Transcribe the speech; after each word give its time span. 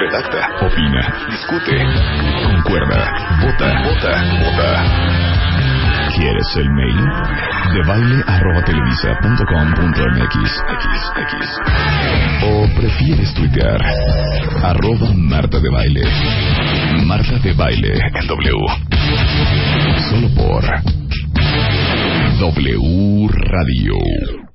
Redacta, 0.00 0.64
opina, 0.64 1.02
discute, 1.28 1.76
concuerda, 2.42 3.00
vota, 3.42 3.68
vota, 3.84 4.12
vota. 4.40 4.70
¿Quieres 6.16 6.56
el 6.56 6.70
mail? 6.70 6.96
De 7.74 7.82
baile 7.86 8.24
arroba 8.26 8.62
com. 9.46 9.74
O 12.42 12.68
prefieres 12.76 13.34
tuitear 13.34 13.80
arroba 14.64 15.12
Marta 15.14 15.60
de 15.60 15.70
Baile. 15.70 16.02
Marta 17.04 17.38
de 17.38 17.52
Baile 17.52 17.92
en 17.92 18.26
W. 18.26 18.56
Solo 20.08 20.28
por 20.34 20.64
W 22.40 23.28
Radio. 23.28 24.49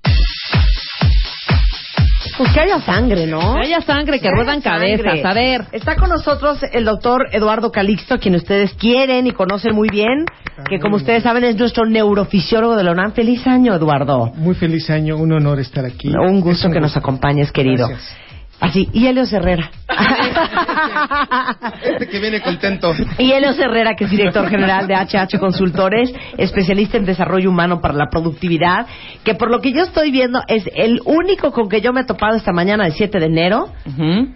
Pues 2.38 2.52
que 2.52 2.59
haya 2.59 2.81
sangre, 2.81 3.27
¿no? 3.27 3.55
Que 3.55 3.67
haya 3.67 3.81
sangre, 3.81 4.20
que 4.20 4.30
ruedan 4.30 4.62
sangre. 4.62 4.98
cabezas. 4.98 5.25
A 5.25 5.34
ver. 5.34 5.66
Está 5.72 5.95
con 5.95 6.09
nosotros 6.09 6.59
el 6.72 6.83
doctor 6.83 7.28
Eduardo 7.31 7.72
Calixto, 7.72 8.19
quien 8.19 8.36
ustedes 8.36 8.73
quieren 8.73 9.28
y 9.28 9.31
conocen 9.31 9.73
muy 9.73 9.89
bien, 9.89 10.25
que 10.69 10.80
como 10.80 10.97
ustedes 10.97 11.23
saben 11.23 11.44
es 11.45 11.58
nuestro 11.58 11.86
neurofisiólogo 11.86 12.75
de 12.75 12.83
la 12.83 12.91
UNAM. 12.91 13.13
Feliz 13.13 13.45
año, 13.47 13.73
Eduardo. 13.73 14.31
Muy 14.36 14.56
feliz 14.56 14.89
año, 14.89 15.17
un 15.17 15.31
honor 15.31 15.59
estar 15.59 15.86
aquí. 15.86 16.09
Un 16.09 16.41
gusto 16.41 16.67
Es 16.67 16.73
que 16.73 16.80
nos 16.81 16.97
acompañes, 16.97 17.52
querido. 17.52 17.88
Gracias. 17.88 18.25
Así, 18.59 18.89
y 18.94 19.08
Helios 19.08 19.31
Herrera. 19.34 19.70
Este 21.84 22.08
que 22.08 22.20
viene 22.20 22.42
contento. 22.42 22.94
Y 23.17 23.31
Helios 23.31 23.58
Herrera, 23.59 23.95
que 23.95 24.06
es 24.06 24.12
director 24.12 24.47
general 24.50 24.88
de 24.88 24.95
HH 24.95 25.39
Consultores, 25.39 26.14
especialista 26.38 26.97
en 26.97 27.06
desarrollo 27.06 27.50
humano 27.50 27.81
para 27.81 27.94
la 27.94 28.08
productividad, 28.09 28.88
que 29.23 29.36
por 29.36 29.52
lo 29.52 29.62
que 29.62 29.72
yo 29.72 29.84
estoy 29.84 30.12
viendo 30.12 30.42
es 30.47 30.64
el 30.75 31.00
único 31.06 31.52
con 31.52 31.70
que 31.70 31.81
yo 31.81 31.94
me 31.94 32.02
he 32.02 32.06
topado 32.06 32.36
esta 32.36 32.52
mañana 32.52 32.86
del 32.86 32.94
7 32.94 33.20
de 33.20 33.25
enero, 33.25 33.70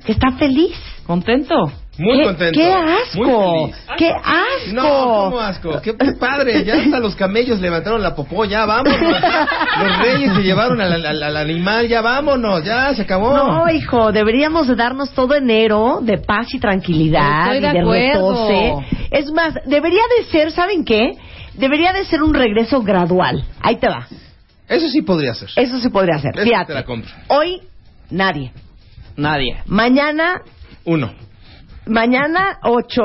que 0.06 0.12
está 0.12 0.32
feliz. 0.38 0.76
¿Contento? 1.06 1.72
Muy 2.00 2.18
¿Qué- 2.18 2.24
contento. 2.24 2.60
¡Qué 2.60 2.70
Muy 2.70 3.30
asco! 3.30 3.52
feliz. 3.68 3.76
¡Qué 3.98 4.10
asco! 4.10 4.74
No, 4.74 4.84
¿cómo 5.26 5.40
asco? 5.40 5.82
¡Qué 5.82 5.94
padre! 6.20 6.64
Ya 6.64 6.76
hasta 6.76 7.00
los 7.00 7.16
camellos 7.16 7.60
levantaron 7.60 8.02
la 8.02 8.16
popó, 8.16 8.46
ya 8.46 8.66
vámonos. 8.66 9.00
Los 9.00 9.98
reyes 10.00 10.34
se 10.34 10.42
llevaron 10.42 10.80
al, 10.82 11.06
al- 11.06 11.24
al 11.24 11.38
animal, 11.38 11.88
ya 11.88 12.02
vámonos, 12.02 12.64
ya 12.64 12.94
se 12.96 13.02
acabó. 13.02 13.36
No, 13.36 13.70
hijo, 13.70 14.12
deberíamos 14.12 14.68
de 14.68 14.76
darnos 14.76 15.12
todo 15.12 15.36
enero 15.36 16.00
de 16.02 16.18
paz 16.18 16.54
y 16.54 16.60
tranquilidad 16.60 17.54
Estoy 17.56 17.60
de 17.62 17.68
y 17.68 17.72
de 17.74 17.80
acuerdo. 17.80 18.84
Es 19.12 19.32
más, 19.32 19.54
debería 19.66 20.04
de 20.18 20.26
ser, 20.32 20.52
¿saben 20.52 20.86
qué? 20.86 21.12
Debería 21.56 21.92
de 21.94 22.06
ser 22.06 22.24
un 22.24 22.34
regreso 22.34 22.82
gradual. 22.82 23.44
Ahí 23.62 23.76
te 23.76 23.88
va. 23.90 24.08
Eso 24.70 24.88
sí 24.88 25.02
podría 25.02 25.34
ser. 25.34 25.50
Eso 25.56 25.80
se 25.80 25.90
podría 25.90 26.16
hacer. 26.18 26.32
Esa 26.36 26.44
Fíjate. 26.44 26.68
te 26.68 26.74
la 26.76 26.86
compro. 26.86 27.12
Hoy, 27.28 27.60
nadie. 28.10 28.52
Nadie. 29.18 29.58
Mañana, 29.66 30.42
Uno. 30.86 31.12
Mañana 31.90 32.60
8, 32.64 33.02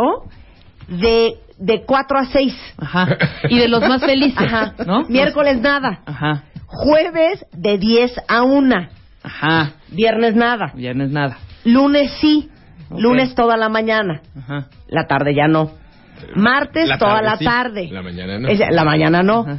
de, 0.88 1.34
de 1.58 1.84
4 1.84 2.18
a 2.18 2.24
6. 2.26 2.54
Ajá. 2.78 3.06
Y 3.48 3.58
de 3.58 3.68
los 3.68 3.80
más 3.88 4.00
felices, 4.04 4.40
Ajá. 4.52 4.74
¿no? 4.86 5.04
Miércoles 5.08 5.60
nada. 5.60 6.00
Ajá. 6.06 6.44
Jueves 6.66 7.44
de 7.52 7.78
10 7.78 8.12
a 8.28 8.42
1. 8.42 8.88
Ajá. 9.22 9.72
Viernes 9.88 10.34
nada. 10.34 10.72
Viernes 10.74 11.10
nada. 11.10 11.38
Lunes 11.64 12.10
sí. 12.20 12.50
Ok. 12.90 13.00
Lunes 13.00 13.34
toda 13.34 13.56
la 13.56 13.68
mañana. 13.68 14.20
Ajá. 14.38 14.66
La 14.88 15.06
tarde 15.06 15.34
ya 15.34 15.48
no. 15.48 15.70
Martes 16.34 16.88
La 16.88 16.98
toda 16.98 17.14
tarde 17.16 17.26
la 17.30 17.36
sí. 17.36 17.44
tarde. 17.44 17.88
La 17.90 18.02
mañana 18.02 18.38
no. 18.38 18.48
Es- 18.48 18.60
la 18.70 18.84
mañana 18.84 19.22
no. 19.22 19.40
Ajá. 19.40 19.58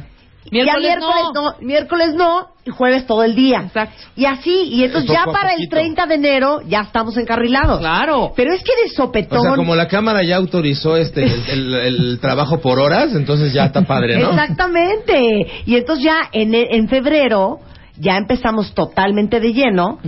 Ya 0.50 0.76
miércoles 0.78 1.24
no. 1.34 1.54
Miércoles 1.60 2.14
no 2.14 2.48
y 2.64 2.70
jueves 2.70 3.06
todo 3.06 3.22
el 3.22 3.34
día. 3.34 3.62
Exacto. 3.66 3.96
Y 4.16 4.24
así, 4.26 4.62
y 4.70 4.84
entonces 4.84 5.10
ya 5.10 5.24
para 5.24 5.50
el 5.50 5.56
poquito. 5.56 5.76
30 5.76 6.06
de 6.06 6.14
enero 6.14 6.60
ya 6.66 6.80
estamos 6.80 7.16
encarrilados. 7.16 7.78
Claro. 7.80 8.32
Pero 8.36 8.52
es 8.52 8.62
que 8.62 8.72
de 8.84 8.90
sopetón. 8.94 9.38
O 9.38 9.42
sea, 9.42 9.54
como 9.56 9.74
la 9.76 9.88
cámara 9.88 10.22
ya 10.24 10.36
autorizó 10.36 10.96
este 10.96 11.22
el, 11.24 11.44
el- 11.48 11.74
el 11.74 12.18
trabajo 12.20 12.60
por 12.60 12.78
horas, 12.78 13.14
entonces 13.14 13.52
ya 13.52 13.66
está 13.66 13.82
padre, 13.82 14.18
¿no? 14.18 14.30
Exactamente. 14.30 15.46
Y 15.66 15.76
entonces 15.76 16.04
ya 16.04 16.28
en, 16.32 16.54
en 16.54 16.88
febrero 16.88 17.60
ya 17.98 18.16
empezamos 18.18 18.74
totalmente 18.74 19.40
de 19.40 19.52
lleno, 19.54 19.98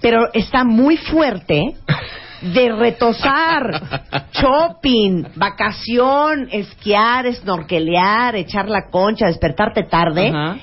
pero 0.00 0.32
está 0.32 0.64
muy 0.64 0.96
fuerte 0.96 1.74
de 2.42 2.72
retosar, 2.72 4.04
shopping, 4.32 5.24
vacación, 5.36 6.48
esquiar, 6.50 7.32
snorkelear, 7.34 8.36
echar 8.36 8.68
la 8.68 8.88
concha, 8.90 9.26
despertarte 9.26 9.82
tarde. 9.84 10.28
Ajá. 10.28 10.56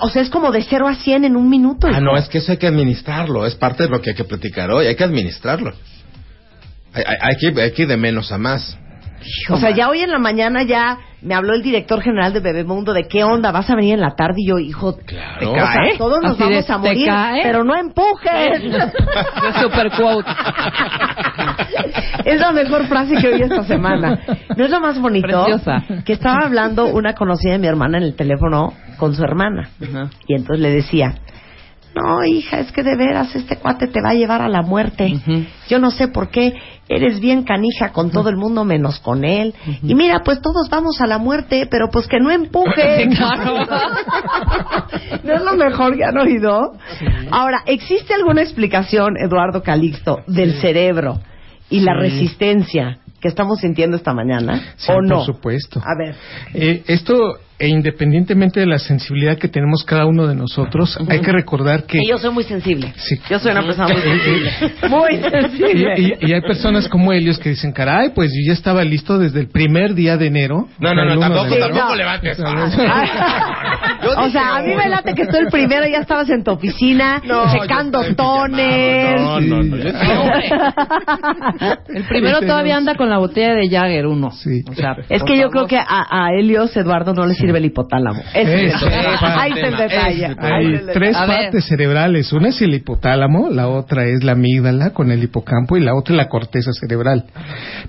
O 0.00 0.08
sea, 0.08 0.22
es 0.22 0.30
como 0.30 0.50
de 0.50 0.62
0 0.62 0.88
a 0.88 0.94
100 0.94 1.24
en 1.24 1.36
un 1.36 1.48
minuto. 1.50 1.86
Ah, 1.86 1.92
hijo. 1.92 2.00
no, 2.00 2.16
es 2.16 2.28
que 2.28 2.38
eso 2.38 2.52
hay 2.52 2.58
que 2.58 2.66
administrarlo, 2.66 3.44
es 3.46 3.54
parte 3.54 3.82
de 3.82 3.90
lo 3.90 4.00
que 4.00 4.10
hay 4.10 4.16
que 4.16 4.24
platicar 4.24 4.70
hoy, 4.70 4.86
hay 4.86 4.96
que 4.96 5.04
administrarlo. 5.04 5.74
Hay, 6.94 7.02
hay- 7.06 7.16
hay 7.20 7.36
que, 7.36 7.60
hay 7.62 7.72
que 7.72 7.82
ir 7.82 7.88
de 7.88 7.96
menos 7.98 8.32
a 8.32 8.38
más. 8.38 8.78
O 9.50 9.58
sea, 9.58 9.70
ya 9.70 9.88
hoy 9.90 10.00
en 10.00 10.10
la 10.10 10.18
mañana 10.18 10.62
ya 10.62 10.98
me 11.24 11.34
habló 11.34 11.54
el 11.54 11.62
director 11.62 12.02
general 12.02 12.32
de 12.32 12.40
Bebemundo 12.40 12.92
de 12.92 13.04
qué 13.08 13.24
onda, 13.24 13.50
vas 13.50 13.68
a 13.70 13.74
venir 13.74 13.94
en 13.94 14.00
la 14.00 14.14
tarde 14.14 14.34
y 14.38 14.48
yo, 14.48 14.58
hijo, 14.58 14.96
Claro. 15.06 15.38
te 15.40 15.46
cae? 15.46 15.54
O 15.54 15.88
sea, 15.88 15.98
todos 15.98 16.22
nos 16.22 16.32
Así 16.32 16.44
de, 16.44 16.50
vamos 16.50 16.70
a 16.70 16.74
¿te 16.74 16.88
morir, 16.88 17.08
pero 17.42 17.64
no 17.64 17.74
empujes. 17.76 18.62
Super 19.62 19.90
quote. 19.92 20.30
es 22.24 22.40
la 22.40 22.52
mejor 22.52 22.86
frase 22.86 23.16
que 23.16 23.28
oí 23.28 23.40
esta 23.42 23.64
semana. 23.64 24.18
¿No 24.56 24.64
es 24.64 24.70
lo 24.70 24.80
más 24.80 25.00
bonito? 25.00 25.26
Preciosa. 25.26 25.82
Que 26.04 26.12
estaba 26.12 26.44
hablando 26.44 26.86
una 26.86 27.14
conocida 27.14 27.52
de 27.52 27.58
mi 27.58 27.66
hermana 27.66 27.98
en 27.98 28.04
el 28.04 28.14
teléfono 28.14 28.72
con 28.98 29.14
su 29.14 29.22
hermana. 29.22 29.70
Y 30.26 30.34
entonces 30.34 30.60
le 30.60 30.70
decía, 30.70 31.14
no, 31.94 32.24
hija, 32.24 32.58
es 32.58 32.72
que 32.72 32.82
de 32.82 32.96
veras 32.96 33.34
este 33.36 33.56
cuate 33.56 33.86
te 33.86 34.00
va 34.02 34.10
a 34.10 34.14
llevar 34.14 34.42
a 34.42 34.48
la 34.48 34.62
muerte. 34.62 35.12
Yo 35.68 35.78
no 35.78 35.90
sé 35.90 36.08
por 36.08 36.28
qué 36.28 36.54
eres 36.88 37.20
bien 37.20 37.44
canija 37.44 37.92
con 37.92 38.10
todo 38.10 38.28
el 38.30 38.36
mundo 38.36 38.64
menos 38.64 38.98
con 38.98 39.24
él. 39.24 39.54
Y 39.82 39.94
mira, 39.94 40.20
pues 40.24 40.40
todos 40.40 40.68
vamos 40.68 41.00
a 41.00 41.06
la 41.06 41.18
muerte, 41.18 41.68
pero 41.70 41.88
pues 41.90 42.06
que 42.08 42.18
no 42.18 42.30
empuje. 42.30 43.08
Claro. 43.14 43.58
¿No 45.24 45.34
es 45.34 45.42
lo 45.42 45.54
mejor 45.54 45.96
que 45.96 46.04
han 46.04 46.18
oído? 46.18 46.72
Ahora, 47.30 47.62
¿existe 47.66 48.12
alguna 48.14 48.42
explicación, 48.42 49.16
Eduardo 49.16 49.62
Calixto, 49.62 50.20
del 50.26 50.54
cerebro 50.60 51.20
y 51.70 51.80
la 51.80 51.94
resistencia 51.94 52.98
que 53.20 53.28
estamos 53.28 53.60
sintiendo 53.60 53.96
esta 53.96 54.12
mañana? 54.12 54.74
Sí, 54.76 54.90
¿O 54.92 55.00
no? 55.00 55.16
por 55.16 55.26
supuesto. 55.26 55.80
A 55.80 55.96
ver. 55.96 56.16
Eh, 56.54 56.82
esto, 56.88 57.38
e 57.58 57.68
independientemente 57.68 58.58
de 58.60 58.66
la 58.66 58.78
sensibilidad 58.78 59.38
que 59.38 59.46
tenemos 59.48 59.84
cada 59.84 60.06
uno 60.06 60.26
de 60.26 60.34
nosotros, 60.34 60.98
hay 61.08 61.20
que 61.20 61.30
recordar 61.32 61.84
que... 61.84 61.98
Y 62.02 62.08
yo 62.08 62.18
soy 62.18 62.30
muy 62.32 62.42
sensible. 62.44 62.92
Sí. 62.96 63.16
Yo 63.30 63.38
soy 63.38 63.52
una 63.52 63.62
persona 63.62 63.88
muy 63.88 64.02
sensible. 64.02 64.50
muy 64.88 65.14
Y, 65.14 65.30
sensible. 65.30 65.94
y- 66.20 66.26
y 66.30 66.32
hay 66.32 66.40
personas 66.40 66.88
como 66.88 67.12
ellos 67.12 67.38
que 67.38 67.50
dicen, 67.50 67.72
caray, 67.72 68.10
pues 68.14 68.30
yo 68.32 68.48
ya 68.48 68.52
estaba 68.54 68.82
listo 68.84 69.18
desde 69.18 69.40
el 69.40 69.48
primer 69.48 69.94
día 69.94 70.16
de 70.16 70.26
enero. 70.26 70.68
No, 70.80 70.94
no, 70.94 71.04
no, 71.04 71.18
tampoco, 71.20 71.54
de 71.54 71.60
tampoco 71.60 71.88
no. 71.90 71.94
levantes. 71.94 72.40
Ah. 72.44 74.00
Yo 74.02 74.10
o 74.18 74.30
sea, 74.30 74.56
a 74.56 74.62
mí 74.62 74.74
me 74.74 74.88
late 74.88 75.14
que 75.14 75.22
estoy 75.22 75.40
el 75.40 75.48
primero, 75.48 75.86
ya 75.86 75.98
estabas 75.98 76.28
en 76.30 76.42
tu 76.44 76.50
oficina, 76.50 77.22
No, 77.24 77.44
checando 77.52 78.02
tones. 78.14 79.20
No, 79.20 79.40
no, 79.40 79.62
no. 79.62 79.76
Yo 79.76 79.90
El 81.88 82.04
primero 82.08 82.40
todavía 82.40 82.76
anda 82.76 82.94
con 82.96 83.08
la 83.08 83.18
botella 83.18 83.54
de 83.54 83.68
Jagger, 83.68 84.06
uno. 84.06 84.30
Sí. 84.32 84.62
O 84.68 84.74
sea, 84.74 84.96
Es 85.08 85.22
que 85.22 85.38
yo 85.38 85.48
creo 85.50 85.66
que 85.66 85.76
a, 85.78 85.84
a 85.88 86.28
Helios, 86.36 86.76
Eduardo, 86.76 87.14
no 87.14 87.26
le 87.26 87.34
sirve 87.44 87.58
el 87.58 87.64
hipotálamo. 87.66 88.22
Ese 88.34 88.66
es 88.66 88.74
Ahí 88.82 89.52
tema. 89.54 89.84
está 89.84 90.56
Hay 90.56 90.80
tres 90.92 91.16
partes 91.16 91.64
cerebrales. 91.66 92.32
Una 92.32 92.48
es 92.48 92.60
el 92.62 92.74
hipotálamo, 92.74 93.50
la 93.50 93.68
otra 93.68 94.04
es 94.06 94.22
la 94.24 94.32
amígdala 94.32 94.90
con 94.90 95.10
el 95.10 95.22
hipocampo 95.22 95.76
y 95.76 95.80
la 95.80 95.94
otra 95.94 96.14
es 96.14 96.16
la 96.18 96.28
corteza 96.28 96.72
cerebral. 96.72 97.24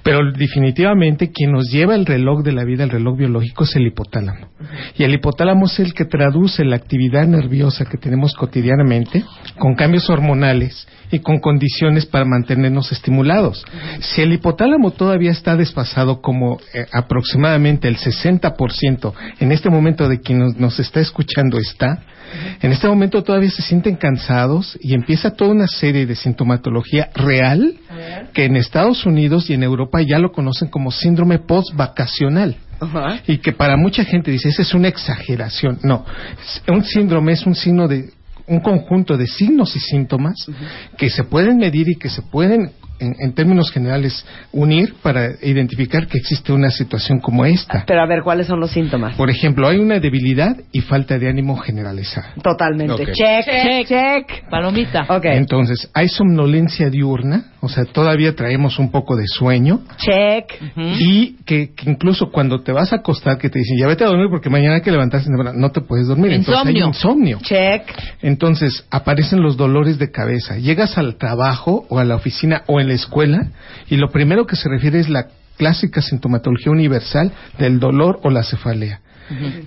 Pero 0.04 0.32
definitivamente 0.32 1.32
quien 1.32 1.52
nos 1.52 1.72
lleva 1.72 1.96
el 1.96 2.06
reloj 2.06 2.44
de 2.44 2.52
la 2.52 2.64
vida, 2.64 2.84
el 2.84 2.90
reloj 2.90 3.18
biológico, 3.18 3.64
es 3.64 3.76
el 3.76 3.88
hipotálamo. 3.88 4.48
Y 4.98 5.04
el 5.04 5.14
hipotálamo 5.14 5.66
es 5.66 5.80
el 5.80 5.94
que 5.94 6.06
traduce 6.06 6.64
la 6.66 6.76
actividad 6.76 7.28
nerviosa 7.28 7.86
que 7.86 7.98
tenemos 7.98 8.34
cotidianamente 8.34 9.24
con 9.58 9.76
cambios 9.76 10.10
hormonales 10.10 10.88
y 11.12 11.20
con 11.20 11.40
condiciones 11.40 12.06
para 12.06 12.26
mantenernos 12.26 12.92
estimulados. 12.92 13.66
Si 14.00 14.22
el 14.22 14.34
hipotálamo 14.34 14.92
todavía 14.92 15.32
está 15.32 15.56
desfasado 15.56 16.22
como 16.22 16.60
eh, 16.74 16.86
aproximadamente 16.92 17.88
el 17.88 17.98
60% 17.98 19.14
en 19.40 19.45
este 19.52 19.70
momento 19.70 20.08
de 20.08 20.20
quien 20.20 20.40
nos, 20.40 20.56
nos 20.56 20.80
está 20.80 21.00
escuchando 21.00 21.58
está, 21.58 22.04
En 22.62 22.72
este 22.72 22.88
momento 22.88 23.24
todavía 23.24 23.50
se 23.50 23.62
sienten 23.62 23.96
cansados 23.96 24.78
y 24.82 24.94
empieza 24.94 25.32
toda 25.32 25.52
una 25.52 25.68
serie 25.68 26.06
de 26.06 26.16
sintomatología 26.16 27.10
real 27.16 27.76
que 28.34 28.46
en 28.46 28.56
Estados 28.56 29.06
Unidos 29.06 29.50
y 29.50 29.54
en 29.54 29.64
Europa 29.64 30.02
ya 30.02 30.20
lo 30.20 30.32
conocen 30.32 30.70
como 30.70 30.92
síndrome 30.92 31.40
post-vacacional. 31.40 32.58
Y 33.28 33.38
que 33.38 33.54
para 33.54 33.78
mucha 33.78 34.04
gente 34.04 34.32
dice, 34.32 34.50
esa 34.50 34.62
es 34.62 34.74
una 34.74 34.88
exageración. 34.88 35.80
No, 35.84 36.06
un 36.68 36.84
síndrome 36.84 37.34
es 37.34 37.46
un 37.46 37.56
signo 37.56 37.88
de 37.88 38.10
un 38.48 38.60
conjunto 38.60 39.18
de 39.18 39.28
signos 39.28 39.76
y 39.76 39.80
síntomas 39.80 40.36
que 40.98 41.10
se 41.10 41.24
pueden 41.24 41.58
medir 41.58 41.90
y 41.90 41.96
que 41.96 42.10
se 42.10 42.22
pueden, 42.22 42.72
en, 43.00 43.14
en 43.20 43.34
términos 43.34 43.72
generales, 43.72 44.26
unir 44.52 44.96
para 45.02 45.32
identificar 45.42 46.08
que 46.08 46.18
existe 46.18 46.52
una 46.54 46.70
situación 46.70 47.20
como 47.20 47.46
esta. 47.46 47.84
Pero 47.88 48.02
a 48.02 48.08
ver, 48.08 48.22
¿cuáles 48.24 48.48
son 48.48 48.60
los 48.60 48.72
síntomas? 48.72 49.16
Por 49.16 49.30
ejemplo, 49.30 49.68
hay 49.68 49.78
una 49.78 50.00
debilidad 50.00 50.56
y 50.72 50.82
falta 50.82 51.18
de 51.18 51.30
ánimo 51.30 51.58
generalizada. 51.58 52.34
Totalmente. 52.42 53.06
Check, 53.14 53.46
check, 53.46 53.88
Check. 53.88 54.50
Palomita. 54.50 55.06
Ok. 55.10 55.26
Entonces, 55.26 55.90
hay 55.94 56.08
somnolencia 56.10 56.90
diurna, 56.90 57.52
o 57.62 57.70
sea, 57.70 57.86
todavía 57.86 58.36
traemos 58.36 58.80
un 58.80 58.92
poco 58.92 59.16
de 59.16 59.28
sueño. 59.28 59.82
Check. 59.98 60.54
Y 61.00 61.38
que, 61.46 61.74
que 61.74 61.90
incluso 61.90 62.30
cuando 62.32 62.62
te 62.62 62.72
vas 62.72 62.94
a 62.94 62.98
acostar, 62.98 63.38
que 63.38 63.50
te 63.50 63.60
dicen, 63.60 63.78
ya 63.80 63.88
vete 63.88 64.04
a 64.04 64.08
dormir 64.08 64.28
porque 64.30 64.50
mañana 64.50 64.76
hay 64.76 64.82
que 64.82 64.92
levantarse, 64.92 65.30
no 65.30 65.72
te 65.72 65.82
puedes 65.82 66.08
dormir. 66.08 66.32
Entonces 66.32 66.66
hay 66.66 66.76
Insomnio. 66.76 66.88
insomnio. 66.88 67.40
Check. 67.42 67.84
Entonces 68.22 68.86
aparecen 68.92 69.42
los 69.42 69.58
dolores 69.58 69.98
de 70.00 70.12
cabeza. 70.12 70.58
Llegas 70.58 70.98
al 70.98 71.16
trabajo 71.16 71.86
o 71.90 72.00
a 72.00 72.06
la 72.06 72.16
oficina 72.16 72.64
o 72.68 72.80
en 72.80 72.85
la 72.86 72.94
escuela 72.94 73.48
y 73.90 73.98
lo 73.98 74.10
primero 74.10 74.46
que 74.46 74.56
se 74.56 74.70
refiere 74.70 75.00
es 75.00 75.10
la 75.10 75.28
clásica 75.58 76.02
sintomatología 76.02 76.72
universal 76.72 77.32
del 77.58 77.80
dolor 77.80 78.20
o 78.24 78.30
la 78.30 78.44
cefalea. 78.44 79.00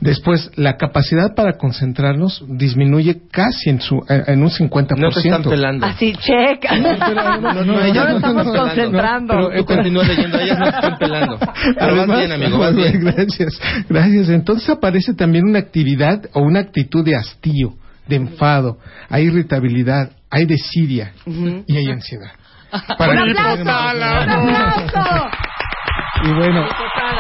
Después, 0.01 0.53
la 0.55 0.77
capacidad 0.77 1.35
para 1.35 1.55
concentrarnos 1.55 2.45
disminuye 2.49 3.23
casi 3.33 3.71
en, 3.71 3.81
su, 3.81 4.01
en 4.09 4.41
un 4.41 4.51
50%. 4.51 4.97
No 4.99 5.11
te 5.11 5.19
están 5.19 5.43
pelando. 5.43 5.85
Así, 5.85 6.13
check. 6.13 6.65
No, 6.71 7.55
no, 7.55 7.65
no, 7.65 7.65
No 7.65 7.75
no 7.75 7.81
estamos 7.83 8.13
te 8.13 8.17
están 8.17 8.37
pelando. 8.37 8.55
concentrando. 8.55 9.35
No, 9.35 9.49
pero- 9.67 9.83
leyendo, 10.05 10.39
ellas 10.39 10.59
no 10.61 10.67
están 10.69 10.99
pelando. 10.99 11.39
Pero 11.77 11.97
vas 11.97 12.19
bien, 12.19 12.33
amigo, 12.33 12.59
vas 12.59 12.77
bien. 12.77 13.01
Gracias, 13.01 13.61
gracias. 13.89 14.29
Entonces 14.29 14.69
aparece 14.71 15.15
también 15.15 15.45
una 15.45 15.59
actividad 15.59 16.23
o 16.35 16.41
una 16.43 16.61
actitud 16.61 17.05
de 17.05 17.17
hastío, 17.17 17.75
de 18.07 18.15
enfado, 18.17 18.79
hay 19.09 19.25
irritabilidad, 19.25 20.13
hay 20.31 20.47
desidia 20.47 21.13
y 21.67 21.77
hay 21.77 21.87
ansiedad. 21.87 22.31
Para 22.99 23.13
¡Un 23.13 23.19
el 23.19 23.31
aplauso! 23.39 23.63
¡Un 23.63 24.55
aplauso! 24.57 25.29
Y 26.25 26.33
bueno, 26.33 26.67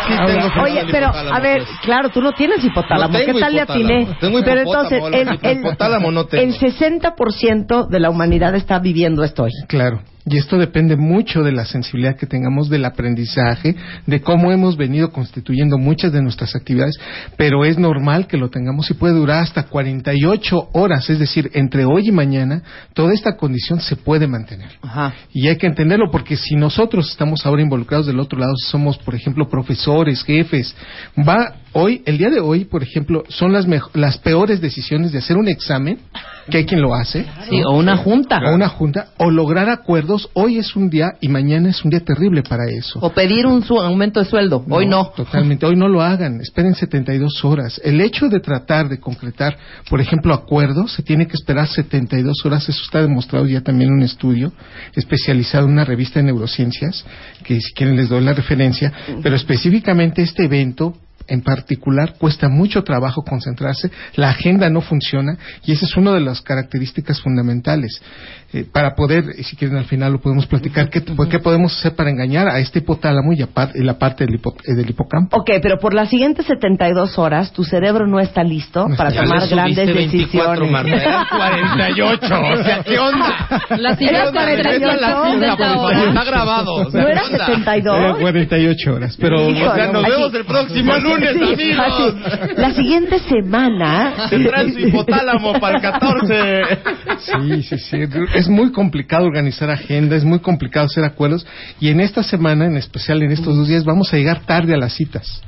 Sí, 0.06 0.12
ahora- 0.12 0.26
tengo 0.26 0.62
Oye, 0.62 0.84
pero, 0.90 1.06
a 1.14 1.40
ver, 1.40 1.58
pues. 1.64 1.78
claro, 1.82 2.08
tú 2.08 2.20
no 2.20 2.32
tienes 2.32 2.64
hipotálamo. 2.64 3.16
No 3.16 3.24
¿Qué 3.24 3.32
tal 3.40 3.52
le 3.54 3.60
atiné? 3.60 4.08
Tengo 4.20 4.40
Pero 4.44 4.60
entonces, 4.60 5.02
el, 5.12 5.38
el 5.40 5.58
hipotálamo 5.60 6.10
no 6.10 6.24
tengo. 6.26 6.42
el 6.42 6.58
60% 6.58 7.86
de 7.88 8.00
la 8.00 8.10
humanidad 8.10 8.54
está 8.56 8.80
viviendo 8.80 9.22
esto 9.22 9.44
hoy. 9.44 9.52
Claro. 9.68 10.00
Y 10.30 10.36
esto 10.36 10.58
depende 10.58 10.96
mucho 10.96 11.42
de 11.42 11.52
la 11.52 11.64
sensibilidad 11.64 12.16
que 12.16 12.26
tengamos 12.26 12.68
del 12.68 12.84
aprendizaje, 12.84 13.74
de 14.06 14.20
cómo 14.20 14.52
hemos 14.52 14.76
venido 14.76 15.10
constituyendo 15.10 15.78
muchas 15.78 16.12
de 16.12 16.22
nuestras 16.22 16.54
actividades, 16.54 16.98
pero 17.36 17.64
es 17.64 17.78
normal 17.78 18.26
que 18.26 18.36
lo 18.36 18.50
tengamos 18.50 18.90
y 18.90 18.94
puede 18.94 19.14
durar 19.14 19.42
hasta 19.42 19.64
48 19.64 20.70
horas, 20.72 21.08
es 21.08 21.18
decir, 21.18 21.50
entre 21.54 21.84
hoy 21.84 22.08
y 22.08 22.12
mañana, 22.12 22.62
toda 22.94 23.14
esta 23.14 23.36
condición 23.36 23.80
se 23.80 23.96
puede 23.96 24.26
mantener. 24.26 24.70
Ajá. 24.82 25.14
Y 25.32 25.48
hay 25.48 25.56
que 25.56 25.66
entenderlo 25.66 26.10
porque 26.10 26.36
si 26.36 26.56
nosotros 26.56 27.10
estamos 27.10 27.46
ahora 27.46 27.62
involucrados 27.62 28.06
del 28.06 28.20
otro 28.20 28.38
lado, 28.38 28.54
si 28.56 28.70
somos, 28.70 28.98
por 28.98 29.14
ejemplo, 29.14 29.48
profesores, 29.48 30.22
jefes, 30.22 30.74
va 31.16 31.54
hoy, 31.78 32.02
el 32.06 32.18
día 32.18 32.30
de 32.30 32.40
hoy, 32.40 32.64
por 32.64 32.82
ejemplo, 32.82 33.24
son 33.28 33.52
las, 33.52 33.66
las 33.94 34.18
peores 34.18 34.60
decisiones 34.60 35.12
de 35.12 35.18
hacer 35.18 35.36
un 35.36 35.48
examen, 35.48 35.98
que 36.50 36.58
hay 36.58 36.64
quien 36.64 36.80
lo 36.80 36.94
hace, 36.94 37.26
Sí, 37.50 37.60
o 37.66 37.76
una 37.76 37.96
junta. 37.98 38.40
o 38.46 38.54
una 38.54 38.68
junta, 38.68 39.08
o 39.18 39.30
lograr 39.30 39.68
acuerdos. 39.68 40.30
Hoy 40.32 40.56
es 40.58 40.74
un 40.76 40.88
día 40.88 41.12
y 41.20 41.28
mañana 41.28 41.68
es 41.68 41.84
un 41.84 41.90
día 41.90 42.00
terrible 42.00 42.42
para 42.42 42.64
eso. 42.70 42.98
O 43.02 43.10
pedir 43.12 43.46
un 43.46 43.62
su- 43.62 43.78
aumento 43.78 44.20
de 44.20 44.26
sueldo. 44.26 44.64
Hoy 44.70 44.86
no. 44.86 45.08
Totalmente. 45.14 45.66
Hoy 45.66 45.76
no 45.76 45.88
lo 45.88 46.00
hagan. 46.00 46.40
Esperen 46.40 46.74
72 46.74 47.44
horas. 47.44 47.78
El 47.84 48.00
hecho 48.00 48.28
de 48.28 48.40
tratar 48.40 48.88
de 48.88 48.98
concretar, 48.98 49.58
por 49.90 50.00
ejemplo, 50.00 50.32
acuerdos, 50.32 50.92
se 50.92 51.02
tiene 51.02 51.26
que 51.26 51.34
esperar 51.34 51.66
72 51.68 52.44
horas. 52.46 52.66
Eso 52.68 52.82
está 52.82 53.02
demostrado 53.02 53.44
ya 53.46 53.60
también 53.60 53.90
en 53.90 53.96
un 53.98 54.02
estudio 54.02 54.52
especializado 54.94 55.66
en 55.66 55.72
una 55.72 55.84
revista 55.84 56.18
de 56.20 56.24
neurociencias, 56.26 57.04
que 57.44 57.60
si 57.60 57.72
quieren 57.74 57.96
les 57.96 58.08
doy 58.08 58.22
la 58.24 58.32
referencia. 58.32 58.90
Pero 59.22 59.36
específicamente 59.36 60.22
este 60.22 60.44
evento 60.44 60.94
en 61.28 61.42
particular 61.42 62.14
cuesta 62.18 62.48
mucho 62.48 62.82
trabajo 62.82 63.22
concentrarse, 63.22 63.90
la 64.14 64.30
agenda 64.30 64.68
no 64.70 64.80
funciona 64.80 65.38
y 65.64 65.72
esa 65.72 65.86
es 65.86 65.96
una 65.96 66.12
de 66.12 66.20
las 66.20 66.40
características 66.40 67.20
fundamentales. 67.20 68.00
Eh, 68.50 68.64
para 68.64 68.94
poder, 68.94 69.24
y 69.36 69.42
si 69.42 69.56
quieren 69.56 69.76
al 69.76 69.84
final 69.84 70.10
lo 70.12 70.20
podemos 70.22 70.46
platicar, 70.46 70.88
¿qué, 70.88 71.02
pues, 71.02 71.28
¿qué 71.28 71.38
podemos 71.38 71.76
hacer 71.78 71.94
para 71.94 72.08
engañar 72.08 72.48
a 72.48 72.58
este 72.60 72.78
hipotálamo 72.78 73.34
y, 73.34 73.42
a 73.42 73.46
par- 73.48 73.72
y 73.74 73.82
la 73.84 73.98
parte 73.98 74.24
del, 74.24 74.40
hipo- 74.40 74.54
eh, 74.64 74.74
del 74.74 74.88
hipocampo? 74.88 75.36
Ok, 75.36 75.50
pero 75.60 75.78
por 75.78 75.92
las 75.92 76.08
siguientes 76.08 76.46
72 76.46 77.18
horas 77.18 77.52
tu 77.52 77.62
cerebro 77.62 78.06
no 78.06 78.18
está 78.20 78.42
listo 78.42 78.88
No 78.88 78.96
para 78.96 79.10
está 79.10 79.20
Ya 79.22 79.28
tomar 79.28 79.48
grandes 79.50 79.76
subiste 79.90 79.92
24, 79.92 80.64
decisiones. 80.64 80.72
Marta. 80.72 80.96
Eran 80.96 81.26
48. 81.30 82.40
O 82.40 82.64
sea, 82.64 82.82
¿qué 82.84 82.98
onda? 82.98 83.60
48. 84.32 84.86
La 84.98 85.30
cinta, 85.30 85.56
por 85.56 85.66
favor. 85.66 85.92
Está 86.08 86.24
grabado. 86.24 86.74
O 86.74 86.90
sea, 86.90 87.02
¿No 87.02 87.08
era 87.08 87.20
¿qué 87.20 87.32
onda? 87.34 87.46
72? 87.46 87.98
Era 87.98 88.14
48 88.14 88.94
horas, 88.94 89.16
pero 89.20 89.50
Híjole, 89.50 89.68
O 89.68 89.74
sea, 89.74 89.92
nos 89.92 90.04
así- 90.04 90.10
vemos 90.12 90.34
el 90.34 90.44
próximo 90.46 90.96
lunes, 91.02 91.36
Sí, 91.36 91.52
amigos. 91.52 91.86
así. 91.86 92.54
La 92.56 92.70
siguiente 92.72 93.18
semana. 93.18 94.14
Tendrán 94.30 94.72
su 94.72 94.78
hipotálamo 94.80 95.52
para 95.60 95.76
el 95.76 95.82
14. 95.82 96.62
Sí, 97.18 97.62
sí, 97.62 97.78
sí. 97.78 97.96
Es 98.38 98.48
muy 98.48 98.70
complicado 98.70 99.24
organizar 99.26 99.68
agenda, 99.70 100.14
es 100.14 100.24
muy 100.24 100.38
complicado 100.38 100.86
hacer 100.86 101.02
acuerdos. 101.04 101.44
Y 101.80 101.88
en 101.88 101.98
esta 102.00 102.22
semana, 102.22 102.66
en 102.66 102.76
especial 102.76 103.22
en 103.22 103.32
estos 103.32 103.56
dos 103.56 103.66
días, 103.66 103.84
vamos 103.84 104.12
a 104.12 104.16
llegar 104.16 104.42
tarde 104.46 104.74
a 104.74 104.76
las 104.76 104.92
citas. 104.94 105.42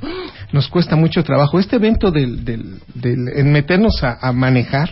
Nos 0.51 0.67
cuesta 0.67 0.97
mucho 0.97 1.23
trabajo. 1.23 1.57
Este 1.57 1.77
evento 1.77 2.11
del, 2.11 2.43
del, 2.43 2.79
del- 2.93 3.29
en 3.35 3.51
meternos 3.51 4.03
a, 4.03 4.17
a 4.21 4.33
manejar, 4.33 4.89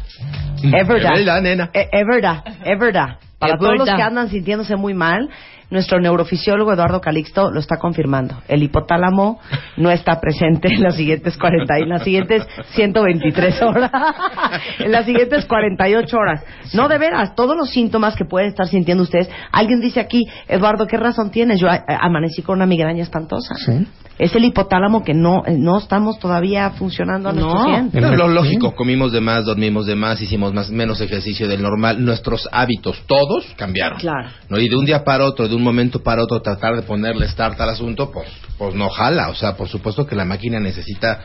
Es 0.62 0.86
verdad. 0.88 1.13
Es 1.13 1.20
verdad, 1.25 1.41
nena. 1.41 1.70
Eh, 1.74 1.88
Es 1.91 2.06
verdad, 2.06 2.44
es 2.65 2.79
verdad. 2.79 3.17
Para 3.39 3.58
todos 3.58 3.77
los 3.77 3.88
que 3.89 4.01
andan 4.01 4.29
sintiéndose 4.29 4.75
muy 4.75 4.94
mal, 4.94 5.29
nuestro 5.70 6.00
neurofisiólogo 6.00 6.74
Eduardo 6.74 7.02
Calixto 7.02 7.52
lo 7.52 7.60
está 7.60 7.78
confirmando. 7.78 8.42
El 8.48 8.64
hipotálamo 8.64 9.40
no 9.78 9.92
está 9.92 10.20
presente 10.20 10.70
en 10.74 10.82
las 10.82 10.96
siguientes 10.96 11.38
40 11.38 11.80
y 11.80 11.84
en 11.84 11.90
las 11.90 12.04
siguientes 12.04 12.48
123 12.72 13.62
horas. 13.62 13.92
en 14.80 14.92
las 14.92 15.06
siguientes 15.06 15.46
48 15.46 16.18
horas. 16.18 16.44
No, 16.74 16.88
de 16.88 16.98
veras, 16.98 17.36
todos 17.36 17.58
los 17.58 17.70
síntomas 17.70 18.16
que 18.16 18.26
pueden 18.26 18.50
estar 18.50 18.68
sintiendo 18.68 19.04
ustedes. 19.04 19.30
Alguien 19.52 19.82
dice 19.82 20.00
aquí, 20.00 20.26
Eduardo, 20.48 20.88
¿qué 20.88 20.98
razón 20.98 21.32
tienes? 21.32 21.60
Yo 21.60 21.68
eh, 21.68 21.82
amanecí 21.88 22.42
con 22.42 22.58
una 22.58 22.66
migraña 22.66 23.04
espantosa. 23.04 23.56
Sí. 23.56 23.88
Es 24.20 24.36
el 24.36 24.46
hipotálamo 24.46 25.04
que 25.04 25.14
no, 25.14 25.44
eh, 25.46 25.56
no 25.58 25.78
estamos 25.78 26.18
todavía 26.20 26.72
funcionando 26.72 27.30
a 27.30 27.34
nuestro 27.34 27.54
No. 27.54 27.66
100. 27.66 27.92
El 27.94 28.02
No, 28.02 28.16
lo 28.16 28.28
lógico, 28.28 28.74
comimos 28.76 29.12
de 29.12 29.22
más, 29.22 29.46
dormimos 29.46 29.86
de 29.86 29.96
más, 29.96 30.22
hicimos 30.22 30.54
más, 30.54 30.70
menos 30.72 31.02
ejercicio 31.02 31.48
del 31.48 31.62
normal. 31.62 32.04
Nuestros 32.04 32.50
hábitos, 32.52 33.02
todos, 33.06 33.46
cambiaron. 33.56 34.00
Claro. 34.00 34.30
¿no? 34.50 34.60
Y 34.60 34.70
de 34.70 34.76
un 34.76 34.86
día 34.86 35.04
para 35.04 35.26
otro, 35.26 35.48
de 35.48 35.56
un 35.56 35.64
momento 35.64 36.02
para 36.02 36.24
otro, 36.24 36.42
tratar 36.42 36.76
de 36.76 36.82
ponerle 36.82 37.28
start 37.28 37.60
al 37.62 37.70
asunto, 37.70 38.12
pues, 38.12 38.28
pues 38.58 38.74
no 38.74 38.90
jala. 38.90 39.30
O 39.30 39.36
sea, 39.36 39.56
por 39.56 39.68
supuesto 39.68 40.08
que 40.08 40.16
la 40.16 40.26
máquina 40.26 40.60
necesita 40.60 41.22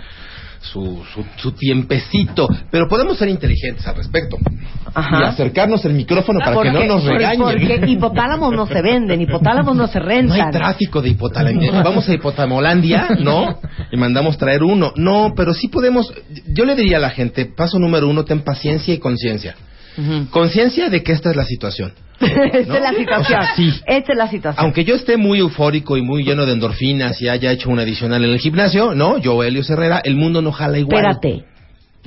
su, 0.63 1.03
su, 1.13 1.25
su 1.37 1.53
tiempecito, 1.53 2.49
pero 2.71 2.89
podemos 2.89 3.19
ser 3.19 3.29
inteligentes 3.29 3.87
al 3.87 3.97
respecto 3.97 4.39
Ajá. 4.95 5.21
y 5.21 5.25
acercarnos 5.25 5.85
el 5.85 5.93
micrófono 5.93 6.39
para 6.39 6.63
que 6.63 6.71
no 6.71 6.85
nos 6.85 7.05
regañen. 7.05 7.43
Porque 7.43 7.81
hipotálamos 7.87 8.53
no 8.53 8.67
se 8.67 8.81
venden, 8.81 9.21
hipotálamos 9.21 9.75
no 9.77 9.89
se 9.89 9.99
No 9.99 10.07
rentan. 10.07 10.41
hay 10.41 10.53
tráfico 10.53 11.03
de 11.03 11.11
hipotálamo. 11.11 11.61
Vamos 11.83 12.09
a 12.09 12.15
Hipotamolandia, 12.15 13.09
¿no? 13.19 13.59
Y 13.91 13.97
mandamos 13.97 14.39
traer 14.39 14.63
uno. 14.63 14.93
No, 14.97 15.33
pero 15.37 15.53
sí 15.53 15.69
podemos. 15.69 16.13
Yo 16.47 16.65
le 16.65 16.77
diría 16.77 16.99
a 16.99 17.01
la 17.01 17.11
gente: 17.11 17.47
paso 17.47 17.79
número 17.79 18.09
uno, 18.09 18.25
ten 18.25 18.41
paciencia 18.41 18.95
y 18.95 18.99
conciencia. 18.99 19.57
Conciencia 20.31 20.89
de 20.89 21.03
que 21.03 21.13
esta 21.13 21.31
es 21.31 21.37
la 21.37 21.45
situación. 21.45 21.93
Esta 22.23 22.67
¿no? 22.67 22.75
es 22.77 22.83
la 22.83 22.93
situación. 22.95 23.41
O 23.41 23.45
sea, 23.45 23.55
sí. 23.57 23.73
Esta 23.87 24.13
es 24.13 24.19
la 24.19 24.29
situación. 24.29 24.65
Aunque 24.65 24.85
yo 24.85 24.95
esté 24.95 25.17
muy 25.17 25.41
eufórico 25.41 25.97
y 25.97 26.03
muy 26.03 26.23
lleno 26.25 26.47
de 26.47 26.53
endorfinas 26.53 27.21
y 27.21 27.29
haya 27.29 27.51
hecho 27.51 27.69
un 27.69 27.81
adicional 27.81 28.25
en 28.25 28.31
el 28.31 28.39
gimnasio, 28.39 28.95
¿no? 28.95 29.19
Yo, 29.19 29.43
Helio 29.43 29.63
Herrera, 29.69 30.01
el 30.05 30.17
mundo 30.17 30.41
no 30.41 30.53
jala 30.53 30.79
igual. 30.79 31.05
Espérate. 31.05 31.45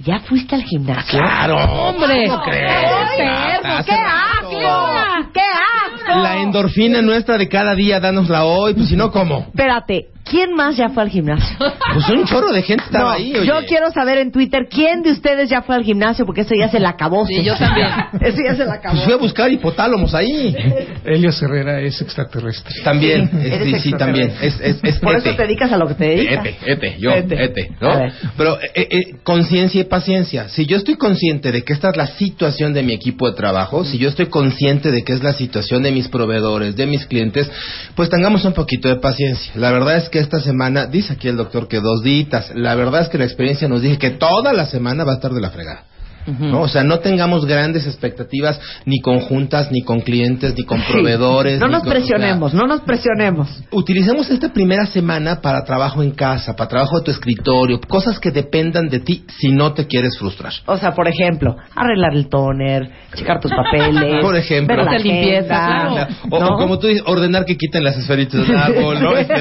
¿Ya 0.03 0.19
fuiste 0.19 0.55
al 0.55 0.63
gimnasio? 0.63 1.19
¡Claro! 1.19 1.57
¡Hombre! 1.57 2.27
¿Cómo 2.27 2.43
crees? 2.43 2.71
¡Ay, 2.71 3.23
Marta? 3.23 3.61
perro, 3.61 3.75
Hace 3.75 3.91
¡Qué 3.91 3.97
asco! 3.97 5.31
¡Qué 5.33 5.39
asco! 5.39 6.21
La 6.21 6.41
endorfina 6.41 7.01
nuestra 7.01 7.37
de 7.37 7.47
cada 7.47 7.75
día, 7.75 7.99
danosla 7.99 8.43
hoy, 8.45 8.73
pues 8.73 8.89
si 8.89 8.97
no, 8.97 9.09
¿cómo? 9.11 9.45
Espérate, 9.47 10.07
¿quién 10.25 10.53
más 10.53 10.75
ya 10.75 10.89
fue 10.89 11.03
al 11.03 11.09
gimnasio? 11.09 11.55
Pues 11.95 12.09
un 12.09 12.25
chorro 12.25 12.51
de 12.51 12.61
gente 12.61 12.83
estaba 12.83 13.05
No, 13.05 13.09
ahí, 13.11 13.33
oye. 13.37 13.47
yo 13.47 13.53
quiero 13.67 13.89
saber 13.91 14.17
en 14.17 14.31
Twitter 14.31 14.67
quién 14.69 15.01
de 15.01 15.11
ustedes 15.11 15.49
ya 15.49 15.61
fue 15.61 15.75
al 15.75 15.83
gimnasio 15.83 16.25
porque 16.25 16.41
eso 16.41 16.53
ya 16.59 16.67
se 16.67 16.79
la 16.79 16.89
acabó. 16.89 17.25
Sí, 17.25 17.41
yo 17.43 17.55
también. 17.55 17.87
Eso 18.21 18.37
ya 18.45 18.55
se 18.55 18.65
la 18.65 18.73
acabó. 18.73 18.95
Pues 18.95 19.05
fui 19.05 19.13
a 19.13 19.17
buscar 19.17 19.49
hipotálamos 19.51 20.13
ahí. 20.13 20.53
Elio 21.05 21.29
Herrera 21.29 21.79
es 21.79 22.01
extraterrestre. 22.01 22.73
También, 22.83 23.29
Sí, 23.31 23.73
es- 23.75 23.81
sí, 23.83 23.91
también. 23.93 24.33
Es, 24.41 24.59
es, 24.59 24.77
es 24.83 24.99
Por 24.99 25.15
eso 25.15 25.29
ete. 25.29 25.37
te 25.37 25.43
dedicas 25.43 25.71
a 25.71 25.77
lo 25.77 25.87
que 25.87 25.93
te 25.93 26.03
dedicas. 26.05 26.45
Ete, 26.45 26.57
ete, 26.65 26.95
yo, 26.99 27.11
Ete. 27.11 27.43
ete, 27.43 27.71
¿no? 27.79 27.91
Pero 28.35 28.59
eh, 28.61 28.69
eh, 28.89 29.15
conciencia 29.23 29.79
y 29.81 29.83
paciencia. 29.85 30.49
Si 30.49 30.65
yo 30.65 30.75
estoy 30.77 30.95
consciente 30.95 31.51
de 31.51 31.63
que 31.63 31.71
esta 31.73 31.89
es 31.91 31.97
la 31.97 32.07
situación 32.07 32.73
de 32.73 32.83
mi 32.83 32.93
equipo 32.93 33.29
de 33.29 33.35
trabajo, 33.37 33.85
si 33.85 33.97
yo 33.97 34.09
estoy 34.09 34.25
consciente 34.25 34.91
de 34.91 35.03
que 35.03 35.13
es 35.13 35.23
la 35.23 35.33
situación 35.33 35.83
de 35.83 35.91
mis 35.91 36.07
proveedores, 36.09 36.75
de 36.75 36.85
mis 36.87 37.05
clientes, 37.05 37.49
pues 37.95 38.09
tengamos 38.09 38.43
un 38.43 38.53
poquito 38.53 38.89
de 38.89 38.95
paciencia. 38.97 39.53
La 39.55 39.71
verdad 39.71 39.97
es 39.97 40.09
que 40.09 40.14
esta 40.19 40.39
semana, 40.39 40.85
dice 40.85 41.13
aquí 41.13 41.27
el 41.27 41.37
doctor 41.37 41.67
que 41.67 41.79
dos 41.79 42.03
ditas, 42.03 42.51
la 42.55 42.75
verdad 42.75 43.01
es 43.01 43.09
que 43.09 43.17
la 43.17 43.25
experiencia 43.25 43.67
nos 43.67 43.81
dice 43.81 43.97
que 43.97 44.11
toda 44.11 44.53
la 44.53 44.65
semana 44.65 45.03
va 45.03 45.13
a 45.13 45.15
estar 45.15 45.33
de 45.33 45.41
la 45.41 45.51
fregada. 45.51 45.85
¿No? 46.27 46.61
O 46.61 46.67
sea, 46.67 46.83
no 46.83 46.99
tengamos 46.99 47.45
grandes 47.45 47.85
expectativas 47.87 48.59
ni 48.85 48.99
conjuntas, 49.01 49.71
ni 49.71 49.81
con 49.81 50.01
clientes, 50.01 50.55
ni 50.57 50.63
con 50.63 50.79
Sí. 50.79 50.85
proveedores. 50.91 51.59
No 51.59 51.67
nos 51.67 51.83
con- 51.83 51.91
presionemos, 51.91 52.53
no 52.53 52.65
nos 52.67 52.81
presionemos. 52.81 53.63
Utilicemos 53.71 54.29
esta 54.29 54.51
primera 54.51 54.85
semana 54.87 55.41
para 55.41 55.63
trabajo 55.63 56.01
en 56.03 56.11
casa, 56.11 56.55
para 56.55 56.69
trabajo 56.69 56.97
de 56.99 57.05
tu 57.05 57.11
escritorio, 57.11 57.79
cosas 57.87 58.19
que 58.19 58.31
dependan 58.31 58.87
de 58.89 58.99
ti 58.99 59.25
si 59.39 59.49
no 59.49 59.73
te 59.73 59.85
quieres 59.87 60.17
frustrar. 60.17 60.53
O 60.65 60.77
sea, 60.77 60.91
por 60.93 61.07
ejemplo, 61.07 61.55
arreglar 61.75 62.13
el 62.15 62.27
toner, 62.29 62.89
checar 63.15 63.39
tus 63.39 63.51
papeles, 63.51 64.21
Por 64.21 64.35
ejemplo. 64.35 64.75
ver 64.75 64.85
la 64.85 64.97
limpieza, 64.97 65.47
claro. 65.47 66.07
O, 66.29 66.39
¿no? 66.39 66.47
o 66.47 66.57
como 66.57 66.79
tú 66.79 66.87
dices, 66.87 67.03
ordenar 67.05 67.45
que 67.45 67.55
quiten 67.57 67.83
las 67.83 67.97
esferitas 67.97 68.47
del 68.47 68.57
árbol, 68.57 69.01
¿no? 69.01 69.15
Este, 69.15 69.35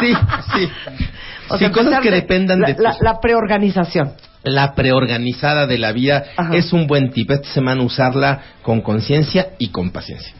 sí, 0.00 0.12
sí. 0.54 0.68
O 1.48 1.54
Sí, 1.58 1.64
sea, 1.64 1.70
cosas 1.72 2.00
que 2.00 2.10
de- 2.10 2.16
dependan 2.16 2.60
la, 2.60 2.68
de 2.68 2.74
ti. 2.74 2.82
la, 2.82 2.96
la 3.00 3.18
preorganización. 3.20 4.12
La 4.44 4.74
preorganizada 4.74 5.66
de 5.66 5.78
la 5.78 5.92
vida 5.92 6.24
Ajá. 6.36 6.56
es 6.56 6.72
un 6.72 6.86
buen 6.86 7.10
tip. 7.12 7.30
Esta 7.30 7.48
semana 7.52 7.82
usarla 7.82 8.40
con 8.62 8.80
conciencia 8.80 9.50
y 9.58 9.68
con 9.68 9.90
paciencia. 9.90 10.32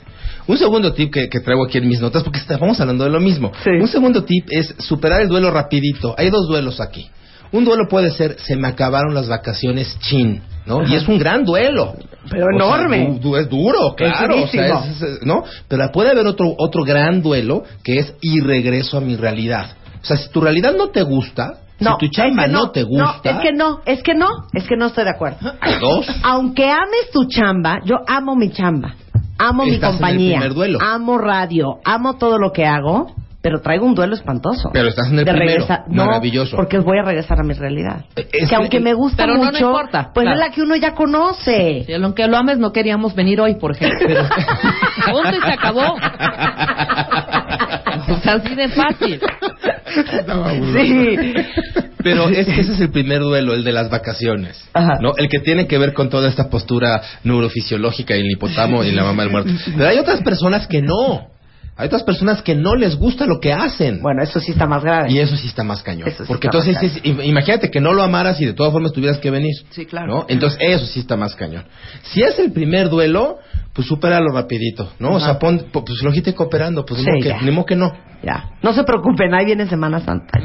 Un 0.49 0.59
segundo 0.59 0.93
tip 0.93 1.13
que, 1.13 1.29
que 1.29 1.39
traigo 1.41 1.65
aquí 1.65 1.79
en 1.79 1.87
mis 1.89 2.01
notas, 2.01 2.25
porque 2.25 2.41
estamos 2.41 2.81
hablando 2.81 3.05
de 3.05 3.11
lo 3.11 3.21
mismo. 3.21 3.53
Sí. 3.63 3.71
Un 3.71 3.87
segundo 3.87 4.25
tip 4.25 4.47
es 4.51 4.75
superar 4.79 5.23
el 5.23 5.29
duelo 5.29 5.51
rapidito. 5.53 6.15
Hay 6.19 6.31
dos 6.31 6.49
duelos 6.49 6.81
aquí. 6.81 7.09
Un 7.53 7.65
duelo 7.65 7.87
puede 7.89 8.11
ser, 8.11 8.37
se 8.41 8.57
me 8.57 8.67
acabaron 8.67 9.15
las 9.15 9.29
vacaciones 9.29 9.97
chin, 10.01 10.43
¿no? 10.67 10.83
Y 10.89 10.95
es 10.97 11.07
un 11.07 11.19
gran 11.19 11.45
duelo. 11.45 11.95
Pero 12.31 12.47
O 12.47 12.49
sea, 12.49 12.57
enorme. 12.57 13.07
du- 13.07 13.19
du- 13.21 13.37
es 13.37 13.49
duro, 13.49 13.95
claro. 13.95 14.43
o 14.43 14.49
sea, 14.49 14.67
durísimo. 14.69 14.85
es- 14.91 15.03
es- 15.03 15.23
¿no? 15.27 15.45
Pero 15.69 15.93
puede 15.93 16.11
haber 16.11 16.27
otro, 16.27 16.55
otro 16.59 16.83
gran 16.83 17.21
duelo 17.23 17.63
que 17.85 17.99
es 17.99 18.15
y 18.21 18.41
regreso 18.41 18.97
a 18.97 19.01
mi 19.01 19.17
realidad. 19.17 19.77
O 20.03 20.05
sea, 20.05 20.17
si 20.17 20.29
tu 20.31 20.41
realidad 20.41 20.75
no 20.77 20.89
te 20.89 21.03
gusta, 21.03 21.59
No, 21.83 21.97
si 21.99 22.07
tu 22.07 22.13
chamba 22.13 22.43
es 22.45 22.49
que 22.49 22.53
no, 22.53 22.71
te 22.71 22.83
gusta, 22.85 23.05
No, 23.05 23.31
es 23.31 23.39
que 23.43 23.53
no, 23.53 23.81
es 23.85 24.03
que 24.03 24.15
no, 24.15 24.29
es 24.53 24.65
que 24.67 24.77
no 24.77 24.87
estoy 24.87 25.05
de 25.05 25.11
acuerdo. 25.11 25.53
hay 25.61 25.75
dos. 25.81 26.07
Aunque 26.23 26.71
ames 26.71 27.11
tu 27.13 27.27
chamba, 27.29 27.79
yo 27.85 27.97
amo 28.07 28.35
mi 28.37 28.51
chamba, 28.51 28.95
amo 29.39 29.65
mi 29.65 29.75
Estás 29.75 29.91
en 29.91 29.95
el 29.95 30.01
compañía, 30.01 30.49
duelo. 30.49 30.79
amo 30.81 31.19
radio, 31.19 31.79
amo 31.85 32.15
todo 32.19 32.39
lo 32.39 32.53
que 32.53 32.65
hago, 32.67 33.15
pero 33.43 33.61
traigo 33.61 33.85
un 33.87 33.95
duelo 33.97 34.15
espantoso. 34.15 34.71
Pero 34.73 34.87
estás 34.89 35.09
en 35.11 35.19
el 35.19 35.25
De 35.25 35.33
primero. 35.33 35.67
no, 35.89 36.05
Maravilloso. 36.07 36.57
porque 36.57 36.79
voy 36.79 36.99
a 36.99 37.03
regresar 37.03 37.41
a 37.41 37.43
mi 37.43 37.55
realidad. 37.55 38.05
Es 38.15 38.49
que 38.49 38.55
aunque 38.55 38.77
el- 38.77 38.85
me 38.85 38.95
gusta 38.95 39.25
Pero 39.25 39.35
no, 39.37 39.45
no 39.47 39.51
mucho, 39.51 39.67
importa, 39.67 40.11
pues 40.15 40.23
claro. 40.25 40.39
es 40.41 40.47
la 40.49 40.55
que 40.55 40.63
uno 40.63 40.77
ya 40.77 40.95
conoce. 40.95 41.83
Sí, 41.85 41.93
aunque 41.93 42.29
lo 42.29 42.37
ames, 42.37 42.59
no 42.59 42.71
queríamos 42.73 43.17
venir 43.17 43.41
hoy, 43.41 43.57
por 43.57 43.73
ejemplo. 43.73 43.99
Pero... 44.07 44.23
Se 45.45 45.51
acabó. 45.53 45.97
O 48.09 48.17
sea, 48.21 48.35
así 48.35 48.55
de 48.55 48.69
fácil. 48.71 49.21
Sí. 50.75 51.17
Pero 52.03 52.29
es 52.29 52.47
que 52.47 52.61
ese 52.61 52.73
es 52.73 52.81
el 52.81 52.91
primer 52.91 53.21
duelo, 53.21 53.55
el 53.55 53.65
de 53.65 53.73
las 53.73 53.91
vacaciones. 53.91 54.63
Ajá. 54.73 54.99
¿no? 55.01 55.13
El 55.17 55.29
que 55.29 55.39
tiene 55.39 55.67
que 55.67 55.79
ver 55.79 55.93
con 55.93 56.11
toda 56.11 56.29
esta 56.29 56.51
postura 56.51 57.01
neurofisiológica 57.25 58.17
y 58.17 58.21
el 58.21 58.31
hipotamo 58.33 58.83
y 58.85 58.93
la 58.93 59.05
mamá 59.05 59.23
del 59.23 59.33
muerto. 59.33 59.53
Pero 59.77 59.89
hay 59.89 59.99
otras 59.99 60.23
personas 60.23 60.67
que 60.67 60.83
no. 60.83 61.32
Hay 61.77 61.87
otras 61.87 62.03
personas 62.03 62.43
que 62.43 62.55
no 62.55 62.75
les 62.77 62.97
gusta 62.97 63.27
lo 63.27 63.41
que 63.41 63.53
hacen. 63.53 64.03
Bueno, 64.03 64.23
eso 64.23 64.39
sí 64.41 64.53
está 64.53 64.67
más 64.67 64.85
grave. 64.85 65.11
Y 65.11 65.19
eso 65.21 65.37
sí 65.37 65.47
está 65.49 65.65
más 65.65 65.83
cañón. 65.83 66.07
Eso 66.07 66.25
sí 66.25 66.29
Porque 66.29 66.49
está 66.49 66.59
entonces, 66.59 66.75
más 66.75 66.97
es- 66.97 67.03
im- 67.05 67.25
imagínate 67.25 67.71
que 67.71 67.81
no 67.81 67.93
lo 67.95 68.03
amaras 68.03 68.39
y 68.41 68.45
de 68.45 68.53
todas 68.53 68.73
formas 68.73 68.93
tuvieras 68.93 69.19
que 69.19 69.31
venir. 69.31 69.55
Sí, 69.71 69.87
claro. 69.87 70.07
¿no? 70.07 70.27
Entonces, 70.29 70.59
eso 70.61 70.85
sí 70.87 71.01
está 71.01 71.17
más 71.17 71.35
cañón. 71.35 71.65
Si 72.03 72.23
es 72.23 72.39
el 72.39 72.53
primer 72.53 72.91
duelo, 72.91 73.39
pues 73.73 73.89
supéralo 73.89 74.33
rapidito, 74.35 74.93
¿no? 74.99 75.15
O 75.15 75.21
sea, 75.21 75.39
pon, 75.39 75.67
po- 75.73 75.83
pues 75.85 75.99
flojite 76.01 76.35
cooperando, 76.35 76.85
pues 76.85 77.01
ni 77.01 77.05
Sí, 77.07 77.11
modo 77.11 77.23
que- 77.23 77.29
ya. 77.31 77.41
ni 77.41 77.51
modo 77.51 77.65
que 77.65 77.77
no. 77.77 77.91
Ya, 78.23 78.51
no 78.63 78.73
se 78.75 78.85
preocupen, 78.85 79.35
ahí 79.35 79.47
viene 79.47 79.67
Semana 79.67 79.99
Santa. 80.01 80.39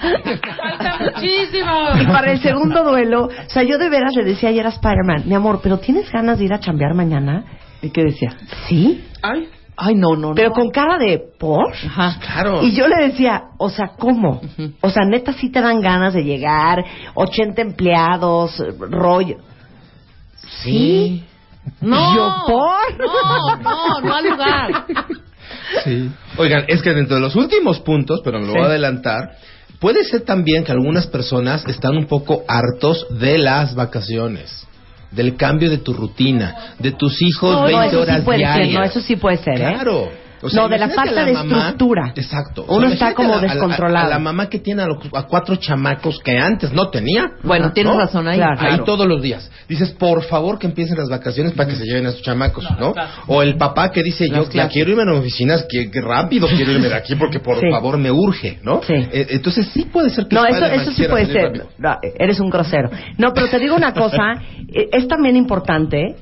Falta 0.00 0.98
muchísimo. 1.00 1.72
Y 2.00 2.06
para 2.06 2.32
el 2.32 2.40
segundo 2.40 2.82
duelo, 2.84 3.24
o 3.26 3.30
sea, 3.50 3.62
yo 3.62 3.78
de 3.78 3.88
veras 3.88 4.14
le 4.16 4.24
decía 4.24 4.48
ayer 4.48 4.66
a 4.66 4.70
Spider-Man, 4.70 5.24
mi 5.26 5.34
amor, 5.34 5.60
¿pero 5.62 5.78
tienes 5.78 6.10
ganas 6.10 6.38
de 6.38 6.44
ir 6.46 6.52
a 6.52 6.60
chambear 6.60 6.94
mañana? 6.94 7.44
¿Y 7.82 7.90
qué 7.90 8.04
decía? 8.04 8.36
Sí, 8.68 9.04
Ay, 9.22 9.48
ay 9.76 9.94
no, 9.94 10.14
no, 10.16 10.28
no. 10.30 10.34
pero 10.34 10.50
con 10.52 10.70
cara 10.70 10.98
de 10.98 11.18
¿por? 11.38 11.72
Ajá. 11.72 12.18
Claro. 12.20 12.62
Y 12.62 12.72
yo 12.72 12.86
le 12.88 13.08
decía, 13.08 13.44
o 13.58 13.70
sea, 13.70 13.92
¿cómo? 13.98 14.40
O 14.80 14.90
sea, 14.90 15.04
neta 15.06 15.32
sí 15.32 15.50
te 15.50 15.60
dan 15.60 15.80
ganas 15.80 16.12
de 16.14 16.22
llegar, 16.24 16.84
80 17.14 17.62
empleados, 17.62 18.62
rollo. 18.78 19.36
Sí. 20.62 21.24
No. 21.80 21.96
¿Y 22.12 22.16
yo 22.16 22.34
por? 22.46 22.98
No, 22.98 23.56
no, 23.56 24.00
no 24.00 24.14
al 24.14 24.24
lugar. 24.28 24.86
Sí. 25.84 26.10
Oigan, 26.36 26.64
es 26.68 26.80
que 26.82 26.92
dentro 26.92 27.16
de 27.16 27.22
los 27.22 27.34
últimos 27.36 27.80
puntos, 27.80 28.20
pero 28.24 28.38
me 28.38 28.46
lo 28.46 28.52
Sí. 28.52 28.58
voy 28.58 28.66
a 28.66 28.70
adelantar, 28.70 29.30
puede 29.80 30.04
ser 30.04 30.22
también 30.22 30.62
que 30.64 30.70
algunas 30.72 31.06
personas 31.08 31.64
están 31.66 31.96
un 31.96 32.06
poco 32.06 32.44
hartos 32.48 33.06
de 33.18 33.38
las 33.38 33.74
vacaciones, 33.74 34.66
del 35.10 35.36
cambio 35.36 35.68
de 35.70 35.78
tu 35.78 35.92
rutina, 35.92 36.74
de 36.78 36.92
tus 36.92 37.20
hijos 37.22 37.52
No, 37.52 37.64
20 37.64 37.86
eso 37.88 38.00
horas 38.00 38.16
sí 38.18 38.22
puede 38.24 38.38
diarias. 38.38 38.68
ser, 38.68 38.78
no, 38.78 38.84
eso 38.84 39.00
sí 39.00 39.16
puede 39.16 39.36
ser, 39.38 39.54
¿eh? 39.54 39.72
Claro. 39.74 40.08
O 40.42 40.48
sea, 40.48 40.62
No, 40.62 40.68
de 40.68 40.78
la 40.78 40.88
falta 40.88 41.24
de 41.24 41.32
mamá- 41.32 41.58
estructura. 41.58 42.12
Exacto. 42.16 42.64
Uno 42.68 42.86
está 42.88 43.14
como 43.14 43.34
a 43.34 43.36
la- 43.36 43.42
a 43.42 43.46
la- 43.46 43.52
descontrolado. 43.54 44.06
A, 44.06 44.10
la 44.10 44.18
mamá 44.18 44.48
que 44.48 44.58
tiene 44.58 44.82
a, 44.82 44.86
los- 44.86 44.98
a 45.14 45.22
cuatro 45.24 45.56
chamacos 45.56 46.18
que 46.20 46.38
antes 46.38 46.72
no 46.72 46.88
tenía. 46.88 47.32
Bueno, 47.42 47.72
tienes 47.72 47.94
razón 47.94 48.26
ahí. 48.28 48.38
Claro. 48.38 48.60
Ahí 48.60 48.80
todos 48.84 49.06
los 49.06 49.20
días. 49.22 49.50
Dices, 49.68 49.90
por 49.90 50.22
favor 50.24 50.58
que 50.58 50.66
empiecen 50.66 50.96
las 50.96 51.08
vacaciones 51.08 51.52
para 51.52 51.68
que 51.68 51.76
se 51.76 51.84
lleven 51.84 52.06
a 52.06 52.12
sus 52.12 52.22
chamacos, 52.22 52.64
¿no? 52.78 52.94
O 53.26 53.42
el 53.42 53.56
papá 53.56 53.90
que 53.92 54.02
dice, 54.02 54.28
yo 54.28 54.48
ya 54.50 54.68
quiero 54.68 54.90
irme 54.90 55.02
a 55.02 55.06
las 55.06 55.16
oficinas, 55.18 55.66
que, 55.68 55.90
que 55.90 56.00
rápido 56.00 56.48
quiero 56.48 56.72
irme 56.72 56.88
de 56.88 56.94
aquí 56.94 57.14
porque 57.16 57.40
por 57.40 57.58
Sí. 57.60 57.66
favor 57.70 57.98
me 57.98 58.10
urge, 58.10 58.58
¿no? 58.62 58.80
Sí. 58.82 58.94
Eh, 58.94 59.26
entonces 59.30 59.68
sí 59.74 59.84
puede 59.84 60.10
ser 60.10 60.26
que 60.26 60.34
No, 60.36 60.46
eso, 60.46 60.64
eso 60.66 60.92
sí 60.92 61.04
puede 61.08 61.26
ser. 61.26 61.66
No, 61.78 61.98
eres 62.18 62.40
un 62.40 62.50
grosero. 62.50 62.90
No, 63.18 63.32
pero 63.34 63.48
te 63.48 63.58
digo 63.58 63.74
una 63.76 63.92
cosa, 63.92 64.40
eh, 64.72 64.88
es 64.92 65.06
también 65.06 65.36
importante, 65.36 66.16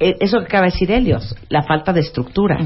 eso 0.00 0.38
que 0.40 0.44
acaba 0.46 0.66
de 0.66 0.70
decir 0.72 0.90
Helios, 0.90 1.34
la 1.48 1.62
falta 1.62 1.92
de 1.92 2.00
estructura. 2.00 2.58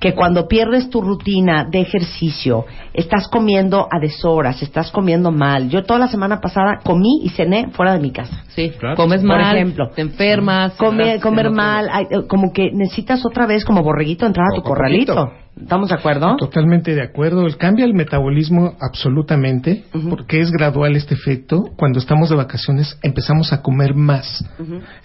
Que 0.00 0.14
cuando 0.14 0.46
pierdes 0.46 0.88
tu 0.90 1.00
rutina 1.00 1.66
de 1.70 1.80
ejercicio, 1.80 2.64
estás 2.94 3.28
comiendo 3.28 3.88
a 3.90 3.98
deshoras, 4.00 4.62
estás 4.62 4.90
comiendo 4.90 5.30
mal. 5.32 5.68
Yo 5.68 5.82
toda 5.84 5.98
la 6.00 6.08
semana 6.08 6.40
pasada 6.40 6.78
comí 6.84 7.20
y 7.24 7.30
cené 7.30 7.68
fuera 7.72 7.94
de 7.94 8.00
mi 8.00 8.10
casa. 8.12 8.44
Sí, 8.48 8.70
Claro. 8.78 8.96
comes 8.96 9.20
Por 9.22 9.28
mal, 9.28 9.56
ejemplo. 9.56 9.90
te 9.94 10.02
enfermas. 10.02 10.74
Comer, 10.74 11.06
estás 11.06 11.22
comer 11.22 11.50
mal, 11.50 11.88
eh, 12.10 12.26
como 12.28 12.52
que 12.52 12.70
necesitas 12.72 13.24
otra 13.26 13.46
vez 13.46 13.64
como 13.64 13.82
borreguito 13.82 14.26
entrar 14.26 14.46
a 14.52 14.56
tu 14.56 14.62
corralito, 14.62 15.14
poquito. 15.14 15.36
¿Estamos 15.62 15.88
de 15.88 15.94
acuerdo? 15.94 16.36
Totalmente 16.36 16.94
de 16.94 17.02
acuerdo. 17.02 17.46
El 17.46 17.56
cambia 17.56 17.84
el 17.84 17.94
metabolismo 17.94 18.74
absolutamente, 18.80 19.84
porque 20.08 20.40
es 20.40 20.50
gradual 20.50 20.96
este 20.96 21.14
efecto. 21.14 21.64
Cuando 21.76 21.98
estamos 21.98 22.28
de 22.30 22.36
vacaciones 22.36 22.98
empezamos 23.02 23.52
a 23.52 23.62
comer 23.62 23.94
más. 23.94 24.44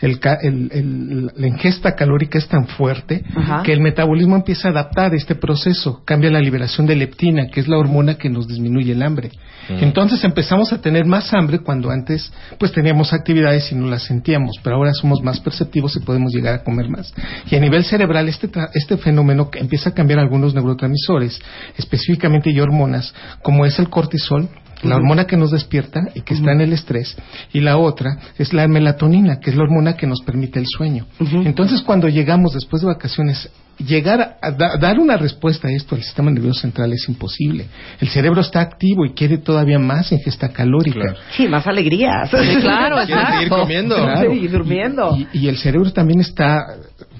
el, 0.01 0.19
ca- 0.19 0.37
el- 0.41 0.69
el- 0.71 1.31
la 1.35 1.47
ingesta 1.47 1.95
calórica 1.95 2.37
es 2.37 2.47
tan 2.47 2.67
fuerte 2.67 3.23
que 3.63 3.71
el 3.73 3.81
metabolismo 3.81 4.35
empieza 4.35 4.67
a 4.67 4.71
adaptar 4.71 5.13
este 5.15 5.35
proceso. 5.35 6.01
Cambia 6.05 6.29
la 6.29 6.39
liberación 6.39 6.85
de 6.87 6.95
leptina, 6.95 7.47
que 7.47 7.59
es 7.59 7.67
la 7.67 7.77
hormona 7.77 8.15
que 8.15 8.29
nos 8.29 8.47
disminuye 8.47 8.91
el 8.91 9.01
hambre. 9.03 9.31
Entonces 9.69 10.23
empezamos 10.25 10.73
a 10.73 10.81
tener 10.81 11.05
más 11.05 11.33
hambre 11.33 11.59
cuando 11.59 11.89
antes 11.89 12.31
pues 12.57 12.71
teníamos 12.73 13.13
actividades 13.13 13.71
y 13.71 13.75
no 13.75 13.87
las 13.87 14.03
sentíamos, 14.03 14.57
pero 14.61 14.75
ahora 14.75 14.91
somos 14.93 15.21
más 15.23 15.39
perceptivos 15.39 15.95
y 15.95 16.01
podemos 16.01 16.33
llegar 16.33 16.53
a 16.55 16.63
comer 16.63 16.89
más. 16.89 17.13
Y 17.49 17.55
a 17.55 17.59
nivel 17.59 17.83
cerebral 17.85 18.27
este, 18.27 18.51
tra- 18.51 18.69
este 18.73 18.97
fenómeno 18.97 19.49
que 19.49 19.59
empieza 19.59 19.89
a 19.91 19.93
cambiar 19.93 20.19
algunos 20.19 20.42
neurotransmisores, 20.53 21.39
específicamente 21.77 22.51
y 22.51 22.59
hormonas, 22.59 23.13
como 23.41 23.65
es 23.65 23.79
el 23.79 23.89
cortisol, 23.89 24.49
la 24.83 24.95
hormona 24.95 25.25
que 25.25 25.37
nos 25.37 25.51
despierta 25.51 26.01
y 26.15 26.21
que 26.21 26.33
está 26.33 26.51
en 26.51 26.61
el 26.61 26.73
estrés, 26.73 27.15
y 27.53 27.59
la 27.61 27.77
otra 27.77 28.17
es 28.37 28.53
la 28.53 28.67
melatonina, 28.67 29.39
que 29.39 29.49
es 29.49 29.55
la 29.55 29.63
hormona 29.63 29.95
que 29.95 30.07
nos 30.07 30.21
permite 30.21 30.59
el 30.59 30.65
sueño. 30.67 31.05
Entonces, 31.19 31.81
cuando 31.81 32.07
llegamos 32.09 32.53
después 32.53 32.81
de 32.81 32.87
vacaciones, 32.87 33.49
llegar 33.77 34.37
a 34.41 34.51
da- 34.51 34.77
dar 34.77 34.99
una 34.99 35.17
respuesta 35.17 35.67
a 35.67 35.71
esto 35.71 35.95
al 35.95 36.03
sistema 36.03 36.29
nervioso 36.29 36.61
central 36.61 36.93
es 36.93 37.07
imposible. 37.09 37.65
El 37.99 38.07
cerebro 38.09 38.41
está 38.41 38.61
activo 38.61 39.03
y 39.05 39.13
quiere 39.13 39.39
todavía 39.39 39.79
más 39.79 40.11
ingesta 40.11 40.49
calórica. 40.49 40.99
Claro. 40.99 41.17
Sí, 41.35 41.47
más 41.47 41.65
alegrías. 41.65 42.29
Sí, 42.29 42.37
claro, 42.61 42.97
¿Quieres 43.05 43.25
seguir 43.25 43.43
exacto. 43.43 43.61
comiendo? 43.61 43.95
Claro. 43.95 44.31
Durmiendo. 44.51 45.17
Y, 45.33 45.39
y 45.39 45.47
el 45.47 45.57
cerebro 45.57 45.91
también 45.91 46.19
está 46.21 46.59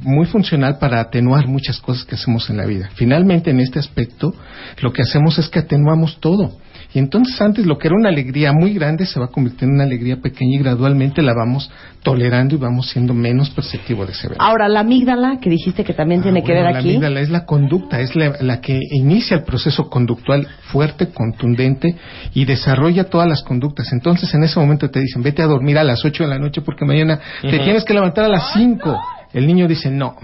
muy 0.01 0.25
funcional 0.27 0.77
para 0.79 0.99
atenuar 0.99 1.47
muchas 1.47 1.79
cosas 1.79 2.05
que 2.05 2.15
hacemos 2.15 2.49
en 2.49 2.57
la 2.57 2.65
vida. 2.65 2.89
Finalmente, 2.95 3.49
en 3.51 3.59
este 3.59 3.79
aspecto, 3.79 4.33
lo 4.81 4.91
que 4.93 5.01
hacemos 5.01 5.39
es 5.39 5.49
que 5.49 5.59
atenuamos 5.59 6.19
todo. 6.19 6.57
Y 6.93 6.99
entonces 6.99 7.39
antes 7.41 7.65
lo 7.65 7.77
que 7.77 7.87
era 7.87 7.95
una 7.97 8.09
alegría 8.09 8.53
muy 8.53 8.73
grande 8.73 9.05
se 9.05 9.19
va 9.19 9.25
a 9.25 9.29
convertir 9.29 9.63
en 9.67 9.75
una 9.75 9.83
alegría 9.83 10.17
pequeña 10.17 10.55
y 10.55 10.59
gradualmente 10.59 11.21
la 11.23 11.33
vamos 11.33 11.71
tolerando 12.03 12.53
y 12.55 12.57
vamos 12.59 12.89
siendo 12.89 13.13
menos 13.13 13.49
perceptivos 13.49 14.05
de 14.07 14.13
ese 14.13 14.27
evento. 14.27 14.43
Ahora, 14.43 14.67
la 14.69 14.81
amígdala, 14.81 15.39
que 15.41 15.49
dijiste 15.49 15.83
que 15.83 15.93
también 15.93 16.19
Ah, 16.19 16.23
tiene 16.23 16.41
que 16.43 16.51
bueno, 16.51 16.65
ver 16.65 16.73
la 16.73 16.79
aquí. 16.79 16.89
amígdala 16.89 17.19
es 17.21 17.29
la 17.29 17.45
conducta, 17.45 17.99
es 17.99 18.15
la, 18.15 18.35
la 18.41 18.61
que 18.61 18.79
inicia 18.91 19.37
el 19.37 19.43
proceso 19.43 19.89
conductual 19.89 20.47
fuerte, 20.71 21.07
contundente 21.07 21.95
y 22.33 22.45
desarrolla 22.45 23.05
todas 23.05 23.27
las 23.27 23.41
conductas. 23.43 23.91
Entonces, 23.91 24.33
en 24.33 24.43
ese 24.43 24.59
momento 24.59 24.89
te 24.89 24.99
dicen, 24.99 25.23
vete 25.23 25.41
a 25.41 25.45
dormir 25.47 25.77
a 25.79 25.83
las 25.83 26.05
8 26.05 26.23
de 26.23 26.29
la 26.29 26.37
noche 26.39 26.61
porque 26.61 26.85
mañana 26.85 27.19
te 27.41 27.57
tienes 27.59 27.83
que 27.85 27.93
levantar 27.93 28.25
a 28.25 28.29
las 28.29 28.53
5. 28.53 28.95
El 29.33 29.47
niño 29.47 29.67
dice, 29.67 29.89
no. 29.89 30.15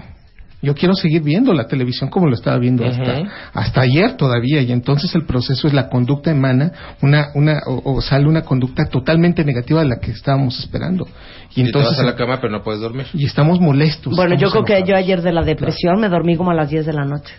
Yo 0.62 0.74
quiero 0.74 0.94
seguir 0.94 1.22
viendo 1.22 1.54
la 1.54 1.66
televisión 1.66 2.10
como 2.10 2.26
lo 2.26 2.34
estaba 2.34 2.58
viendo 2.58 2.84
hasta, 2.84 3.22
hasta 3.54 3.80
ayer 3.80 4.16
todavía 4.16 4.60
y 4.60 4.72
entonces 4.72 5.14
el 5.14 5.24
proceso 5.24 5.66
es 5.68 5.72
la 5.72 5.88
conducta 5.88 6.30
emana 6.30 6.70
una, 7.00 7.28
una, 7.34 7.60
o, 7.66 7.94
o 7.94 8.00
sale 8.02 8.26
una 8.28 8.42
conducta 8.42 8.84
totalmente 8.84 9.42
negativa 9.44 9.80
de 9.82 9.88
la 9.88 9.96
que 9.98 10.10
estábamos 10.10 10.58
esperando. 10.58 11.06
Y 11.54 11.60
Y 11.60 11.62
te 11.62 11.68
entonces, 11.68 11.92
vas 11.92 12.00
a 12.00 12.04
la 12.04 12.14
cama 12.14 12.38
pero 12.40 12.52
no 12.52 12.62
puedes 12.62 12.80
dormir. 12.80 13.06
y 13.14 13.24
estamos 13.24 13.58
molestos. 13.58 14.14
Bueno, 14.14 14.34
yo 14.36 14.50
creo 14.50 14.64
que 14.64 14.82
yo 14.86 14.96
ayer 14.96 15.22
de 15.22 15.32
la 15.32 15.42
depresión 15.42 15.98
me 16.00 16.08
dormí 16.08 16.36
como 16.36 16.50
a 16.50 16.54
las 16.54 16.68
10 16.68 16.84
de 16.86 16.92
la 16.92 17.04
noche. 17.04 17.34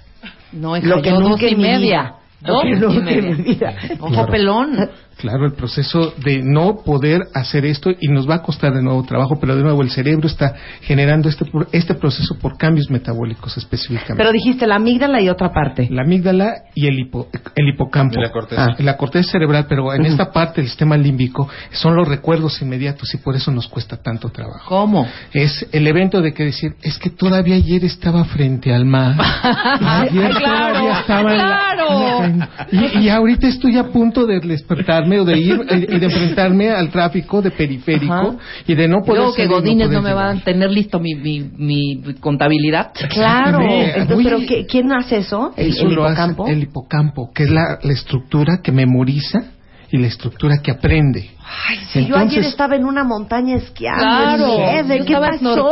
No, 0.52 0.76
hija, 0.76 0.88
Lo 0.88 1.02
que 1.02 1.10
yo 1.12 1.20
nunca 1.20 1.44
dos 1.44 1.52
y 1.52 1.56
media. 1.56 2.16
Lo 2.46 2.60
que 2.62 3.34
vida. 3.44 3.74
Ojo 4.00 4.10
Claro. 4.14 4.32
pelón. 4.32 4.90
Claro, 5.18 5.46
el 5.46 5.54
proceso 5.54 6.16
de 6.24 6.42
no 6.44 6.78
poder 6.84 7.22
hacer 7.36 7.64
esto 7.66 7.92
y 7.92 8.08
nos 8.08 8.28
va 8.28 8.36
a 8.36 8.42
costar 8.42 8.74
de 8.74 8.82
nuevo 8.82 9.04
trabajo, 9.04 9.38
pero 9.40 9.56
de 9.56 9.62
nuevo 9.62 9.84
el 9.84 9.92
cerebro 9.92 10.26
está 10.26 10.56
generando 10.82 11.30
este, 11.30 11.46
este 11.74 11.94
proceso 11.94 12.40
por 12.40 12.58
cambios 12.58 12.90
metabólicos 12.90 13.56
específicamente. 13.56 14.16
Pero 14.18 14.32
dijiste 14.32 14.66
la 14.66 14.78
amígdala 14.78 15.22
y 15.22 15.30
otra 15.30 15.52
parte. 15.52 15.88
la 15.92 16.02
amígdala 16.02 16.54
y 16.74 16.88
el, 16.88 16.96
hipo- 16.98 17.28
el 17.56 17.70
hipocampo. 17.70 18.20
Y 18.20 18.24
la 18.24 18.32
corteza. 18.32 18.66
Ah, 18.72 18.76
la 18.80 18.98
corteza 18.98 19.32
cerebral, 19.34 19.68
pero 19.70 19.94
en 19.94 20.06
esta 20.08 20.32
parte 20.32 20.62
del 20.62 20.70
sistema 20.70 20.98
límbico 20.98 21.48
son 21.72 21.96
los 21.96 22.08
recuerdos 22.08 22.60
inmediatos 22.64 23.14
y 23.14 23.18
por 23.18 23.36
eso 23.36 23.52
nos 23.52 23.68
cuesta 23.68 23.98
tanto 23.98 24.30
trabajo. 24.30 24.66
¿Cómo? 24.70 25.08
Es 25.34 25.68
el 25.72 25.86
evento 25.86 26.22
de 26.24 26.34
que 26.34 26.46
decir, 26.46 26.72
es 26.82 26.98
que 26.98 27.12
todavía 27.12 27.58
ayer 27.58 27.86
estaba 27.86 28.24
frente 28.24 28.74
al 28.74 28.86
mar. 28.86 29.16
Ayer 29.82 30.32
Claro, 30.32 30.74
todavía 30.80 31.00
estaba 31.02 31.32
en 31.32 31.38
la- 31.38 31.44
claro. 31.44 32.24
en 32.24 32.31
la- 32.31 32.31
y, 32.72 33.00
y 33.00 33.10
ahorita 33.10 33.48
estoy 33.48 33.78
a 33.78 33.86
punto 33.86 34.26
de 34.26 34.40
despertarme 34.40 35.20
o 35.20 35.26
de 35.26 35.38
ir 35.40 35.62
eh, 35.70 35.88
y 35.90 36.00
de 36.00 36.06
enfrentarme 36.06 36.70
al 36.70 36.90
tráfico 36.90 37.42
de 37.42 37.52
periférico 37.52 38.14
Ajá. 38.14 38.36
y 38.68 38.76
de 38.76 38.88
no 38.88 39.02
poder 39.02 39.22
Luego 39.22 39.34
que 39.36 39.48
Godínez 39.48 39.90
no 39.90 40.02
me 40.02 40.14
va 40.14 40.32
a 40.32 40.36
tener 40.38 40.70
listo 40.72 41.00
mi, 41.00 41.16
mi, 41.16 41.42
mi 41.58 42.02
contabilidad. 42.20 42.92
Claro. 43.10 43.60
Entonces, 43.62 44.18
¿pero 44.24 44.40
qué- 44.48 44.66
quién 44.66 44.92
hace 44.92 45.18
eso? 45.18 45.54
¿El, 45.58 45.70
Eso 45.70 45.88
el 45.88 45.94
lo 45.96 46.06
hace 46.06 46.14
hipocampo? 46.14 46.48
el 46.48 46.64
hipocampo, 46.64 47.32
que 47.34 47.44
es 47.44 47.50
la, 47.52 47.80
la 47.82 47.94
estructura 47.94 48.60
que 48.64 48.72
memoriza 48.72 49.44
y 49.92 49.98
la 49.98 50.08
estructura 50.08 50.60
que 50.64 50.72
aprende. 50.72 51.32
Ay, 51.68 51.80
si 51.90 52.00
yo 52.06 52.16
Entonces- 52.16 52.38
ayer 52.38 52.46
estaba 52.50 52.76
en 52.78 52.86
una 52.86 53.04
montaña 53.04 53.58
esquiando. 53.58 54.02
Claro, 54.04 54.48
nieve, 54.58 55.00
yo 55.00 55.06
¿qué 55.06 55.14
pasó? 55.16 55.70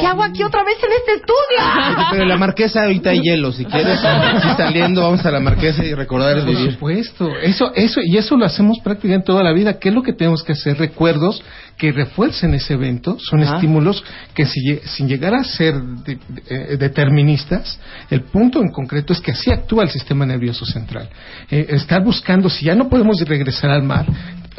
¿Qué 0.00 0.06
hago 0.06 0.22
aquí 0.22 0.42
otra 0.42 0.62
vez 0.62 0.76
en 0.82 0.90
este 0.92 1.14
estudio? 1.14 2.04
Pero 2.10 2.24
la 2.26 2.36
marquesa 2.36 2.82
ahorita 2.82 3.10
hay 3.10 3.20
hielo, 3.22 3.50
si 3.52 3.64
quieres, 3.64 3.98
si 4.42 4.48
saliendo 4.56 5.00
vamos 5.02 5.24
a 5.24 5.30
la 5.30 5.40
marquesa 5.40 5.82
y 5.84 5.94
recordar 5.94 6.36
Por 6.40 6.48
vivir. 6.48 6.72
supuesto, 6.72 7.30
eso, 7.42 7.72
eso, 7.74 8.00
y 8.04 8.16
eso 8.18 8.36
lo 8.36 8.44
hacemos 8.44 8.78
prácticamente 8.84 9.26
toda 9.26 9.42
la 9.42 9.52
vida. 9.52 9.78
¿Qué 9.78 9.88
es 9.88 9.94
lo 9.94 10.02
que 10.02 10.12
tenemos 10.12 10.42
que 10.42 10.52
hacer? 10.52 10.76
Recuerdos 10.78 11.42
que 11.78 11.90
refuercen 11.90 12.52
ese 12.54 12.74
evento, 12.74 13.16
son 13.18 13.42
Ajá. 13.42 13.54
estímulos 13.54 14.04
que 14.34 14.44
si 14.46 14.60
sin 14.84 15.08
llegar 15.08 15.34
a 15.34 15.42
ser 15.44 15.74
de- 15.80 16.16
de- 16.28 16.42
eh, 16.74 16.76
deterministas, 16.76 17.80
el 18.10 18.22
punto 18.22 18.60
en 18.60 18.68
concreto 18.70 19.12
es 19.12 19.20
que 19.20 19.32
así 19.32 19.50
actúa 19.50 19.82
el 19.84 19.90
sistema 19.90 20.24
nervioso 20.26 20.64
central. 20.66 21.08
Eh, 21.50 21.66
estar 21.70 22.02
buscando, 22.04 22.48
si 22.48 22.66
ya 22.66 22.74
no 22.74 22.88
podemos 22.88 23.16
regresar 23.26 23.70
al 23.70 23.82
mar, 23.82 24.06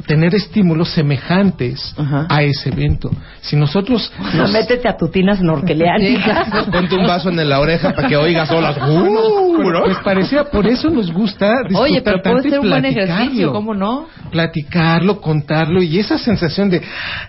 tener 0.07 0.35
estímulos 0.35 0.89
semejantes 0.91 1.93
Ajá. 1.97 2.27
a 2.29 2.43
ese 2.43 2.69
evento. 2.69 3.09
Si 3.41 3.55
nosotros 3.55 4.11
No, 4.19 4.33
nos- 4.43 4.51
métete 4.51 4.87
a 4.87 4.97
tu 4.97 5.07
tina 5.09 5.35
snorkeleánica. 5.35 6.65
Ponte 6.71 6.95
un 6.95 7.07
vaso 7.07 7.29
en 7.29 7.49
la 7.49 7.59
oreja 7.59 7.93
para 7.93 8.07
que 8.07 8.15
oigas 8.17 8.49
olas. 8.51 8.77
Bueno, 8.77 9.83
pues 9.85 9.97
parecía, 10.03 10.43
por 10.45 10.67
eso 10.67 10.89
nos 10.89 11.11
gusta 11.11 11.53
Oye, 11.75 11.95
disfrutar 11.95 12.03
pero 12.03 12.21
tanto 12.21 12.31
puede 12.37 12.47
y 12.47 12.51
ser 12.51 12.59
un 12.59 12.69
buen 12.69 12.85
ejercicio, 12.85 13.51
¿cómo 13.51 13.73
no? 13.73 14.07
platicarlo, 14.31 15.21
contarlo 15.21 15.81
y 15.81 15.97
esa 15.99 16.17
sensación 16.17 16.69
de, 16.69 16.81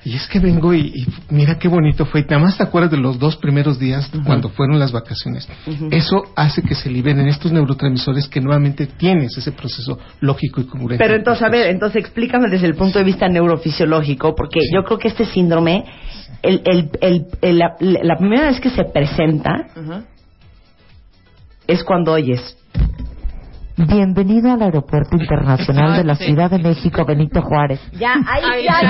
y 0.05 0.17
es 0.17 0.27
que 0.27 0.41
vengo 0.41 0.75
y, 0.75 0.81
y 0.81 1.07
mira 1.31 1.57
qué 1.59 1.69
bonito 1.69 2.05
fue. 2.07 2.21
Y 2.21 2.25
nada 2.25 2.41
más 2.41 2.57
te 2.57 2.63
acuerdas 2.65 2.91
de 2.91 2.97
los 2.99 3.19
dos 3.19 3.37
primeros 3.37 3.79
días 3.79 4.11
cuando 4.25 4.49
fueron 4.49 4.79
las 4.79 4.93
vacaciones. 4.93 5.49
Eso 5.91 6.25
hace 6.35 6.63
que 6.63 6.75
se 6.75 6.91
liberen 6.91 7.27
estos 7.29 7.53
neurotransmisores 7.53 8.29
que 8.29 8.41
nuevamente 8.41 8.87
tienes 8.87 9.37
ese 9.39 9.53
proceso 9.53 9.99
lógico 10.21 10.61
y 10.61 10.65
congruente. 10.65 11.03
Pero 11.03 11.15
entonces, 11.17 11.43
a 11.45 11.49
ver, 11.49 11.69
entonces 11.69 12.01
explícame 12.03 12.49
desde 12.57 12.67
el 12.69 12.75
punto 12.75 12.99
de 12.99 13.05
vista 13.05 13.29
neurofisiológico, 13.29 14.35
porque 14.35 14.61
yo 14.73 14.83
creo 14.85 14.99
que 14.99 15.09
este 15.09 15.25
síndrome, 15.25 15.85
el, 16.43 16.61
el, 16.65 16.91
el- 17.01 17.27
el- 17.43 17.59
la, 17.59 17.77
la 17.81 18.17
primera 18.17 18.47
vez 18.49 18.61
que 18.61 18.71
se 18.71 18.85
presenta 18.85 19.69
es 21.67 21.83
cuando 21.85 22.13
oyes. 22.13 22.57
Bienvenido 23.79 24.51
al 24.53 24.63
Aeropuerto 24.63 25.17
Internacional 25.21 25.99
de 25.99 26.05
la 26.05 26.17
Sí. 26.17 26.25
Ciudad 26.25 26.51
de 26.51 26.59
México, 26.59 27.05
Benito 27.05 27.43
Juárez. 27.43 27.79
Ya, 27.93 28.15
ahí 28.27 28.65
ya 28.65 28.81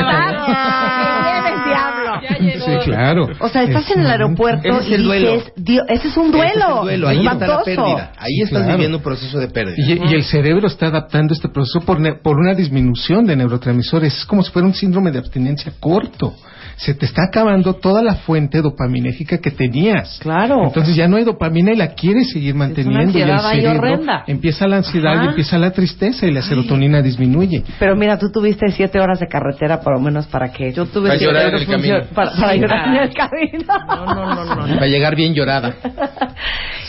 Ya 2.22 2.38
llegó. 2.38 2.64
Sí, 2.64 2.72
claro. 2.90 3.27
O 3.40 3.49
sea, 3.49 3.64
estás 3.64 3.85
Es 3.90 3.96
en 3.96 4.03
el 4.03 4.07
aeropuerto 4.11 4.68
Ese 4.68 4.79
es 4.79 4.88
y 4.88 4.94
el 4.94 5.05
duelo. 5.05 5.33
dices, 5.35 5.53
Dios, 5.57 5.85
ese 5.88 6.07
es 6.09 6.16
un 6.16 6.29
Ese 6.29 6.37
duelo. 6.37 6.53
es 6.53 6.79
el 6.79 6.85
duelo, 7.01 7.09
ahí 7.09 7.16
está 7.18 7.35
la 7.35 7.44
espantoso. 7.46 7.64
pérdida. 7.64 8.12
Ahí 8.16 8.40
estás 8.42 8.59
Claro. 8.62 8.72
viviendo 8.75 8.96
un 8.99 9.03
proceso 9.03 9.38
de 9.40 9.49
pérdida. 9.49 9.75
Y, 9.77 9.92
y 10.11 10.14
el 10.14 10.22
cerebro 10.22 10.66
está 10.68 10.87
adaptando 10.87 11.35
este 11.35 11.49
proceso 11.49 11.81
por, 11.85 11.99
ne- 12.01 12.14
por 12.14 12.38
una 12.38 12.55
disminución 12.55 13.27
de 13.27 13.35
neurotransmisores. 13.37 14.16
Es 14.18 14.25
como 14.25 14.42
si 14.44 14.53
fuera 14.53 14.66
un 14.68 14.75
síndrome 14.75 15.11
de 15.11 15.18
abstinencia 15.18 15.72
corto. 15.81 16.33
Se 16.76 16.92
te 16.94 17.06
está 17.06 17.22
acabando 17.24 17.74
toda 17.74 18.02
la 18.02 18.16
fuente 18.16 18.60
dopaminérgica 18.60 19.38
que 19.38 19.50
tenías. 19.50 20.18
Claro. 20.20 20.64
Entonces 20.64 20.94
ya 20.94 21.08
no 21.08 21.16
hay 21.16 21.24
dopamina 21.24 21.72
y 21.72 21.76
la 21.76 21.94
quieres 21.94 22.30
seguir 22.30 22.54
manteniendo. 22.54 23.18
y 23.18 23.22
el 23.22 23.30
ansiedad 23.30 23.46
ahí 23.46 23.60
cerebro 23.62 23.78
horrenda. 23.80 24.24
empieza 24.26 24.66
la 24.68 24.76
ansiedad 24.76 25.14
Ajá. 25.14 25.24
y 25.24 25.28
empieza 25.28 25.58
la 25.58 25.70
tristeza 25.70 26.26
y 26.26 26.32
la 26.32 26.42
serotonina 26.42 27.00
disminuye. 27.00 27.62
Pero 27.78 27.96
mira, 27.96 28.18
tú 28.18 28.30
tuviste 28.30 28.70
siete 28.72 29.00
horas 29.00 29.20
de 29.20 29.26
carretera 29.26 29.80
por 29.80 29.94
lo 29.94 30.00
menos 30.00 30.26
para 30.26 30.52
que 30.52 30.72
yo 30.72 30.84
tuve 30.86 31.08
Para 31.08 31.18
siete 31.18 31.32
llorar 31.32 31.42
en 31.42 31.48
horas 31.54 31.60
el 31.62 31.66
camino. 31.68 31.96
para, 32.14 32.32
para 32.32 32.54
llorar 32.56 32.88
en 32.88 33.02
el 33.02 33.14
camino. 33.14 33.64
No, 33.88 34.14
no, 34.14 34.44
no, 34.44 34.66
no. 34.66 34.74
Para 34.74 34.86
llegar 34.86 35.16
bien 35.16 35.34
llorada. 35.34 35.74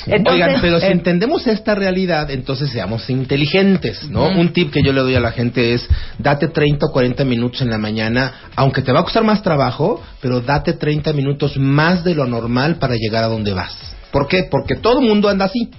Entonces, 0.06 0.42
Oigan, 0.46 0.62
pero 0.62 0.80
si 0.80 0.86
eh, 0.86 0.92
entendemos 0.92 1.46
esta 1.48 1.76
realidad, 1.76 2.32
entonces 2.32 2.70
seamos 2.70 3.10
inteligentes, 3.10 4.10
¿no? 4.10 4.28
Un 4.30 4.54
tip 4.54 4.72
que 4.72 4.82
yo 4.82 4.94
le 4.94 5.02
doy 5.02 5.16
a 5.16 5.20
la 5.20 5.32
gente 5.34 5.74
es, 5.74 5.86
date 6.18 6.48
30 6.48 6.86
o 6.86 6.92
40 6.94 7.26
minutos 7.26 7.62
en 7.62 7.70
la 7.70 7.78
mañana, 7.78 8.32
aunque 8.56 8.82
te 8.82 8.94
va 8.94 9.02
a 9.02 9.04
costar 9.04 9.26
más 9.26 9.42
trabajo, 9.44 9.77
pero 10.22 10.42
date 10.42 10.74
30 10.74 11.14
minutos 11.14 11.58
más 11.58 12.04
de 12.04 12.16
lo 12.16 12.26
normal 12.26 12.78
para 12.78 12.96
llegar 12.96 13.24
a 13.24 13.28
donde 13.28 13.54
vas. 13.54 13.76
¿Por 14.12 14.28
qué? 14.28 14.44
Porque 14.50 14.76
todo 14.76 15.00
el 15.00 15.08
mundo 15.08 15.30
anda 15.30 15.46
así. 15.46 15.70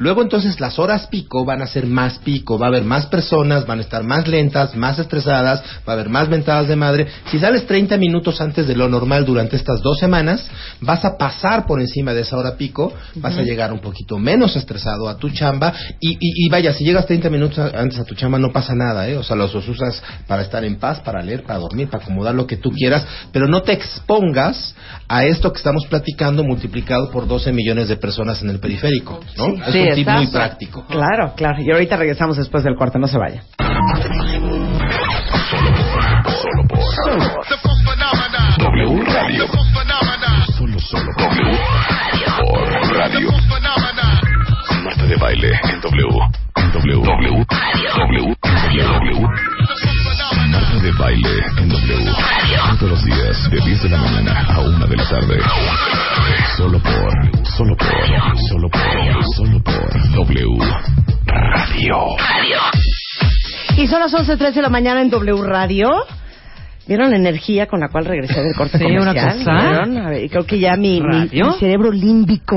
Luego 0.00 0.22
entonces 0.22 0.58
las 0.60 0.78
horas 0.78 1.06
pico 1.08 1.44
van 1.44 1.60
a 1.60 1.66
ser 1.66 1.86
más 1.86 2.18
pico, 2.20 2.58
va 2.58 2.66
a 2.66 2.68
haber 2.70 2.84
más 2.84 3.04
personas, 3.06 3.66
van 3.66 3.78
a 3.80 3.82
estar 3.82 4.02
más 4.02 4.26
lentas, 4.26 4.74
más 4.74 4.98
estresadas, 4.98 5.60
va 5.86 5.92
a 5.92 5.92
haber 5.92 6.08
más 6.08 6.28
ventadas 6.30 6.68
de 6.68 6.74
madre. 6.74 7.06
Si 7.30 7.38
sales 7.38 7.66
30 7.66 7.98
minutos 7.98 8.40
antes 8.40 8.66
de 8.66 8.74
lo 8.74 8.88
normal 8.88 9.26
durante 9.26 9.56
estas 9.56 9.82
dos 9.82 9.98
semanas, 9.98 10.48
vas 10.80 11.04
a 11.04 11.18
pasar 11.18 11.66
por 11.66 11.80
encima 11.82 12.14
de 12.14 12.22
esa 12.22 12.38
hora 12.38 12.56
pico, 12.56 12.94
vas 13.16 13.36
a 13.36 13.42
llegar 13.42 13.74
un 13.74 13.80
poquito 13.80 14.18
menos 14.18 14.56
estresado 14.56 15.06
a 15.06 15.18
tu 15.18 15.28
chamba 15.28 15.74
y, 16.00 16.12
y- 16.12 16.46
y 16.46 16.48
vaya, 16.48 16.72
si 16.72 16.82
llegas 16.82 17.04
30 17.06 17.28
minutos 17.28 17.58
antes 17.58 17.98
a 17.98 18.04
tu 18.04 18.14
chamba 18.14 18.38
no 18.38 18.50
pasa 18.52 18.74
nada, 18.74 19.06
¿eh? 19.06 19.18
O 19.18 19.22
sea, 19.22 19.36
los 19.36 19.54
usas 19.54 20.02
para 20.26 20.40
estar 20.42 20.64
en 20.64 20.76
paz, 20.78 21.00
para 21.00 21.22
leer, 21.22 21.42
para 21.42 21.58
dormir, 21.58 21.90
para 21.90 22.02
acomodar 22.02 22.34
lo 22.34 22.46
que 22.46 22.56
tú 22.56 22.70
quieras, 22.70 23.04
pero 23.32 23.46
no 23.48 23.60
te 23.60 23.72
expongas 23.74 24.74
a 25.08 25.24
esto 25.26 25.52
que 25.52 25.58
estamos 25.58 25.84
platicando 25.86 26.42
multiplicado 26.42 27.10
por 27.10 27.28
12 27.28 27.52
millones 27.52 27.88
de 27.88 27.96
personas 27.96 28.40
en 28.42 28.48
el 28.48 28.60
periférico, 28.60 29.20
¿no? 29.36 29.44
Sí, 29.46 29.62
es 29.66 29.72
sí, 29.72 29.89
un 29.90 29.96
tip 29.96 30.08
muy 30.08 30.26
práctico. 30.28 30.84
Claro, 30.86 31.34
claro. 31.36 31.62
Y 31.62 31.70
ahorita 31.70 31.96
regresamos 31.96 32.36
después 32.36 32.64
del 32.64 32.76
cuarto, 32.76 32.98
no 32.98 33.06
se 33.06 33.18
vaya. 33.18 33.42
Solo 36.42 36.66
por 36.68 36.80
W 38.58 39.04
Radio. 39.04 39.46
Solo, 40.56 40.78
solo 40.78 41.10
W 41.18 41.58
por 42.38 42.96
Radio. 42.96 43.28
Marta 44.84 45.04
de 45.06 45.16
baile 45.16 45.50
en 45.64 45.80
W. 45.80 46.08
En 46.56 46.72
W. 46.72 47.02
W. 47.02 47.46
W. 47.96 48.36
W. 48.36 49.28
De 50.82 50.92
baile 50.92 51.28
en 51.58 51.68
W. 51.68 52.10
Todos 52.78 52.90
los 52.90 53.04
días 53.04 53.50
de 53.50 53.60
10 53.60 53.82
de 53.82 53.88
la 53.90 53.98
mañana 53.98 54.46
a 54.48 54.60
1 54.60 54.86
de 54.86 54.96
la 54.96 55.04
tarde. 55.08 55.38
Solo 56.56 56.78
por, 56.78 57.46
solo 57.46 57.76
por, 57.76 58.38
solo 58.48 58.68
por, 58.70 59.24
solo 59.36 59.62
por 59.62 60.12
W 60.14 60.58
Radio. 61.26 61.98
Y 63.76 63.86
son 63.88 64.00
las 64.00 64.12
11.13 64.14 64.54
de 64.54 64.62
la 64.62 64.70
mañana 64.70 65.02
en 65.02 65.10
W 65.10 65.42
Radio. 65.44 65.90
¿Vieron 66.88 67.10
la 67.10 67.16
energía 67.16 67.66
con 67.66 67.80
la 67.80 67.88
cual 67.88 68.06
regresé 68.06 68.42
del 68.42 68.54
corte 68.56 68.78
Sí, 68.78 68.84
comercial? 68.84 69.02
una 69.02 69.34
cosa. 69.34 69.52
¿Vieron? 69.52 69.98
A 69.98 70.10
ver, 70.10 70.30
creo 70.30 70.46
que 70.46 70.58
ya 70.58 70.76
mi, 70.76 71.00
mi- 71.02 71.28
mi 71.30 71.52
cerebro 71.58 71.92
límbico 71.92 72.56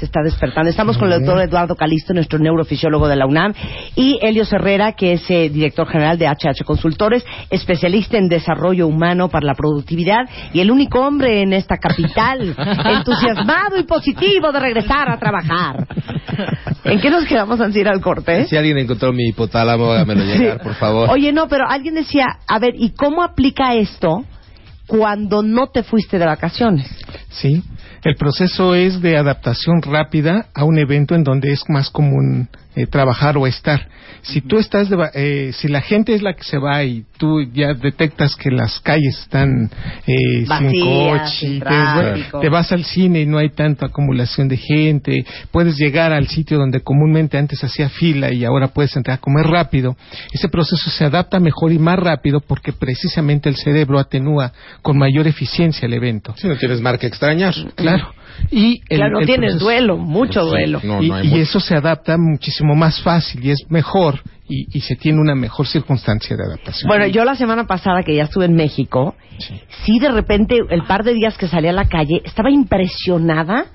se 0.00 0.06
está 0.06 0.22
despertando. 0.22 0.70
Estamos 0.70 0.96
con 0.96 1.12
el 1.12 1.20
doctor 1.20 1.42
Eduardo 1.42 1.76
Calisto, 1.76 2.14
nuestro 2.14 2.38
neurofisiólogo 2.38 3.06
de 3.06 3.16
la 3.16 3.26
UNAM, 3.26 3.52
y 3.94 4.18
Elio 4.22 4.44
Herrera, 4.50 4.92
que 4.92 5.12
es 5.12 5.30
eh, 5.30 5.50
director 5.50 5.86
general 5.86 6.16
de 6.18 6.26
HH 6.26 6.64
Consultores, 6.64 7.22
especialista 7.50 8.16
en 8.16 8.28
desarrollo 8.28 8.86
humano 8.86 9.28
para 9.28 9.46
la 9.46 9.54
productividad 9.54 10.26
y 10.54 10.60
el 10.60 10.70
único 10.70 11.00
hombre 11.06 11.42
en 11.42 11.52
esta 11.52 11.76
capital 11.76 12.56
entusiasmado 12.86 13.78
y 13.78 13.82
positivo 13.82 14.50
de 14.52 14.60
regresar 14.60 15.10
a 15.10 15.18
trabajar. 15.18 15.86
¿En 16.84 16.98
qué 16.98 17.10
nos 17.10 17.26
quedamos 17.26 17.60
antes 17.60 17.74
de 17.74 17.80
ir 17.80 17.88
al 17.88 18.00
corte? 18.00 18.46
Si 18.46 18.56
alguien 18.56 18.78
encontró 18.78 19.12
mi 19.12 19.28
hipotálamo, 19.28 19.92
hágamelo 19.92 20.24
llegar, 20.24 20.56
Sí. 20.58 20.64
por 20.64 20.74
favor. 20.76 21.10
Oye, 21.10 21.30
no, 21.32 21.46
pero 21.46 21.68
alguien 21.68 21.94
decía, 21.94 22.24
a 22.48 22.58
ver, 22.58 22.72
¿y 22.74 22.90
cómo 22.94 23.22
aplica 23.22 23.74
esto 23.74 24.24
cuando 24.86 25.42
no 25.42 25.66
te 25.66 25.82
fuiste 25.82 26.18
de 26.18 26.24
vacaciones? 26.24 26.88
Sí, 27.28 27.62
el 28.02 28.16
proceso 28.16 28.74
es 28.74 29.00
de 29.02 29.16
adaptación 29.16 29.82
rápida 29.82 30.46
a 30.54 30.64
un 30.64 30.78
evento 30.78 31.14
en 31.14 31.24
donde 31.24 31.52
es 31.52 31.64
más 31.68 31.90
común 31.90 32.48
eh, 32.82 32.86
trabajar 32.86 33.36
o 33.36 33.46
estar. 33.46 33.88
Si 34.22 34.42
tú 34.42 34.58
estás, 34.58 34.90
de 34.90 34.96
va- 34.96 35.10
eh, 35.14 35.50
si 35.54 35.68
la 35.68 35.80
gente 35.80 36.14
es 36.14 36.20
la 36.22 36.34
que 36.34 36.42
se 36.44 36.58
va 36.58 36.84
y 36.84 37.04
tú 37.16 37.40
ya 37.52 37.72
detectas 37.72 38.36
que 38.36 38.50
las 38.50 38.78
calles 38.80 39.18
están 39.20 39.70
eh, 40.06 40.44
sin 40.58 40.84
coche, 40.84 41.30
sin 41.38 41.60
te, 41.60 42.38
te 42.40 42.48
vas 42.50 42.70
al 42.72 42.84
cine 42.84 43.20
y 43.22 43.26
no 43.26 43.38
hay 43.38 43.48
tanta 43.50 43.86
acumulación 43.86 44.48
de 44.48 44.56
gente, 44.58 45.24
puedes 45.50 45.76
llegar 45.78 46.12
al 46.12 46.28
sitio 46.28 46.58
donde 46.58 46.80
comúnmente 46.82 47.38
antes 47.38 47.64
hacía 47.64 47.88
fila 47.88 48.32
y 48.32 48.44
ahora 48.44 48.68
puedes 48.68 48.94
entrar 48.96 49.16
a 49.16 49.20
comer 49.20 49.46
rápido, 49.46 49.96
ese 50.32 50.48
proceso 50.48 50.90
se 50.90 51.04
adapta 51.04 51.40
mejor 51.40 51.72
y 51.72 51.78
más 51.78 51.98
rápido 51.98 52.40
porque 52.40 52.72
precisamente 52.72 53.48
el 53.48 53.56
cerebro 53.56 53.98
atenúa 53.98 54.52
con 54.82 54.98
mayor 54.98 55.26
eficiencia 55.28 55.86
el 55.86 55.94
evento. 55.94 56.34
Si 56.36 56.46
no 56.46 56.56
tienes 56.56 56.80
marca 56.80 57.06
extrañar. 57.06 57.54
Claro. 57.74 58.12
Y 58.50 58.80
el- 58.88 58.98
claro, 58.98 59.20
el 59.20 59.26
tienes 59.26 59.50
proceso- 59.52 59.64
duelo, 59.64 59.96
mucho 59.98 60.42
Sí, 60.44 60.48
duelo. 60.50 60.80
no, 60.82 61.02
y, 61.02 61.08
no 61.08 61.14
hay 61.14 61.26
y 61.26 61.30
mucho. 61.30 61.42
eso 61.42 61.60
se 61.60 61.74
adapta 61.74 62.16
muchísimo 62.18 62.74
más 62.74 63.02
fácil 63.02 63.44
y 63.44 63.50
es 63.50 63.64
mejor 63.70 64.20
y, 64.48 64.66
y 64.76 64.80
se 64.80 64.96
tiene 64.96 65.20
una 65.20 65.34
mejor 65.34 65.66
circunstancia 65.66 66.36
de 66.36 66.42
adaptación. 66.44 66.88
Bueno, 66.88 67.06
yo 67.06 67.24
la 67.24 67.36
semana 67.36 67.66
pasada 67.66 68.02
que 68.02 68.16
ya 68.16 68.24
estuve 68.24 68.46
en 68.46 68.54
México, 68.54 69.14
sí 69.84 69.98
de 70.00 70.10
repente 70.10 70.58
el 70.70 70.82
par 70.84 71.04
de 71.04 71.14
días 71.14 71.38
que 71.38 71.46
salí 71.48 71.68
a 71.68 71.72
la 71.72 71.84
calle 71.86 72.20
estaba 72.24 72.50
impresionada 72.50 73.66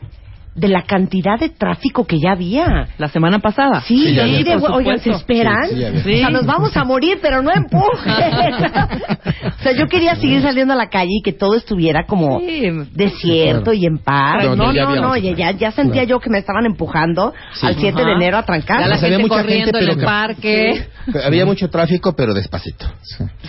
de 0.56 0.70
la 0.70 0.84
cantidad 0.84 1.38
de 1.38 1.50
tráfico 1.50 2.06
que 2.06 2.18
ya 2.20 2.32
había. 2.32 2.88
La 2.98 3.10
semana 3.10 3.39
pasada. 3.39 3.82
Sí, 3.82 3.98
Sí, 4.06 4.13
ya 4.15 4.26
de, 4.26 4.58
por 4.60 4.72
oigan, 4.72 5.00
¿se 5.00 5.12
esperan? 5.12 5.68
Sí, 5.68 5.76
sí, 5.76 5.80
ya 5.82 5.88
había. 5.88 6.00
O 6.02 6.04
sea, 6.20 6.30
nos 6.30 6.46
vamos 6.46 6.76
a 6.78 6.84
morir, 6.86 7.20
pero 7.22 7.41
no 7.41 7.52
empujen. 7.54 8.13
o 9.60 9.63
sea, 9.63 9.72
yo 9.74 9.88
quería 9.88 10.15
seguir 10.15 10.41
saliendo 10.41 10.74
a 10.74 10.78
la 10.78 10.88
calle 10.88 11.12
y 11.20 11.22
que 11.22 11.34
todo 11.34 11.56
estuviera 11.56 12.06
como 12.06 12.39
Sí. 12.39 12.70
desierto 12.94 13.74
y 13.74 13.86
en 13.86 13.98
paz. 13.98 14.46
No, 14.56 14.56
no, 14.56 14.96
no, 14.96 15.18
ya, 15.18 15.34
ya, 15.34 15.52
ya 15.52 15.72
sentía 15.72 16.04
yo 16.06 16.20
que 16.20 16.30
me 16.30 16.38
estaban 16.39 16.65
empujando 16.65 17.34
al 17.62 17.76
7 17.76 18.06
de 18.06 18.12
enero 18.13 18.38
a 18.38 18.44
trancar. 18.44 18.80
Ya 18.80 18.88
la 18.88 18.98
gente 18.98 19.18
mucha 19.20 19.36
corriendo 19.36 19.78
gente, 19.78 19.91
en 19.94 20.00
el 20.00 20.06
parque. 20.06 20.88
Había 21.24 21.46
mucho 21.46 21.70
tráfico, 21.70 22.15
pero 22.15 22.34
despacito. 22.34 22.86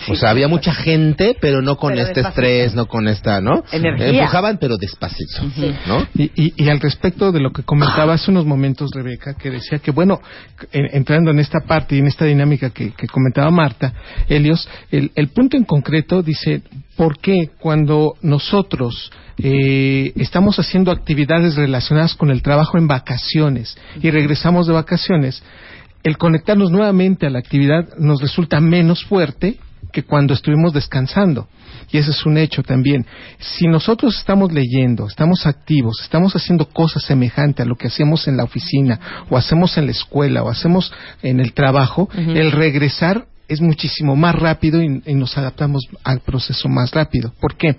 O 0.09 0.15
sea, 0.15 0.29
había 0.29 0.47
mucha 0.47 0.73
gente, 0.73 1.35
pero 1.39 1.61
no 1.61 1.75
con 1.77 1.91
Pero 1.93 2.03
este 2.03 2.21
despacito. 2.21 2.41
estrés, 2.41 2.75
no 2.75 2.85
con 2.87 3.07
esta, 3.07 3.41
¿no? 3.41 3.63
Energía. 3.71 4.09
Empujaban, 4.21 4.57
pero 4.59 4.77
despacito, 4.77 5.41
¿no? 5.87 6.07
Y, 6.15 6.31
y- 6.35 6.53
y 6.55 6.69
al 6.69 6.79
respecto 6.79 7.31
de 7.31 7.39
lo 7.39 7.51
que 7.51 7.63
comentaba 7.63 8.13
hace 8.13 8.31
unos 8.31 8.45
momentos 8.45 8.91
Rebeca, 8.93 9.33
que 9.33 9.49
decía 9.49 9.79
que, 9.79 9.91
bueno, 9.91 10.19
en- 10.71 10.95
entrando 10.95 11.31
en 11.31 11.39
esta 11.39 11.59
parte 11.67 11.95
y 11.95 11.99
en 11.99 12.07
esta 12.07 12.25
dinámica 12.25 12.69
que, 12.69 12.91
que 12.91 13.07
comentaba 13.07 13.49
Marta, 13.51 13.93
Helios, 14.29 14.67
el, 14.91 15.11
el 15.15 15.29
punto 15.29 15.57
en 15.57 15.63
concreto 15.63 16.21
dice, 16.21 16.61
¿por 16.95 17.19
qué 17.19 17.49
cuando 17.59 18.13
nosotros 18.21 19.11
eh, 19.39 20.13
estamos 20.15 20.57
haciendo 20.59 20.91
actividades 20.91 21.55
relacionadas 21.55 22.15
con 22.15 22.31
el 22.31 22.41
trabajo 22.41 22.77
en 22.77 22.87
vacaciones 22.87 23.77
y 24.01 24.09
regresamos 24.09 24.65
de 24.67 24.73
vacaciones, 24.73 25.43
el 26.03 26.17
conectarnos 26.17 26.71
nuevamente 26.71 27.25
a 27.25 27.29
la 27.29 27.39
actividad 27.39 27.97
nos 27.97 28.21
resulta 28.21 28.59
menos 28.59 29.03
fuerte 29.05 29.57
que 29.91 30.03
cuando 30.03 30.33
estuvimos 30.33 30.73
descansando. 30.73 31.47
Y 31.91 31.97
ese 31.97 32.11
es 32.11 32.25
un 32.25 32.37
hecho 32.37 32.63
también. 32.63 33.05
Si 33.39 33.67
nosotros 33.67 34.17
estamos 34.17 34.51
leyendo, 34.51 35.07
estamos 35.07 35.45
activos, 35.45 36.01
estamos 36.01 36.35
haciendo 36.35 36.67
cosas 36.69 37.03
semejantes 37.03 37.65
a 37.65 37.69
lo 37.69 37.75
que 37.75 37.87
hacemos 37.87 38.27
en 38.27 38.37
la 38.37 38.43
oficina, 38.43 38.99
o 39.29 39.37
hacemos 39.37 39.77
en 39.77 39.85
la 39.85 39.91
escuela, 39.91 40.43
o 40.43 40.49
hacemos 40.49 40.91
en 41.23 41.39
el 41.39 41.53
trabajo, 41.53 42.09
el 42.13 42.51
regresar 42.51 43.27
es 43.47 43.61
muchísimo 43.61 44.15
más 44.15 44.35
rápido 44.35 44.81
y, 44.81 45.01
y 45.05 45.13
nos 45.13 45.37
adaptamos 45.37 45.83
al 46.03 46.19
proceso 46.19 46.67
más 46.67 46.91
rápido. 46.91 47.33
¿Por 47.39 47.55
qué? 47.55 47.77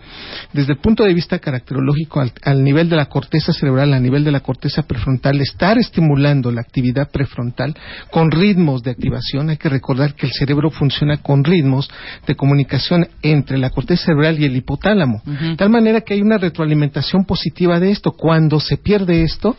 Desde 0.52 0.72
el 0.72 0.78
punto 0.78 1.04
de 1.04 1.12
vista 1.12 1.38
caracterológico, 1.38 2.20
al, 2.20 2.32
al 2.42 2.64
nivel 2.64 2.88
de 2.88 2.96
la 2.96 3.06
corteza 3.06 3.52
cerebral, 3.52 3.92
al 3.92 4.02
nivel 4.02 4.24
de 4.24 4.32
la 4.32 4.40
corteza 4.40 4.82
prefrontal, 4.82 5.40
estar 5.40 5.78
estimulando 5.78 6.50
la 6.50 6.62
actividad 6.62 7.10
prefrontal 7.10 7.76
con 8.10 8.30
ritmos 8.30 8.82
de 8.82 8.92
activación, 8.92 9.50
hay 9.50 9.56
que 9.56 9.68
recordar 9.68 10.14
que 10.14 10.26
el 10.26 10.32
cerebro 10.32 10.70
funciona 10.70 11.18
con 11.18 11.44
ritmos 11.44 11.90
de 12.26 12.34
comunicación 12.34 13.08
entre 13.22 13.58
la 13.58 13.70
corteza 13.70 14.06
cerebral 14.06 14.38
y 14.38 14.44
el 14.44 14.56
hipotálamo. 14.56 15.22
Tal 15.56 15.70
manera 15.70 16.00
que 16.00 16.14
hay 16.14 16.22
una 16.22 16.38
retroalimentación 16.38 17.24
positiva 17.24 17.78
de 17.80 17.90
esto. 17.90 18.12
Cuando 18.12 18.60
se 18.60 18.76
pierde 18.76 19.22
esto, 19.22 19.56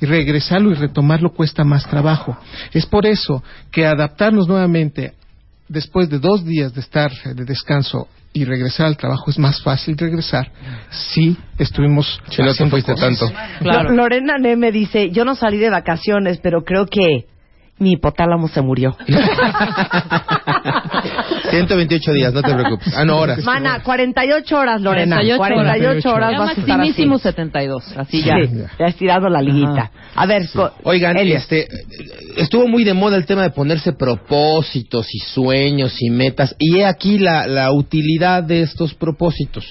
y 0.00 0.06
regresarlo 0.06 0.70
y 0.70 0.74
retomarlo 0.74 1.32
cuesta 1.32 1.62
más 1.62 1.86
trabajo. 1.86 2.36
Es 2.72 2.86
por 2.86 3.06
eso 3.06 3.42
que 3.70 3.86
adaptarnos 3.86 4.48
nuevamente 4.48 5.12
después 5.70 6.10
de 6.10 6.18
dos 6.18 6.44
días 6.44 6.74
de 6.74 6.80
estar 6.80 7.10
de 7.34 7.44
descanso 7.44 8.08
y 8.32 8.44
regresar 8.44 8.86
al 8.86 8.96
trabajo 8.96 9.30
es 9.30 9.38
más 9.38 9.62
fácil 9.62 9.96
regresar 9.96 10.50
si 10.90 11.36
estuvimos 11.58 12.20
Si 12.30 12.42
no 12.42 12.52
te 12.54 12.68
fuiste 12.68 12.92
cosas. 12.92 13.18
tanto. 13.18 13.32
Claro. 13.60 13.88
Lo- 13.90 13.96
Lorena 14.02 14.36
Neme 14.38 14.70
dice, 14.72 15.10
yo 15.10 15.24
no 15.24 15.34
salí 15.34 15.58
de 15.58 15.70
vacaciones, 15.70 16.38
pero 16.42 16.62
creo 16.64 16.86
que 16.86 17.26
mi 17.78 17.92
hipotálamo 17.92 18.46
se 18.48 18.60
murió. 18.60 18.96
128 21.50 22.12
días, 22.12 22.32
no 22.34 22.42
te 22.42 22.52
preocupes. 22.54 22.92
Ah, 22.96 23.04
no, 23.04 23.18
horas. 23.18 23.42
Mana, 23.44 23.82
48 23.82 24.56
horas, 24.58 24.80
Lorena. 24.80 25.16
48 25.16 25.38
48 25.38 26.10
horas 26.12 26.32
Ya 26.32 26.38
vas 26.38 26.48
a 26.48 26.52
estar 26.52 26.64
así. 26.64 26.70
maximísimo 26.72 27.18
72. 27.18 27.84
Así 27.96 28.22
ya. 28.22 28.36
Sí, 28.36 28.50
ya 28.78 28.86
estirado 28.86 29.28
la 29.28 29.42
liguita. 29.42 29.90
A 30.14 30.26
ver, 30.26 30.42
Oigan, 30.82 31.16
Elio. 31.16 31.36
este, 31.36 31.66
estuvo 32.36 32.66
muy 32.68 32.84
de 32.84 32.94
moda 32.94 33.16
el 33.16 33.26
tema 33.26 33.42
de 33.42 33.50
ponerse 33.50 33.92
propósitos 33.92 35.06
y 35.14 35.18
sueños 35.18 35.94
y 36.00 36.10
metas. 36.10 36.54
Y 36.58 36.78
he 36.78 36.84
aquí 36.86 37.18
la, 37.18 37.46
la 37.46 37.72
utilidad 37.72 38.42
de 38.42 38.62
estos 38.62 38.94
propósitos. 38.94 39.64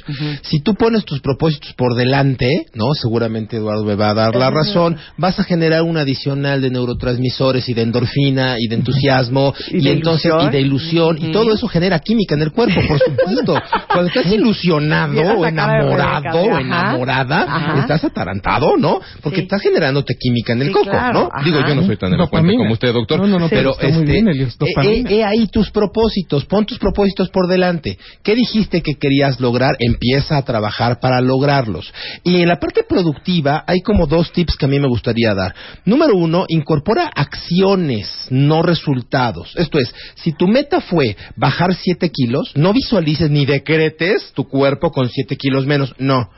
Si 0.43 0.61
tú 0.61 0.75
pones 0.75 1.05
tus 1.05 1.19
propósitos 1.21 1.73
por 1.73 1.95
delante, 1.95 2.65
¿no? 2.73 2.93
Seguramente 2.93 3.57
Eduardo 3.57 3.83
me 3.83 3.95
va 3.95 4.11
a 4.11 4.13
dar 4.13 4.35
la 4.35 4.49
razón. 4.49 4.97
Vas 5.17 5.39
a 5.39 5.43
generar 5.43 5.83
un 5.83 5.97
adicional 5.97 6.61
de 6.61 6.69
neurotransmisores 6.69 7.67
y 7.69 7.73
de 7.73 7.81
endorfina 7.83 8.55
y 8.59 8.67
de 8.67 8.75
entusiasmo 8.75 9.53
Y 9.71 9.77
y, 9.77 9.81
de 9.81 9.91
entonces 9.93 10.25
ilusión. 10.25 10.47
y 10.47 10.51
de 10.51 10.61
ilusión 10.61 11.17
y 11.19 11.31
todo 11.31 11.53
eso 11.53 11.67
genera 11.69 11.99
química 11.99 12.35
en 12.35 12.41
el 12.41 12.51
cuerpo, 12.51 12.79
por 12.87 12.99
supuesto. 12.99 13.55
Cuando 13.87 14.07
estás 14.07 14.25
ilusionado 14.31 15.21
o 15.21 15.45
enamorado 15.45 16.41
o 16.41 16.59
enamorada, 16.59 17.43
Ajá. 17.43 17.79
estás 17.81 18.03
atarantado, 18.03 18.77
¿no? 18.77 18.99
Porque 19.21 19.37
Sí. 19.37 19.43
estás 19.43 19.61
generándote 19.61 20.15
química 20.19 20.53
en 20.53 20.61
el 20.61 20.67
Sí, 20.67 20.73
coco, 20.73 20.89
claro, 20.89 21.19
¿no? 21.21 21.29
ajá. 21.31 21.45
Digo, 21.45 21.59
yo 21.67 21.75
no 21.75 21.83
soy 21.85 21.97
tan 21.97 22.13
elocuente 22.13 22.55
como 22.57 22.73
usted, 22.73 22.93
doctor. 22.93 23.19
No, 23.19 23.27
no, 23.27 23.39
no, 23.39 23.49
pero 23.49 23.59
pero 23.59 23.71
está 23.71 23.87
muy 23.89 23.99
este, 23.99 24.11
bien, 24.11 24.27
Elios, 24.27 24.57
eh, 24.59 24.83
eh, 24.83 25.03
eh, 25.09 25.23
ahí 25.23 25.47
tus 25.47 25.69
propósitos, 25.71 26.45
pon 26.45 26.65
tus 26.65 26.79
propósitos 26.79 27.29
por 27.29 27.47
delante. 27.47 27.97
¿Qué 28.23 28.35
dijiste 28.35 28.81
que 28.81 28.95
querías 28.95 29.39
lograr? 29.39 29.75
Empieza 29.79 30.37
a 30.37 30.43
trabajar 30.43 30.99
para 30.99 31.21
lograrlos. 31.21 31.93
Y 32.23 32.41
en 32.41 32.47
la 32.47 32.59
parte 32.59 32.83
productiva 32.87 33.63
hay 33.67 33.81
como 33.81 34.07
dos 34.07 34.31
tips 34.31 34.55
que 34.57 34.65
a 34.65 34.69
mí 34.69 34.79
me 34.79 34.87
gustaría 34.87 35.33
dar. 35.33 35.53
Número 35.85 36.15
uno, 36.15 36.45
incorpora 36.47 37.09
acciones, 37.13 38.09
no 38.29 38.61
resultados. 38.61 39.53
Esto 39.55 39.79
es, 39.79 39.93
si 40.15 40.31
tu 40.33 40.47
meta 40.47 40.81
fue 40.81 41.15
bajar 41.35 41.58
7 41.73 42.09
kilos, 42.11 42.51
no 42.55 42.73
visualices 42.73 43.29
ni 43.29 43.45
decretes 43.45 44.31
tu 44.33 44.47
cuerpo 44.47 44.91
con 44.91 45.09
7 45.09 45.35
kilos 45.35 45.65
menos. 45.65 45.93
No. 45.99 46.29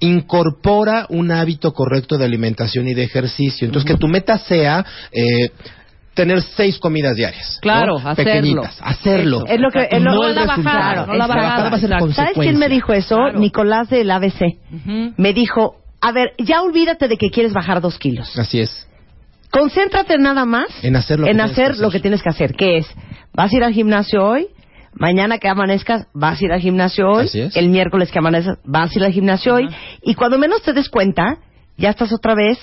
Incorpora 0.00 1.06
un 1.08 1.30
hábito 1.30 1.72
correcto 1.72 2.16
de 2.18 2.24
alimentación 2.24 2.88
y 2.88 2.94
de 2.94 3.04
ejercicio. 3.04 3.66
Entonces, 3.66 3.90
que 3.90 3.98
tu 3.98 4.08
meta 4.08 4.38
sea... 4.38 4.84
Eh, 5.12 5.50
tener 6.14 6.42
seis 6.42 6.80
comidas 6.80 7.14
diarias. 7.14 7.60
Claro, 7.62 7.96
¿no? 8.00 8.08
hacerlo. 8.08 8.32
Pequeñitas, 8.32 8.76
hacerlo. 8.82 9.44
Es 9.46 9.60
lo 9.60 9.70
que 9.70 9.86
es 9.88 10.02
lo- 10.02 10.14
No 10.14 10.28
la 10.30 10.46
bajada, 10.46 11.06
no 11.06 11.14
la 11.14 11.26
bajada. 11.28 11.70
va 11.70 11.76
a 11.76 11.78
ser. 11.80 12.12
¿Sabes 12.12 12.32
quién 12.34 12.58
me 12.58 12.68
dijo 12.68 12.92
eso? 12.92 13.14
Claro. 13.14 13.38
Nicolás 13.38 13.88
del 13.88 14.10
ABC. 14.10 14.56
Me 15.16 15.32
dijo, 15.32 15.76
a 16.00 16.10
ver, 16.10 16.32
ya 16.38 16.60
olvídate 16.62 17.06
de 17.06 17.16
que 17.18 17.30
quieres 17.30 17.52
bajar 17.52 17.80
dos 17.80 18.00
kilos. 18.00 18.36
Así 18.36 18.58
es. 18.58 18.88
Concéntrate 19.52 20.18
nada 20.18 20.44
más 20.44 20.66
En 20.82 20.96
hacer 20.96 21.20
lo 21.20 21.26
que 21.26 21.30
en 21.30 21.36
tienes 21.36 21.52
hacer 21.52 21.64
que 21.66 21.70
hacer. 21.70 21.82
lo 21.84 21.90
que 21.92 22.00
tienes 22.00 22.22
que 22.24 22.28
hacer, 22.30 22.52
que 22.54 22.76
es, 22.78 22.86
vas 23.32 23.52
a 23.52 23.56
ir 23.56 23.62
al 23.62 23.72
gimnasio 23.72 24.24
hoy, 24.24 24.48
mañana 24.98 25.38
que 25.38 25.48
amanezcas, 25.48 26.06
vas 26.12 26.40
a 26.40 26.44
ir 26.44 26.52
al 26.52 26.60
gimnasio 26.60 27.08
hoy, 27.08 27.24
Así 27.26 27.40
es. 27.40 27.56
el 27.56 27.68
miércoles 27.68 28.10
que 28.10 28.18
amanezcas, 28.18 28.58
vas 28.64 28.94
a 28.94 28.98
ir 28.98 29.04
al 29.04 29.12
gimnasio 29.12 29.54
hoy, 29.54 29.68
y 30.02 30.14
cuando 30.14 30.38
menos 30.38 30.62
te 30.62 30.72
des 30.72 30.88
cuenta, 30.88 31.38
ya 31.76 31.90
estás 31.90 32.12
otra 32.12 32.34
vez 32.34 32.58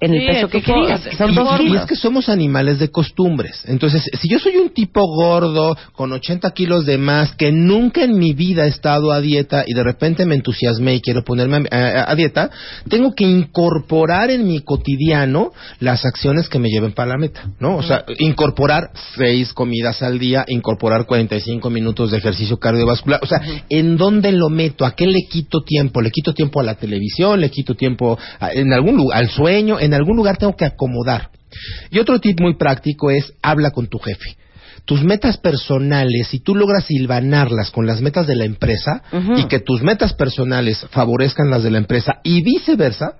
en 0.00 0.14
el 0.14 0.20
Sí, 0.20 0.26
peso 0.28 0.48
que 0.48 0.62
querías, 0.62 1.00
forma. 1.00 1.10
que 1.10 1.16
son 1.16 1.30
y, 1.32 1.34
dos 1.34 1.54
y 1.60 1.64
kilos. 1.64 1.80
es 1.82 1.86
que 1.88 1.96
somos 1.96 2.28
animales 2.28 2.78
de 2.78 2.88
costumbres. 2.90 3.62
Entonces, 3.66 4.08
si 4.20 4.28
yo 4.28 4.38
soy 4.38 4.56
un 4.56 4.70
tipo 4.70 5.00
gordo, 5.06 5.76
con 5.92 6.12
80 6.12 6.50
kilos 6.52 6.86
de 6.86 6.98
más, 6.98 7.34
que 7.34 7.50
nunca 7.50 8.04
en 8.04 8.16
mi 8.18 8.32
vida 8.32 8.66
he 8.66 8.68
estado 8.68 9.10
a 9.10 9.20
dieta 9.20 9.64
y 9.66 9.74
de 9.74 9.82
repente 9.82 10.24
me 10.24 10.36
entusiasmé 10.36 10.94
y 10.94 11.00
quiero 11.00 11.24
ponerme 11.24 11.66
a, 11.70 11.76
a- 11.76 12.12
a 12.12 12.14
dieta, 12.14 12.50
tengo 12.88 13.12
que 13.14 13.24
incorporar 13.24 14.30
en 14.30 14.46
mi 14.46 14.60
cotidiano 14.60 15.52
las 15.80 16.04
acciones 16.04 16.48
que 16.48 16.58
me 16.58 16.68
lleven 16.68 16.92
para 16.92 17.10
la 17.10 17.18
meta, 17.18 17.50
¿no? 17.58 17.76
O 17.76 17.82
sea, 17.82 18.04
incorporar 18.18 18.90
seis 19.16 19.52
comidas 19.52 20.02
al 20.02 20.18
día, 20.18 20.44
incorporar 20.48 21.06
45 21.06 21.70
minutos 21.70 22.10
de 22.10 22.18
ejercicio 22.18 22.58
cardiovascular. 22.58 23.20
O 23.22 23.26
sea, 23.26 23.40
¿en 23.68 23.96
dónde 23.96 24.32
lo 24.32 24.48
meto? 24.48 24.84
¿A 24.84 24.94
qué 24.94 25.06
le 25.06 25.20
quito 25.28 25.62
tiempo? 25.64 26.00
¿Le 26.00 26.10
quito 26.10 26.32
tiempo 26.34 26.60
a 26.60 26.62
la 26.62 26.74
televisión? 26.76 27.40
¿Le 27.40 27.50
quito 27.50 27.74
tiempo 27.74 28.18
a- 28.38 28.52
en 28.52 28.72
algún 28.72 28.96
lugar, 28.96 29.18
al 29.18 29.28
sueño? 29.28 29.78
En 29.88 29.94
algún 29.94 30.16
lugar 30.16 30.36
tengo 30.36 30.54
que 30.54 30.66
acomodar. 30.66 31.30
Y 31.90 31.98
otro 31.98 32.20
tip 32.20 32.40
muy 32.40 32.56
práctico 32.56 33.10
es 33.10 33.32
habla 33.42 33.70
con 33.70 33.86
tu 33.86 33.98
jefe. 33.98 34.36
Tus 34.84 35.02
metas 35.02 35.38
personales, 35.38 36.28
si 36.28 36.40
tú 36.40 36.54
logras 36.54 36.84
silvanarlas 36.84 37.70
con 37.70 37.86
las 37.86 38.02
metas 38.02 38.26
de 38.26 38.36
la 38.36 38.44
empresa 38.44 39.02
y 39.36 39.44
que 39.46 39.60
tus 39.60 39.82
metas 39.82 40.12
personales 40.12 40.86
favorezcan 40.90 41.50
las 41.50 41.62
de 41.62 41.70
la 41.70 41.78
empresa 41.78 42.20
y 42.22 42.42
viceversa, 42.42 43.16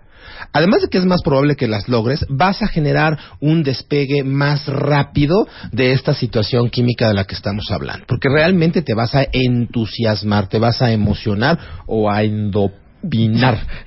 además 0.53 0.83
de 0.83 0.89
que 0.89 0.99
es 0.99 1.07
más 1.07 1.23
probable 1.23 1.57
que 1.57 1.69
las 1.69 1.89
logres, 1.89 2.25
vas 2.29 2.63
a 2.63 2.69
generar 2.69 3.19
un 3.41 3.63
despegue 3.63 4.25
más 4.25 4.67
rápido 4.67 5.47
de 5.73 5.93
esta 5.93 6.13
situación 6.13 6.69
química 6.69 7.09
de 7.09 7.15
la 7.15 7.25
que 7.25 7.35
estamos 7.35 7.65
hablando. 7.71 8.05
Porque 8.07 8.29
realmente 8.29 8.83
te 8.83 8.95
vas 8.95 9.15
a 9.15 9.27
entusiasmar, 9.33 10.49
te 10.49 10.59
vas 10.59 10.83
a 10.83 10.93
emocionar 10.93 11.59
o 11.87 12.11
a 12.11 12.23
endopinar. 12.25 12.88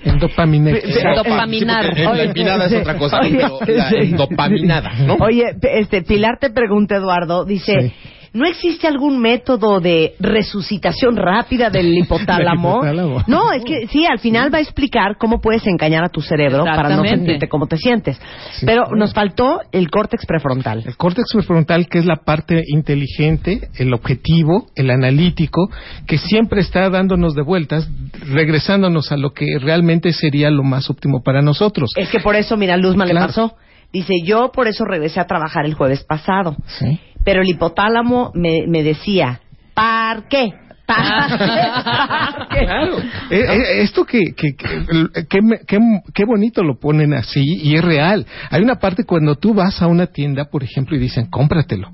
En 0.03 0.19
dopamina. 0.19 0.71
Dopaminar. 1.15 1.83
Sí, 1.83 1.89
porque, 1.89 2.03
eh, 2.03 2.15
la 2.15 2.23
empinada 2.23 2.65
es 2.65 2.71
sí. 2.71 2.77
otra 2.77 2.97
cosa, 2.97 3.19
Oye, 3.19 3.37
pero 3.65 3.77
la 3.77 3.89
sí. 3.89 3.95
endopaminada, 3.97 4.93
¿no? 5.05 5.15
Oye, 5.15 5.55
este, 5.61 6.01
Pilar 6.01 6.37
te 6.39 6.49
pregunta, 6.49 6.95
Eduardo, 6.95 7.45
dice, 7.45 7.81
Sí. 7.81 7.93
¿No 8.33 8.45
existe 8.45 8.87
algún 8.87 9.19
método 9.19 9.79
de 9.79 10.15
resucitación 10.19 11.15
rápida 11.17 11.69
del 11.71 11.97
hipotálamo? 11.97 12.81
No, 13.27 13.51
es 13.51 13.63
que 13.63 13.87
sí, 13.87 14.05
al 14.05 14.19
final 14.19 14.53
va 14.53 14.59
a 14.59 14.61
explicar 14.61 15.17
cómo 15.17 15.41
puedes 15.41 15.65
engañar 15.67 16.03
a 16.03 16.09
tu 16.09 16.21
cerebro 16.21 16.63
para 16.63 16.95
no 16.95 17.03
sentirte 17.03 17.47
como 17.49 17.67
te 17.67 17.77
sientes. 17.77 18.19
Sí. 18.53 18.65
Pero 18.65 18.85
nos 18.95 19.13
faltó 19.13 19.59
el 19.71 19.89
córtex 19.89 20.25
prefrontal. 20.25 20.83
El 20.85 20.95
córtex 20.97 21.25
prefrontal, 21.33 21.87
que 21.87 21.99
es 21.99 22.05
la 22.05 22.17
parte 22.17 22.61
inteligente, 22.67 23.69
el 23.77 23.93
objetivo, 23.93 24.67
el 24.75 24.89
analítico, 24.91 25.69
que 26.07 26.17
siempre 26.17 26.61
está 26.61 26.89
dándonos 26.89 27.35
de 27.35 27.41
vueltas, 27.41 27.89
regresándonos 28.25 29.11
a 29.11 29.17
lo 29.17 29.31
que 29.33 29.45
realmente 29.59 30.13
sería 30.13 30.49
lo 30.49 30.63
más 30.63 30.89
óptimo 30.89 31.21
para 31.23 31.41
nosotros. 31.41 31.89
Es 31.95 32.09
que 32.09 32.19
por 32.19 32.35
eso, 32.35 32.57
mira, 32.57 32.77
Luzma 32.77 33.05
le 33.05 33.11
Claro. 33.11 33.27
pasó. 33.27 33.55
Dice, 33.93 34.13
yo 34.23 34.51
por 34.53 34.67
eso 34.69 34.85
regresé 34.85 35.19
a 35.19 35.25
trabajar 35.27 35.65
el 35.65 35.73
jueves 35.73 36.03
pasado. 36.05 36.55
Sí. 36.65 36.97
Pero 37.23 37.41
el 37.41 37.49
hipotálamo 37.49 38.31
me, 38.33 38.65
me 38.67 38.83
decía, 38.83 39.39
¿par 39.73 40.27
qué? 40.27 40.53
¿Par 40.85 41.37
qué? 41.37 41.45
¿Par 41.45 42.47
qué?". 42.49 42.65
Claro. 42.65 42.97
Eh, 43.29 43.39
eh, 43.39 43.81
esto 43.83 44.03
que, 44.05 44.19
que, 44.35 44.55
que, 44.55 45.25
que 45.29 45.41
me- 45.41 45.59
que- 45.67 45.79
qué 46.13 46.25
bonito 46.25 46.63
lo 46.63 46.79
ponen 46.79 47.13
así 47.13 47.41
y 47.41 47.75
es 47.75 47.83
real. 47.83 48.25
Hay 48.49 48.61
una 48.61 48.75
parte 48.75 49.03
cuando 49.05 49.35
tú 49.35 49.53
vas 49.53 49.81
a 49.81 49.87
una 49.87 50.07
tienda, 50.07 50.45
por 50.45 50.63
ejemplo, 50.63 50.95
y 50.95 50.99
dicen, 50.99 51.27
cómpratelo. 51.29 51.89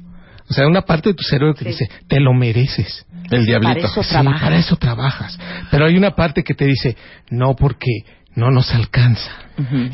O 0.50 0.54
sea, 0.54 0.66
una 0.66 0.82
parte 0.84 1.10
de 1.10 1.16
tu 1.16 1.24
cerebro 1.24 1.54
que 1.54 1.66
Sí. 1.66 1.70
dice, 1.72 1.90
te 2.08 2.20
lo 2.22 2.34
mereces. 2.34 3.06
El 3.30 3.46
diablito. 3.46 3.74
Para 3.74 3.88
eso 3.88 4.02
Sí, 4.04 4.10
trabajas. 4.10 4.42
para 4.42 4.56
eso 4.58 4.76
trabajas. 4.78 5.40
Pero 5.70 5.86
hay 5.86 5.98
una 5.98 6.12
parte 6.16 6.42
que 6.44 6.54
te 6.54 6.66
dice, 6.66 6.96
no, 7.30 7.54
porque 7.56 7.92
no 8.38 8.52
nos 8.52 8.74
alcanza. 8.74 9.32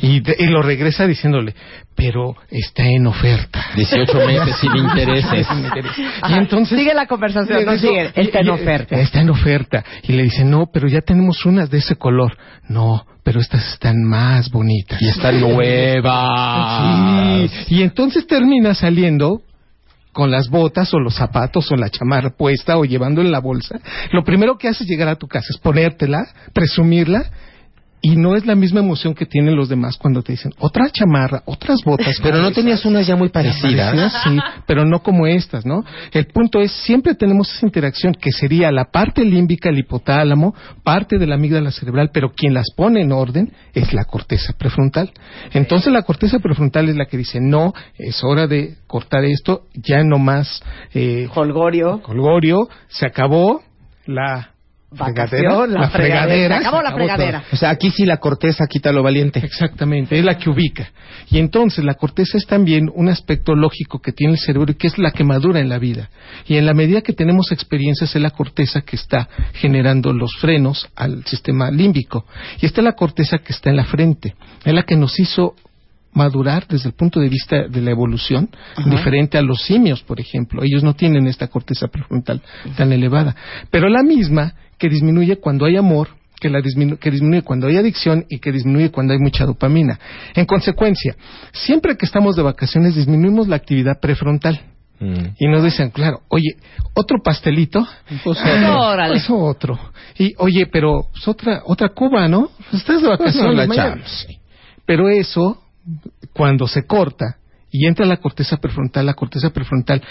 y, 0.01 0.19
te- 0.21 0.35
y 0.37 0.47
lo 0.47 0.61
regresa 0.61 1.07
diciéndole, 1.07 1.55
pero 1.95 2.35
está 2.51 2.85
en 2.85 3.07
oferta. 3.07 3.65
18 3.75 4.13
meses 4.27 4.57
sin 4.57 4.75
intereses. 4.75 5.47
y 6.29 6.33
entonces 6.33 6.77
Sigue 6.77 6.93
la 6.93 7.07
conversación, 7.07 7.65
no 7.65 7.77
sigue. 7.77 8.11
Está 8.13 8.41
en 8.41 8.49
oferta. 8.49 8.95
Está 8.99 9.21
en 9.21 9.29
oferta. 9.29 9.83
Y 10.03 10.11
le 10.11 10.23
dice, 10.23 10.43
no, 10.43 10.65
pero 10.71 10.87
ya 10.89 10.99
tenemos 11.01 11.45
unas 11.45 11.69
de 11.69 11.77
ese 11.77 11.95
color. 11.95 12.35
No, 12.67 13.05
pero 13.23 13.39
estas 13.39 13.65
están 13.73 14.03
más 14.03 14.51
bonitas. 14.51 15.01
Y 15.01 15.07
está 15.07 15.31
nueva. 16.17 17.47
Sí. 17.67 17.75
Y 17.75 17.81
entonces 17.83 18.27
termina 18.27 18.73
saliendo 18.75 19.41
con 20.11 20.29
las 20.29 20.49
botas 20.49 20.93
o 20.93 20.99
los 20.99 21.15
zapatos 21.15 21.71
o 21.71 21.75
la 21.75 21.89
chamarra 21.89 22.31
puesta 22.37 22.77
o 22.77 22.85
llevando 22.85 23.21
en 23.21 23.31
la 23.31 23.39
bolsa. 23.39 23.79
Lo 24.11 24.23
primero 24.23 24.57
que 24.57 24.67
haces 24.67 24.85
llegar 24.87 25.07
a 25.07 25.15
tu 25.15 25.27
casa 25.27 25.47
es 25.49 25.57
ponértela, 25.57 26.27
presumirla. 26.53 27.31
Y 28.05 28.17
no 28.17 28.35
es 28.35 28.45
la 28.45 28.55
misma 28.55 28.81
emoción 28.81 29.15
que 29.15 29.25
tienen 29.25 29.55
los 29.55 29.69
demás 29.69 29.95
cuando 29.95 30.21
te 30.21 30.33
dicen 30.33 30.51
otra 30.59 30.89
chamarra, 30.91 31.41
otras 31.45 31.79
botas. 31.85 32.17
Pero 32.21 32.39
no 32.39 32.51
tenías 32.51 32.83
unas 32.83 33.07
ya 33.07 33.15
muy 33.15 33.29
parecidas. 33.29 33.95
Parecidas, 33.95 34.23
sí, 34.25 34.37
pero 34.67 34.83
no 34.83 35.01
como 35.01 35.25
estas, 35.25 35.65
¿no? 35.65 35.85
El 36.11 36.25
punto 36.25 36.59
es, 36.59 36.69
siempre 36.83 37.15
tenemos 37.15 37.49
esa 37.55 37.65
interacción 37.65 38.13
que 38.13 38.33
sería 38.33 38.73
la 38.73 38.91
parte 38.91 39.23
límbica, 39.23 39.69
el 39.69 39.79
hipotálamo, 39.79 40.53
parte 40.83 41.17
de 41.17 41.25
la 41.25 41.35
amígdala 41.35 41.71
cerebral, 41.71 42.09
pero 42.13 42.33
quien 42.33 42.53
las 42.53 42.65
pone 42.75 43.03
en 43.03 43.13
orden 43.13 43.53
es 43.73 43.93
la 43.93 44.03
corteza 44.03 44.51
prefrontal. 44.57 45.13
Entonces 45.53 45.93
la 45.93 46.01
corteza 46.01 46.39
prefrontal 46.39 46.89
es 46.89 46.97
la 46.97 47.05
que 47.05 47.15
dice, 47.15 47.39
no, 47.39 47.73
es 47.97 48.21
hora 48.21 48.47
de 48.47 48.79
cortar 48.85 49.23
esto, 49.23 49.67
ya 49.75 50.03
no 50.03 50.19
más 50.19 50.61
eh, 50.93 51.29
Holgorio. 51.33 52.01
colgorio, 52.01 52.67
se 52.89 53.05
acabó 53.05 53.63
la 54.05 54.52
Vacación, 54.97 55.29
fregadera, 55.29 55.79
la 55.79 55.89
fregadera. 55.89 56.57
Se 56.57 56.61
acabó 56.67 56.81
la 56.81 56.89
todo. 56.89 56.97
fregadera. 56.97 57.43
O 57.51 57.55
sea, 57.55 57.69
aquí 57.69 57.91
sí 57.91 58.05
la 58.05 58.17
corteza 58.17 58.65
quita 58.67 58.91
lo 58.91 59.03
valiente. 59.03 59.39
Exactamente, 59.43 60.17
es 60.17 60.25
la 60.25 60.37
que 60.37 60.49
ubica. 60.49 60.91
Y 61.29 61.39
entonces 61.39 61.83
la 61.83 61.95
corteza 61.95 62.37
es 62.37 62.45
también 62.45 62.89
un 62.93 63.09
aspecto 63.09 63.55
lógico 63.55 63.99
que 63.99 64.11
tiene 64.11 64.33
el 64.33 64.39
cerebro 64.39 64.71
y 64.71 64.75
que 64.75 64.87
es 64.87 64.97
la 64.97 65.11
que 65.11 65.23
madura 65.23 65.59
en 65.59 65.69
la 65.69 65.79
vida. 65.79 66.09
Y 66.47 66.57
en 66.57 66.65
la 66.65 66.73
medida 66.73 67.01
que 67.01 67.13
tenemos 67.13 67.51
experiencias 67.51 68.15
es 68.15 68.21
la 68.21 68.31
corteza 68.31 68.81
que 68.81 68.95
está 68.95 69.27
generando 69.53 70.13
los 70.13 70.35
frenos 70.37 70.87
al 70.95 71.23
sistema 71.25 71.71
límbico. 71.71 72.25
Y 72.61 72.65
esta 72.65 72.81
es 72.81 72.85
la 72.85 72.93
corteza 72.93 73.39
que 73.39 73.53
está 73.53 73.69
en 73.69 73.77
la 73.77 73.85
frente, 73.85 74.35
es 74.63 74.73
la 74.73 74.83
que 74.83 74.95
nos 74.95 75.19
hizo 75.19 75.55
madurar 76.13 76.67
desde 76.67 76.89
el 76.89 76.95
punto 76.95 77.19
de 77.19 77.29
vista 77.29 77.67
de 77.67 77.81
la 77.81 77.91
evolución, 77.91 78.49
diferente 78.85 79.37
a 79.37 79.41
los 79.41 79.63
simios, 79.63 80.03
por 80.03 80.19
ejemplo. 80.19 80.61
Ellos 80.63 80.83
no 80.83 80.93
tienen 80.93 81.27
esta 81.27 81.47
corteza 81.47 81.87
prefrontal 81.87 82.41
tan 82.77 82.91
elevada. 82.93 83.35
Pero 83.71 83.89
la 83.89 84.03
misma 84.03 84.53
que 84.83 84.89
disminuye 84.89 85.37
cuando 85.37 85.65
hay 85.65 85.77
amor, 85.77 86.09
que, 86.41 86.49
la 86.49 86.59
disminu- 86.59 86.97
que 86.99 87.09
disminuye 87.09 87.41
cuando 87.41 87.67
hay 87.67 87.77
adicción 87.77 88.25
y 88.29 88.39
que 88.39 88.51
disminuye 88.51 88.91
cuando 88.91 89.13
hay 89.13 89.19
mucha 89.19 89.45
dopamina. 89.45 89.97
En 90.35 90.45
consecuencia, 90.45 91.15
siempre 91.53 91.95
que 91.95 92.05
estamos 92.05 92.35
de 92.35 92.41
vacaciones 92.43 92.93
disminuimos 92.95 93.47
la 93.47 93.55
actividad 93.55 93.97
prefrontal. 94.01 94.59
Mm. 94.99 95.13
Y 95.39 95.47
nos 95.47 95.63
dicen, 95.63 95.89
claro, 95.91 96.19
oye, 96.27 96.57
otro 96.95 97.19
pastelito, 97.23 97.87
Pues, 98.25 98.37
Órale. 98.43 99.13
pues 99.13 99.25
otro. 99.29 99.79
Y 100.19 100.33
oye, 100.37 100.65
pero 100.67 101.07
pues, 101.13 101.25
otra 101.29 101.61
otra 101.65 101.87
Cuba, 101.87 102.27
¿no? 102.27 102.49
Pues 102.69 102.81
estás 102.81 103.01
de 103.01 103.07
vacaciones. 103.07 103.41
no 103.41 103.53
la 103.53 103.65
mañana. 103.65 103.89
echamos. 103.93 104.27
Pero 104.85 105.07
eso, 105.07 105.61
cuando 106.33 106.67
se 106.67 106.85
corta 106.85 107.37
y 107.75 107.87
entra 107.87 108.05
la 108.05 108.17
corteza 108.17 108.57
prefrontal, 108.57 109.05
la 109.07 109.15
corteza 109.15 109.49
prefrontal 109.49 110.01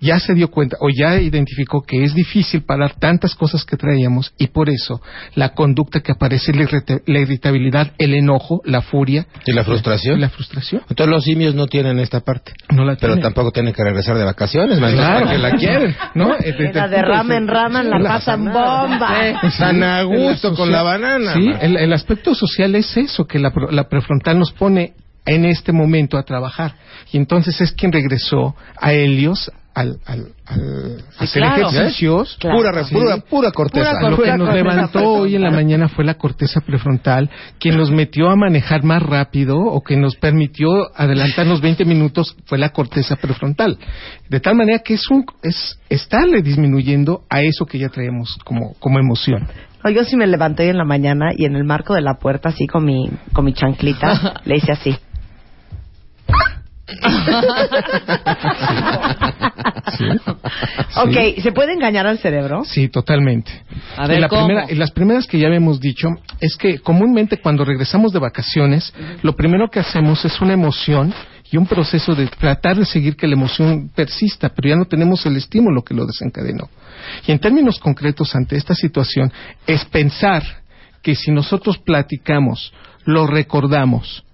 ya 0.00 0.20
se 0.20 0.34
dio 0.34 0.48
cuenta 0.50 0.76
o 0.80 0.88
ya 0.88 1.20
identificó 1.20 1.82
que 1.82 2.04
es 2.04 2.14
difícil 2.14 2.62
parar 2.62 2.94
tantas 2.94 3.34
cosas 3.34 3.64
que 3.64 3.76
traíamos 3.76 4.32
y 4.38 4.46
por 4.46 4.70
eso 4.70 5.02
la 5.34 5.50
conducta 5.54 5.98
que 6.00 6.12
aparece, 6.12 6.52
la, 6.52 6.62
irrita- 6.62 7.02
la 7.06 7.18
irritabilidad, 7.18 7.92
el 7.98 8.14
enojo, 8.14 8.60
la 8.64 8.80
furia 8.80 9.26
¿Y 9.44 9.52
la 9.52 9.62
y 9.62 9.64
frustración? 9.64 10.20
la 10.20 10.28
frustración. 10.30 10.82
Entonces 10.88 11.08
los 11.12 11.24
simios 11.24 11.54
no 11.56 11.66
tienen 11.66 11.98
esta 11.98 12.20
parte. 12.20 12.52
No 12.70 12.84
la 12.84 12.94
Pero 12.94 13.14
tienen. 13.14 13.22
tampoco 13.22 13.50
tienen 13.50 13.72
que 13.74 13.82
regresar 13.82 14.16
de 14.16 14.24
vacaciones, 14.24 14.78
más 14.78 14.92
Claro. 14.92 15.18
para 15.26 15.32
que 15.32 15.38
la 15.38 15.50
quieren. 15.56 15.96
¿no? 16.14 16.34
Eh, 16.38 16.54
La 16.72 16.84
el 16.84 16.90
de 16.90 16.96
punto 16.96 17.08
rama 17.10 17.34
en 17.36 17.46
vista- 17.46 17.62
rama 17.62 17.82
la 17.82 17.98
pasan 18.08 18.44
bomba. 18.44 19.28
Están 19.42 19.82
a 19.82 20.02
gusto 20.04 20.54
con 20.54 20.70
la 20.70 20.82
banana. 20.84 21.34
Sí, 21.34 21.50
el, 21.60 21.76
el 21.76 21.92
aspecto 21.92 22.34
social 22.34 22.74
es 22.76 22.96
eso, 22.96 23.26
que 23.26 23.38
la, 23.40 23.52
la 23.70 23.88
prefrontal 23.88 24.38
nos 24.38 24.52
pone 24.52 24.92
en 25.28 25.44
este 25.44 25.72
momento 25.72 26.18
a 26.18 26.22
trabajar. 26.24 26.74
Y 27.12 27.16
entonces 27.16 27.60
es 27.60 27.72
quien 27.72 27.92
regresó 27.92 28.54
a 28.80 28.92
Helios 28.92 29.50
al, 29.74 30.00
al, 30.06 30.32
al 30.46 31.04
hacer 31.20 31.40
claro. 31.42 31.68
ejercicios. 31.68 32.36
Claro. 32.40 32.56
Pura, 32.58 32.72
re- 32.72 32.84
pura, 32.90 33.16
pura 33.18 33.52
corteza. 33.52 33.92
Pura 34.00 34.10
Lo 34.10 34.16
que 34.16 34.30
nos 34.32 34.38
corteza 34.48 34.54
levantó 34.56 35.04
hoy 35.12 35.36
en 35.36 35.42
la 35.42 35.52
mañana 35.52 35.88
fue 35.88 36.04
la 36.04 36.14
corteza 36.14 36.60
prefrontal, 36.60 37.30
quien 37.60 37.76
nos 37.76 37.90
metió 37.92 38.28
a 38.28 38.34
manejar 38.34 38.82
más 38.82 39.02
rápido 39.02 39.56
o 39.56 39.80
que 39.82 39.96
nos 39.96 40.16
permitió 40.16 40.68
adelantarnos 40.96 41.60
20 41.60 41.84
minutos 41.84 42.34
fue 42.46 42.58
la 42.58 42.70
corteza 42.70 43.14
prefrontal. 43.16 43.78
De 44.28 44.40
tal 44.40 44.56
manera 44.56 44.80
que 44.80 44.94
es 44.94 45.08
un, 45.10 45.24
es 45.42 45.78
estarle 45.88 46.42
disminuyendo 46.42 47.22
a 47.30 47.42
eso 47.42 47.64
que 47.64 47.78
ya 47.78 47.88
traemos 47.88 48.36
como, 48.44 48.74
como 48.80 48.98
emoción. 48.98 49.46
No, 49.84 49.90
yo 49.90 50.02
sí 50.02 50.16
me 50.16 50.26
levanté 50.26 50.64
hoy 50.64 50.70
en 50.70 50.78
la 50.78 50.84
mañana 50.84 51.26
y 51.36 51.44
en 51.44 51.54
el 51.54 51.62
marco 51.62 51.94
de 51.94 52.00
la 52.00 52.14
puerta, 52.14 52.48
así 52.48 52.66
con 52.66 52.84
mi, 52.84 53.08
con 53.32 53.44
mi 53.44 53.52
chanclita, 53.52 54.40
le 54.44 54.56
hice 54.56 54.72
así. 54.72 54.96
Ok, 60.96 61.40
¿se 61.42 61.52
puede 61.52 61.72
engañar 61.74 62.06
al 62.06 62.18
cerebro? 62.18 62.64
Sí, 62.64 62.88
totalmente. 62.88 63.50
A 63.96 64.06
ver, 64.06 64.18
Y 64.18 64.20
la 64.20 64.28
¿cómo? 64.28 64.46
primera- 64.46 64.66
y 64.70 64.74
las 64.74 64.90
primeras 64.90 65.26
que 65.26 65.38
ya 65.38 65.46
habíamos 65.48 65.80
dicho 65.80 66.08
es 66.40 66.56
que 66.56 66.78
comúnmente 66.78 67.38
cuando 67.38 67.64
regresamos 67.64 68.12
de 68.12 68.18
vacaciones, 68.18 68.92
lo 69.22 69.34
primero 69.36 69.68
que 69.68 69.80
hacemos 69.80 70.24
es 70.24 70.40
una 70.40 70.54
emoción 70.54 71.12
y 71.50 71.56
un 71.56 71.66
proceso 71.66 72.14
de 72.14 72.26
tratar 72.26 72.76
de 72.76 72.84
seguir 72.84 73.16
que 73.16 73.26
la 73.26 73.34
emoción 73.34 73.90
persista, 73.94 74.50
pero 74.50 74.68
ya 74.68 74.76
no 74.76 74.84
tenemos 74.84 75.24
el 75.26 75.36
estímulo 75.36 75.82
que 75.82 75.94
lo 75.94 76.04
desencadenó. 76.06 76.68
Y 77.26 77.32
en 77.32 77.38
términos 77.38 77.78
concretos 77.78 78.34
ante 78.34 78.56
esta 78.56 78.74
situación 78.74 79.32
es 79.66 79.84
pensar 79.86 80.42
que 81.02 81.14
si 81.14 81.30
nosotros 81.30 81.78
platicamos, 81.78 82.72
lo 83.04 83.26
recordamos, 83.26 84.24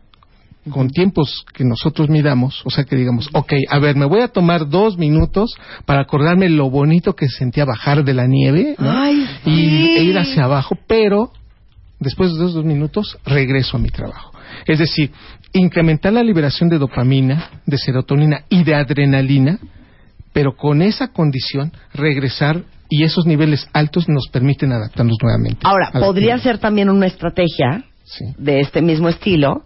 con 0.71 0.89
tiempos 0.89 1.45
que 1.53 1.65
nosotros 1.65 2.09
midamos, 2.09 2.63
o 2.65 2.71
sea 2.71 2.85
que 2.85 2.97
digamos, 2.97 3.29
ok, 3.33 3.53
a 3.69 3.79
ver, 3.79 3.97
me 3.97 4.07
voy 4.07 4.21
a 4.21 4.29
tomar 4.29 4.69
dos 4.69 4.97
minutos 4.97 5.55
para 5.85 6.01
acordarme 6.03 6.49
lo 6.49 6.71
bonito 6.71 7.15
que 7.15 7.29
sentía 7.29 7.65
bajar 7.65 8.05
de 8.05 8.15
la 8.15 8.27
nieve 8.27 8.75
¿no? 8.79 8.91
Ay, 8.91 9.27
y, 9.45 9.97
e 9.97 10.05
ir 10.05 10.19
hacia 10.19 10.45
abajo, 10.45 10.77
pero 10.87 11.31
después 12.01 12.31
de 12.31 12.37
esos 12.37 12.55
dos 12.55 12.65
minutos 12.65 13.19
regreso 13.27 13.77
a 13.77 13.81
mi 13.81 13.89
trabajo. 13.91 14.33
Es 14.67 14.79
decir, 14.79 15.11
incrementar 15.53 16.13
la 16.13 16.23
liberación 16.23 16.69
de 16.69 16.79
dopamina, 16.79 17.51
de 17.67 17.79
serotonina 17.79 18.45
y 18.49 18.65
de 18.65 18.75
adrenalina, 18.75 19.59
pero 20.33 20.57
con 20.57 20.83
esa 20.83 21.09
condición 21.09 21.73
regresar 21.93 22.63
y 22.89 23.05
esos 23.05 23.27
niveles 23.27 23.69
altos 23.73 24.09
nos 24.09 24.29
permiten 24.29 24.73
adaptarnos 24.73 25.17
nuevamente. 25.23 25.61
Ahora, 25.65 25.91
podría 25.93 26.39
ser 26.39 26.59
también 26.59 26.89
una 26.91 27.07
estrategia 27.07 27.85
Sí. 28.05 28.25
de 28.37 28.61
este 28.61 28.83
mismo 28.83 29.09
estilo 29.09 29.65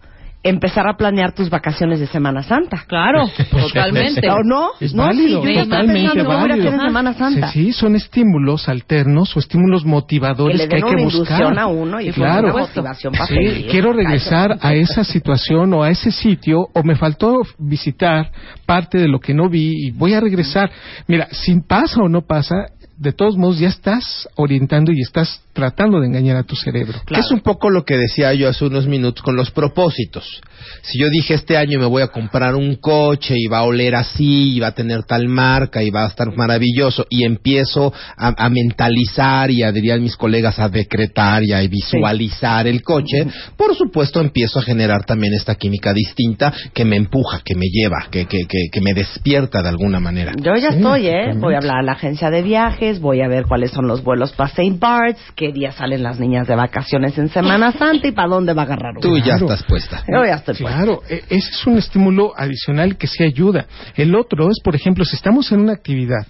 empezar 0.48 0.86
a 0.88 0.96
planear 0.96 1.32
tus 1.34 1.50
vacaciones 1.50 2.00
de 2.00 2.06
Semana 2.06 2.42
Santa. 2.42 2.84
Claro, 2.86 3.24
totalmente. 3.50 4.28
¿O 4.30 4.42
no? 4.44 4.70
Es 4.80 4.94
no, 4.94 5.04
válido, 5.04 5.42
sí, 5.42 5.54
yo 5.54 5.62
totalmente 5.64 6.00
pensando, 6.00 6.24
¿cómo 6.24 6.38
voy 6.38 6.44
a 6.44 6.48
válido. 6.54 6.68
hacer 6.70 6.80
Semana 6.86 7.12
Santa? 7.14 7.48
Sí, 7.52 7.64
sí, 7.66 7.72
son 7.72 7.96
estímulos 7.96 8.68
alternos 8.68 9.36
o 9.36 9.40
estímulos 9.40 9.84
motivadores 9.84 10.60
Que 10.62 10.68
que, 10.68 10.76
hay 10.76 10.82
que 10.82 11.02
buscar. 11.04 11.58
a 11.58 11.66
uno 11.66 12.00
y 12.00 12.10
claro. 12.12 12.48
una 12.54 12.62
motivación 12.66 13.12
para 13.12 13.26
Sí, 13.26 13.34
seguir. 13.34 13.66
quiero 13.70 13.92
regresar 13.92 14.58
a 14.60 14.74
esa 14.74 15.04
situación 15.04 15.72
o 15.74 15.82
a 15.82 15.90
ese 15.90 16.10
sitio 16.10 16.68
o 16.74 16.82
me 16.82 16.96
faltó 16.96 17.42
visitar 17.58 18.30
parte 18.66 18.98
de 18.98 19.08
lo 19.08 19.20
que 19.20 19.34
no 19.34 19.48
vi 19.48 19.86
y 19.88 19.90
voy 19.90 20.14
a 20.14 20.20
regresar. 20.20 20.70
Mira, 21.06 21.28
si 21.30 21.58
pasa 21.60 22.00
o 22.02 22.08
no 22.08 22.22
pasa, 22.22 22.54
de 22.96 23.12
todos 23.12 23.36
modos 23.36 23.58
ya 23.58 23.68
estás 23.68 24.28
orientando 24.36 24.90
y 24.92 25.00
estás 25.00 25.42
tratando 25.58 25.98
de 26.00 26.06
engañar 26.06 26.36
a 26.36 26.44
tu 26.44 26.54
cerebro. 26.54 27.00
Que 27.04 27.18
es 27.18 27.32
un 27.32 27.40
poco 27.40 27.68
lo 27.68 27.84
que 27.84 27.96
decía 27.96 28.32
yo 28.32 28.48
hace 28.48 28.64
unos 28.64 28.86
minutos 28.86 29.24
con 29.24 29.34
los 29.34 29.50
propósitos. 29.50 30.40
Si 30.82 31.00
yo 31.00 31.08
dije 31.08 31.34
este 31.34 31.56
año 31.56 31.80
me 31.80 31.86
voy 31.86 32.02
a 32.02 32.06
comprar 32.06 32.54
un 32.54 32.76
coche 32.76 33.34
y 33.36 33.48
va 33.48 33.58
a 33.58 33.62
oler 33.64 33.96
así, 33.96 34.54
y 34.54 34.60
va 34.60 34.68
a 34.68 34.72
tener 34.72 35.02
tal 35.02 35.26
marca 35.26 35.82
y 35.82 35.90
va 35.90 36.04
a 36.04 36.08
estar 36.08 36.32
maravilloso, 36.36 37.06
y 37.10 37.24
empiezo 37.24 37.92
a, 38.16 38.44
a 38.44 38.48
mentalizar 38.48 39.50
y 39.50 39.64
a, 39.64 39.72
dirían 39.72 40.00
mis 40.00 40.16
colegas, 40.16 40.60
a 40.60 40.68
decretar 40.68 41.42
y 41.42 41.52
a 41.52 41.60
visualizar 41.62 42.68
el 42.68 42.82
coche, 42.82 43.26
por 43.56 43.74
supuesto 43.74 44.20
empiezo 44.20 44.60
a 44.60 44.62
generar 44.62 45.04
también 45.04 45.34
esta 45.34 45.56
química 45.56 45.92
distinta 45.92 46.52
que 46.72 46.84
me 46.84 46.94
empuja, 46.94 47.40
que 47.44 47.56
me 47.56 47.66
lleva, 47.66 48.06
que, 48.12 48.26
que, 48.26 48.46
que, 48.46 48.68
que 48.70 48.80
me 48.80 48.94
despierta 48.94 49.60
de 49.60 49.70
alguna 49.70 49.98
manera. 49.98 50.34
Yo 50.40 50.54
ya 50.54 50.68
Sí, 50.70 50.76
estoy, 50.76 51.06
¿eh? 51.06 51.32
Voy 51.36 51.54
a 51.54 51.58
hablar 51.58 51.78
a 51.78 51.82
la 51.82 51.92
agencia 51.92 52.30
de 52.30 52.42
viajes, 52.42 53.00
voy 53.00 53.22
a 53.22 53.28
ver 53.28 53.46
cuáles 53.46 53.70
son 53.70 53.88
los 53.88 54.04
vuelos 54.04 54.32
para 54.32 54.50
St. 54.50 54.76
Bart's, 54.78 55.20
qué 55.48 55.52
día 55.60 55.72
salen 55.72 56.02
las 56.02 56.18
niñas 56.20 56.46
de 56.46 56.54
vacaciones 56.54 57.16
en 57.18 57.28
Semana 57.30 57.72
Santa 57.78 58.06
y 58.06 58.12
para 58.12 58.28
dónde 58.28 58.52
va 58.52 58.62
a 58.62 58.64
agarrar 58.66 58.92
uno. 58.92 59.00
Tú 59.00 59.16
ya 59.16 59.24
Claro. 59.38 59.46
estás 59.46 59.62
puesta. 59.64 60.04
Yo 60.06 60.24
ya 60.24 60.34
estoy 60.34 60.54
puesta. 60.56 60.76
Claro, 60.76 61.02
e- 61.08 61.22
ese 61.30 61.50
es 61.50 61.66
un 61.66 61.78
estímulo 61.78 62.32
adicional 62.36 62.96
que 62.96 63.06
sí 63.06 63.24
ayuda. 63.24 63.66
El 63.96 64.14
otro 64.14 64.50
es, 64.50 64.58
por 64.62 64.74
ejemplo, 64.74 65.04
si 65.04 65.16
estamos 65.16 65.50
en 65.52 65.60
una 65.60 65.72
actividad, 65.72 66.26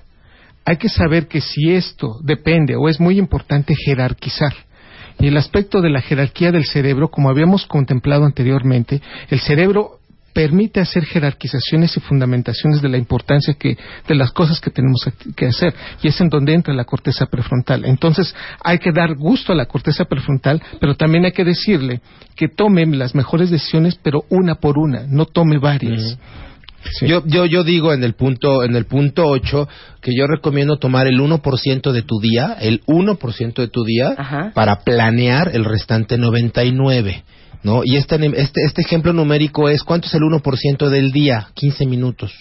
hay 0.64 0.76
que 0.76 0.88
saber 0.88 1.26
que 1.26 1.40
si 1.40 1.72
esto 1.72 2.18
depende 2.22 2.76
o 2.76 2.88
es 2.88 3.00
muy 3.00 3.18
importante 3.18 3.74
jerarquizar. 3.74 4.52
Y 5.18 5.26
el 5.26 5.36
aspecto 5.36 5.80
de 5.80 5.90
la 5.90 6.00
jerarquía 6.00 6.52
del 6.52 6.64
cerebro, 6.64 7.08
como 7.08 7.28
habíamos 7.28 7.66
contemplado 7.66 8.24
anteriormente, 8.24 9.02
el 9.30 9.40
cerebro 9.40 9.97
permite 10.32 10.80
hacer 10.80 11.04
jerarquizaciones 11.04 11.96
y 11.96 12.00
fundamentaciones 12.00 12.80
de 12.82 12.88
la 12.88 12.98
importancia 12.98 13.54
que 13.54 13.76
de 14.06 14.14
las 14.14 14.30
cosas 14.32 14.60
que 14.60 14.70
tenemos 14.70 15.08
que 15.34 15.46
hacer 15.46 15.74
y 16.02 16.08
es 16.08 16.20
en 16.20 16.28
donde 16.28 16.54
entra 16.54 16.74
la 16.74 16.84
corteza 16.84 17.26
prefrontal. 17.26 17.84
Entonces 17.84 18.34
hay 18.62 18.78
que 18.78 18.92
dar 18.92 19.16
gusto 19.16 19.52
a 19.52 19.56
la 19.56 19.66
corteza 19.66 20.04
prefrontal, 20.04 20.62
pero 20.80 20.94
también 20.94 21.24
hay 21.24 21.32
que 21.32 21.44
decirle 21.44 22.00
que 22.36 22.48
tome 22.48 22.86
las 22.86 23.14
mejores 23.14 23.50
decisiones, 23.50 23.98
pero 24.02 24.24
una 24.28 24.56
por 24.56 24.78
una, 24.78 25.06
no 25.08 25.26
tome 25.26 25.58
varias. 25.58 26.18
Sí. 26.92 27.08
Yo, 27.08 27.24
yo, 27.26 27.44
yo 27.44 27.64
digo 27.64 27.92
en 27.92 28.04
el 28.04 28.14
punto 28.14 28.62
en 28.62 28.76
el 28.76 28.86
punto 28.86 29.26
8 29.26 29.68
que 30.00 30.12
yo 30.16 30.26
recomiendo 30.26 30.78
tomar 30.78 31.08
el 31.08 31.20
1% 31.20 31.90
de 31.90 32.02
tu 32.02 32.20
día, 32.20 32.56
el 32.60 32.82
1% 32.86 33.54
de 33.54 33.68
tu 33.68 33.84
día 33.84 34.14
Ajá. 34.16 34.52
para 34.54 34.80
planear 34.84 35.50
el 35.52 35.64
restante 35.64 36.16
99, 36.16 37.24
¿no? 37.62 37.82
Y 37.84 37.96
este, 37.96 38.16
este, 38.36 38.64
este 38.64 38.82
ejemplo 38.82 39.12
numérico 39.12 39.68
es 39.68 39.82
¿cuánto 39.82 40.06
es 40.08 40.14
el 40.14 40.22
1% 40.22 40.88
del 40.88 41.12
día? 41.12 41.48
15 41.54 41.86
minutos. 41.86 42.32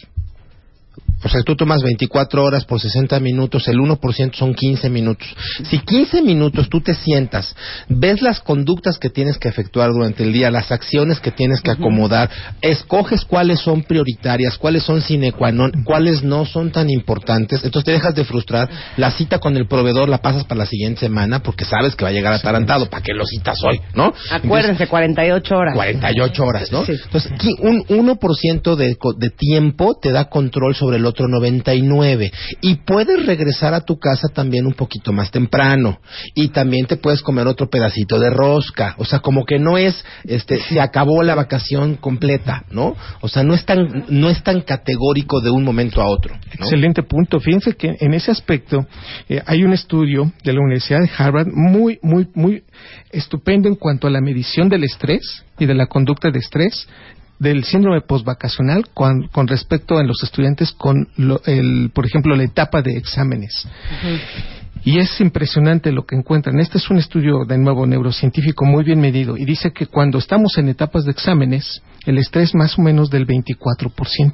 O 1.27 1.29
sea, 1.29 1.41
tú 1.43 1.57
tomas 1.57 1.83
24 1.83 2.41
horas 2.41 2.63
por 2.63 2.79
60 2.79 3.19
minutos, 3.19 3.67
el 3.67 3.79
1% 3.79 4.33
son 4.33 4.53
15 4.53 4.89
minutos. 4.89 5.27
Si 5.69 5.79
15 5.79 6.21
minutos 6.21 6.69
tú 6.69 6.79
te 6.79 6.93
sientas, 6.93 7.53
ves 7.89 8.21
las 8.21 8.39
conductas 8.39 8.97
que 8.97 9.09
tienes 9.09 9.37
que 9.37 9.49
efectuar 9.49 9.91
durante 9.91 10.23
el 10.23 10.31
día, 10.31 10.49
las 10.49 10.71
acciones 10.71 11.19
que 11.19 11.31
tienes 11.31 11.59
que 11.59 11.71
acomodar, 11.71 12.29
escoges 12.61 13.25
cuáles 13.25 13.59
son 13.59 13.83
prioritarias, 13.83 14.57
cuáles 14.57 14.83
son 14.83 15.01
sine 15.01 15.33
qua 15.33 15.51
non, 15.51 15.83
cuáles 15.83 16.23
no 16.23 16.45
son 16.45 16.71
tan 16.71 16.89
importantes, 16.89 17.61
entonces 17.65 17.83
te 17.83 17.91
dejas 17.91 18.15
de 18.15 18.23
frustrar, 18.23 18.69
la 18.95 19.11
cita 19.11 19.39
con 19.39 19.57
el 19.57 19.67
proveedor 19.67 20.07
la 20.07 20.19
pasas 20.19 20.45
para 20.45 20.59
la 20.59 20.65
siguiente 20.65 21.01
semana 21.01 21.43
porque 21.43 21.65
sabes 21.65 21.95
que 21.95 22.05
va 22.05 22.09
a 22.09 22.13
llegar 22.13 22.31
atarantado, 22.31 22.89
¿para 22.89 23.03
qué 23.03 23.13
lo 23.13 23.25
citas 23.25 23.59
hoy? 23.65 23.81
¿No? 23.93 24.13
Acuérdense, 24.31 24.87
48 24.87 25.57
horas. 25.57 25.75
48 25.75 26.43
horas, 26.45 26.71
¿no? 26.71 26.85
Sí. 26.85 26.93
Entonces, 27.03 27.31
un 27.59 27.83
1% 27.85 28.75
de, 28.75 28.95
de 29.17 29.29
tiempo 29.31 29.97
te 30.01 30.11
da 30.11 30.29
control 30.29 30.75
sobre 30.75 30.97
el 30.97 31.05
otro 31.05 31.16
otro 31.17 31.27
99 31.27 32.31
y 32.61 32.75
puedes 32.75 33.25
regresar 33.25 33.73
a 33.73 33.81
tu 33.81 33.97
casa 33.97 34.27
también 34.27 34.67
un 34.67 34.73
poquito 34.73 35.11
más 35.11 35.31
temprano 35.31 35.99
y 36.35 36.49
también 36.49 36.85
te 36.85 36.97
puedes 36.97 37.23
comer 37.23 37.47
otro 37.47 37.69
pedacito 37.69 38.19
de 38.19 38.29
rosca, 38.29 38.93
o 38.99 39.05
sea, 39.05 39.19
como 39.19 39.45
que 39.45 39.57
no 39.57 39.77
es 39.77 40.05
este 40.25 40.59
se 40.59 40.79
acabó 40.79 41.23
la 41.23 41.33
vacación 41.33 41.95
completa, 41.95 42.65
¿no? 42.69 42.95
O 43.21 43.27
sea, 43.27 43.43
no 43.43 43.55
es 43.55 43.65
tan 43.65 44.05
no 44.09 44.29
es 44.29 44.43
tan 44.43 44.61
categórico 44.61 45.41
de 45.41 45.49
un 45.49 45.63
momento 45.63 46.01
a 46.01 46.07
otro. 46.07 46.35
¿no? 46.35 46.65
Excelente 46.65 47.01
punto. 47.01 47.39
Fíjense 47.39 47.73
que 47.73 47.95
en 47.99 48.13
ese 48.13 48.29
aspecto 48.29 48.85
eh, 49.27 49.41
hay 49.45 49.63
un 49.63 49.73
estudio 49.73 50.31
de 50.43 50.53
la 50.53 50.61
Universidad 50.61 51.01
de 51.01 51.09
Harvard 51.17 51.47
muy, 51.51 51.99
muy, 52.03 52.27
muy 52.35 52.63
estupendo 53.11 53.67
en 53.67 53.75
cuanto 53.75 54.07
a 54.07 54.11
la 54.11 54.21
medición 54.21 54.69
del 54.69 54.83
estrés 54.83 55.43
y 55.57 55.65
de 55.65 55.73
la 55.73 55.87
conducta 55.87 56.29
de 56.29 56.39
estrés 56.39 56.87
del 57.39 57.63
síndrome 57.63 58.01
postvacacional 58.01 58.87
con, 58.93 59.27
con 59.27 59.47
respecto 59.47 59.99
en 59.99 60.07
los 60.07 60.23
estudiantes 60.23 60.71
con, 60.71 61.07
lo- 61.17 61.41
el, 61.45 61.91
por 61.93 62.05
ejemplo, 62.05 62.35
la 62.35 62.43
etapa 62.43 62.81
de 62.81 62.97
exámenes. 62.97 63.67
Y 64.83 64.99
es 64.99 65.19
impresionante 65.19 65.91
lo 65.91 66.05
que 66.05 66.15
encuentran. 66.15 66.59
Este 66.59 66.77
es 66.77 66.89
un 66.89 66.97
estudio, 66.97 67.43
de 67.45 67.57
nuevo, 67.57 67.85
neurocientífico 67.85 68.63
muy 68.63 68.83
bien 68.85 69.01
medido 69.01 69.35
y 69.35 69.43
dice 69.43 69.71
que 69.73 69.87
cuando 69.87 70.17
estamos 70.17 70.57
en 70.57 70.69
etapas 70.69 71.03
de 71.03 71.11
exámenes, 71.11 71.81
el 72.05 72.17
estrés 72.17 72.55
más 72.55 72.77
o 72.79 72.81
menos 72.81 73.09
del 73.09 73.27
24%. 73.27 74.33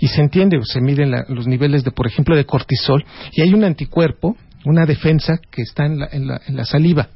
Y 0.00 0.08
se 0.08 0.20
entiende, 0.20 0.58
se 0.64 0.80
miden 0.80 1.10
la- 1.12 1.24
los 1.28 1.46
niveles 1.46 1.84
de, 1.84 1.92
por 1.92 2.06
ejemplo, 2.06 2.34
de 2.34 2.44
cortisol 2.44 3.04
y 3.32 3.42
hay 3.42 3.54
un 3.54 3.62
anticuerpo, 3.64 4.36
una 4.64 4.84
defensa 4.84 5.38
que 5.50 5.62
está 5.62 5.86
en 5.86 5.98
la, 6.00 6.08
en 6.10 6.26
la, 6.26 6.40
en 6.48 6.56
la 6.56 6.64
saliva. 6.64 7.08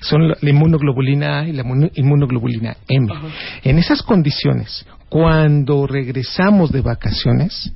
Son 0.00 0.28
la, 0.28 0.36
inmunoglobulina 0.42 1.40
A 1.40 1.48
y 1.48 1.52
la 1.52 1.62
inmuno- 1.62 1.90
inmunoglobulina 1.94 2.76
M. 2.88 3.08
En 3.64 3.78
esas 3.78 4.02
condiciones, 4.02 4.86
cuando 5.08 5.86
regresamos 5.86 6.70
de 6.72 6.80
vacaciones, 6.82 7.72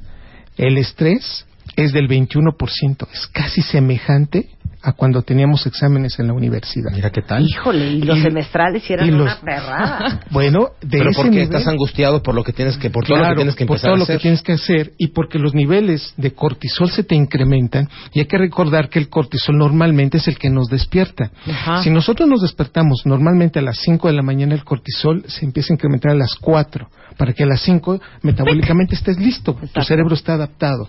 el 0.56 0.78
estrés 0.78 1.46
es 1.76 1.92
del 1.92 2.08
21%, 2.08 3.06
es 3.12 3.26
casi 3.28 3.62
semejante 3.62 4.48
a 4.82 4.92
cuando 4.92 5.22
teníamos 5.22 5.66
exámenes 5.66 6.18
en 6.18 6.26
la 6.28 6.32
universidad. 6.32 6.90
Mira 6.92 7.10
qué 7.10 7.22
tal. 7.22 7.44
Híjole, 7.46 7.90
y 7.92 8.02
los 8.02 8.18
Y- 8.18 8.22
semestrales 8.22 8.82
sí 8.82 8.92
eran 8.92 9.08
y 9.08 9.10
los- 9.10 9.22
una 9.22 9.40
perrada. 9.40 10.20
Bueno, 10.30 10.70
de 10.80 10.98
Pero 10.98 11.10
ese 11.10 11.16
porque 11.16 11.30
nivel- 11.32 11.42
estás 11.44 11.66
angustiado 11.66 12.22
por 12.22 12.34
lo 12.34 12.42
que 12.44 12.52
tienes 12.52 12.76
que 12.78 12.88
por 12.90 13.04
todo 13.04 13.16
lo 13.16 13.22
que 13.22 13.26
Claro, 13.26 13.36
tienes 13.36 13.56
que 13.56 13.66
por 13.66 13.76
empezar 13.76 13.88
todo 13.88 13.94
a 13.94 13.98
lo 13.98 14.04
hacer. 14.04 14.16
que 14.16 14.22
tienes 14.22 14.42
que 14.42 14.52
hacer 14.52 14.92
y 14.98 15.08
porque 15.08 15.38
los 15.38 15.54
niveles 15.54 16.14
de 16.16 16.32
cortisol 16.32 16.90
se 16.90 17.04
te 17.04 17.14
incrementan 17.14 17.88
y 18.12 18.20
hay 18.20 18.26
que 18.26 18.38
recordar 18.38 18.88
que 18.88 18.98
el 18.98 19.08
cortisol 19.08 19.58
normalmente 19.58 20.18
es 20.18 20.28
el 20.28 20.38
que 20.38 20.50
nos 20.50 20.68
despierta. 20.68 21.30
Ajá. 21.50 21.82
Si 21.82 21.90
nosotros 21.90 22.28
nos 22.28 22.40
despertamos 22.42 23.02
normalmente 23.04 23.58
a 23.58 23.62
las 23.62 23.78
5 23.78 24.08
de 24.08 24.14
la 24.14 24.22
mañana 24.22 24.54
el 24.54 24.64
cortisol 24.64 25.24
se 25.26 25.44
empieza 25.44 25.72
a 25.72 25.74
incrementar 25.74 26.12
a 26.12 26.14
las 26.14 26.34
4 26.40 26.88
para 27.18 27.32
que 27.32 27.42
a 27.42 27.46
las 27.46 27.60
5 27.60 28.00
metabólicamente 28.22 28.94
estés 28.94 29.18
listo, 29.18 29.56
tu 29.74 29.82
cerebro 29.82 30.14
está 30.14 30.34
adaptado. 30.34 30.88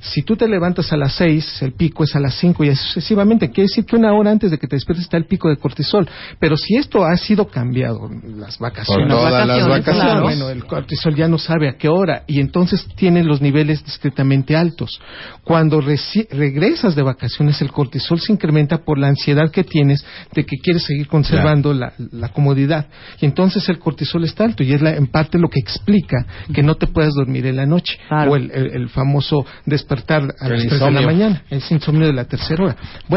Si 0.00 0.22
tú 0.22 0.36
te 0.36 0.48
levantas 0.48 0.92
a 0.92 0.96
las 0.96 1.14
6, 1.16 1.62
el 1.62 1.72
pico 1.72 2.04
es 2.04 2.14
a 2.16 2.20
las 2.20 2.34
5 2.34 2.64
y 2.64 2.70
así 2.70 3.14
sucesivamente. 3.26 3.50
Quiere 3.50 3.68
decir 3.68 3.84
que 3.84 3.96
una 3.96 4.12
hora 4.14 4.30
antes 4.30 4.50
de 4.50 4.58
que 4.58 4.66
te 4.66 4.76
despiertes 4.76 5.04
está 5.04 5.16
el 5.16 5.26
pico 5.26 5.48
de 5.48 5.56
cortisol. 5.56 6.08
Pero 6.38 6.56
si 6.56 6.76
esto 6.76 7.04
ha 7.04 7.16
sido 7.16 7.48
cambiado, 7.48 8.08
las 8.24 8.58
vacaciones, 8.58 9.08
las 9.08 9.22
vacaciones, 9.22 9.68
vacaciones. 9.68 10.02
claro. 10.02 10.22
bueno, 10.22 10.50
el 10.50 10.64
cortisol 10.64 11.14
ya 11.14 11.28
no 11.28 11.38
sabe 11.38 11.68
a 11.68 11.76
qué 11.76 11.88
hora 11.88 12.22
y 12.26 12.40
entonces 12.40 12.86
tiene 12.96 13.22
los 13.24 13.40
niveles 13.40 13.84
discretamente 13.84 14.56
altos. 14.56 15.00
Cuando 15.44 15.80
regresas 15.80 16.94
de 16.94 17.02
vacaciones, 17.02 17.60
el 17.62 17.70
cortisol 17.70 18.20
se 18.20 18.32
incrementa 18.32 18.78
por 18.78 18.98
la 18.98 19.08
ansiedad 19.08 19.50
que 19.50 19.64
tienes 19.64 20.04
de 20.34 20.44
que 20.44 20.56
quieres 20.62 20.84
seguir 20.84 21.06
conservando 21.08 21.72
la, 21.72 21.92
la 22.12 22.28
comodidad. 22.30 22.86
Y 23.20 23.26
entonces 23.26 23.68
el 23.68 23.78
cortisol 23.78 24.24
está 24.24 24.44
alto 24.44 24.62
y 24.62 24.72
es 24.72 24.80
la- 24.82 24.96
en 24.96 25.06
parte 25.06 25.38
lo 25.38 25.48
que 25.48 25.60
explica 25.60 26.26
que 26.52 26.62
no 26.62 26.74
te 26.76 26.86
puedas 26.86 27.14
dormir 27.14 27.46
en 27.46 27.56
la 27.56 27.66
noche 27.66 27.98
Claro. 28.08 28.32
o 28.32 28.36
el, 28.36 28.50
el- 28.52 28.70
el 28.76 28.88
famoso 28.88 29.44
despertar 29.64 30.22
a 30.40 30.46
El 30.46 30.52
las 30.52 30.66
3 30.66 30.80
de 30.80 30.90
la 30.90 31.00
mañana, 31.02 31.42
el 31.50 31.62
insomnio 31.70 32.06
de 32.06 32.12
la 32.12 32.24
tercera 32.24 32.64
hora. 32.64 32.76
Bueno, 33.08 33.15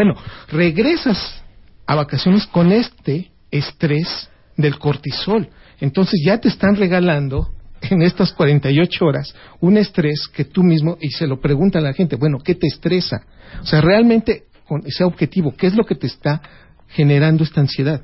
regresas 0.50 1.43
a 1.86 1.95
vacaciones 1.95 2.45
con 2.47 2.72
este 2.72 3.32
estrés 3.52 4.30
del 4.58 4.78
cortisol. 4.78 5.50
Entonces 5.80 6.22
ya 6.26 6.38
te 6.38 6.50
están 6.50 6.76
regalando 6.76 7.50
en 7.82 8.02
estas 8.02 8.34
48 8.34 9.06
horas 9.06 9.34
un 9.62 9.78
estrés 9.78 10.28
que 10.28 10.45
tú 10.45 10.64
mismo, 10.64 10.97
y 11.00 11.10
se 11.10 11.28
lo 11.28 11.39
pregunta 11.39 11.80
a 11.80 11.82
la 11.82 11.93
gente, 11.93 12.16
bueno, 12.16 12.38
¿qué 12.43 12.56
te 12.56 12.68
estresa? 12.68 13.24
O 13.62 13.66
sea, 13.66 13.82
realmente, 13.82 14.43
con 14.68 14.86
ese 14.86 15.04
objetivo, 15.04 15.56
¿qué 15.56 15.68
es 15.68 15.76
lo 15.76 15.86
que 15.86 15.95
te 15.95 16.08
está 16.08 16.41
generando 16.89 17.43
esta 17.43 17.62
ansiedad? 17.62 18.02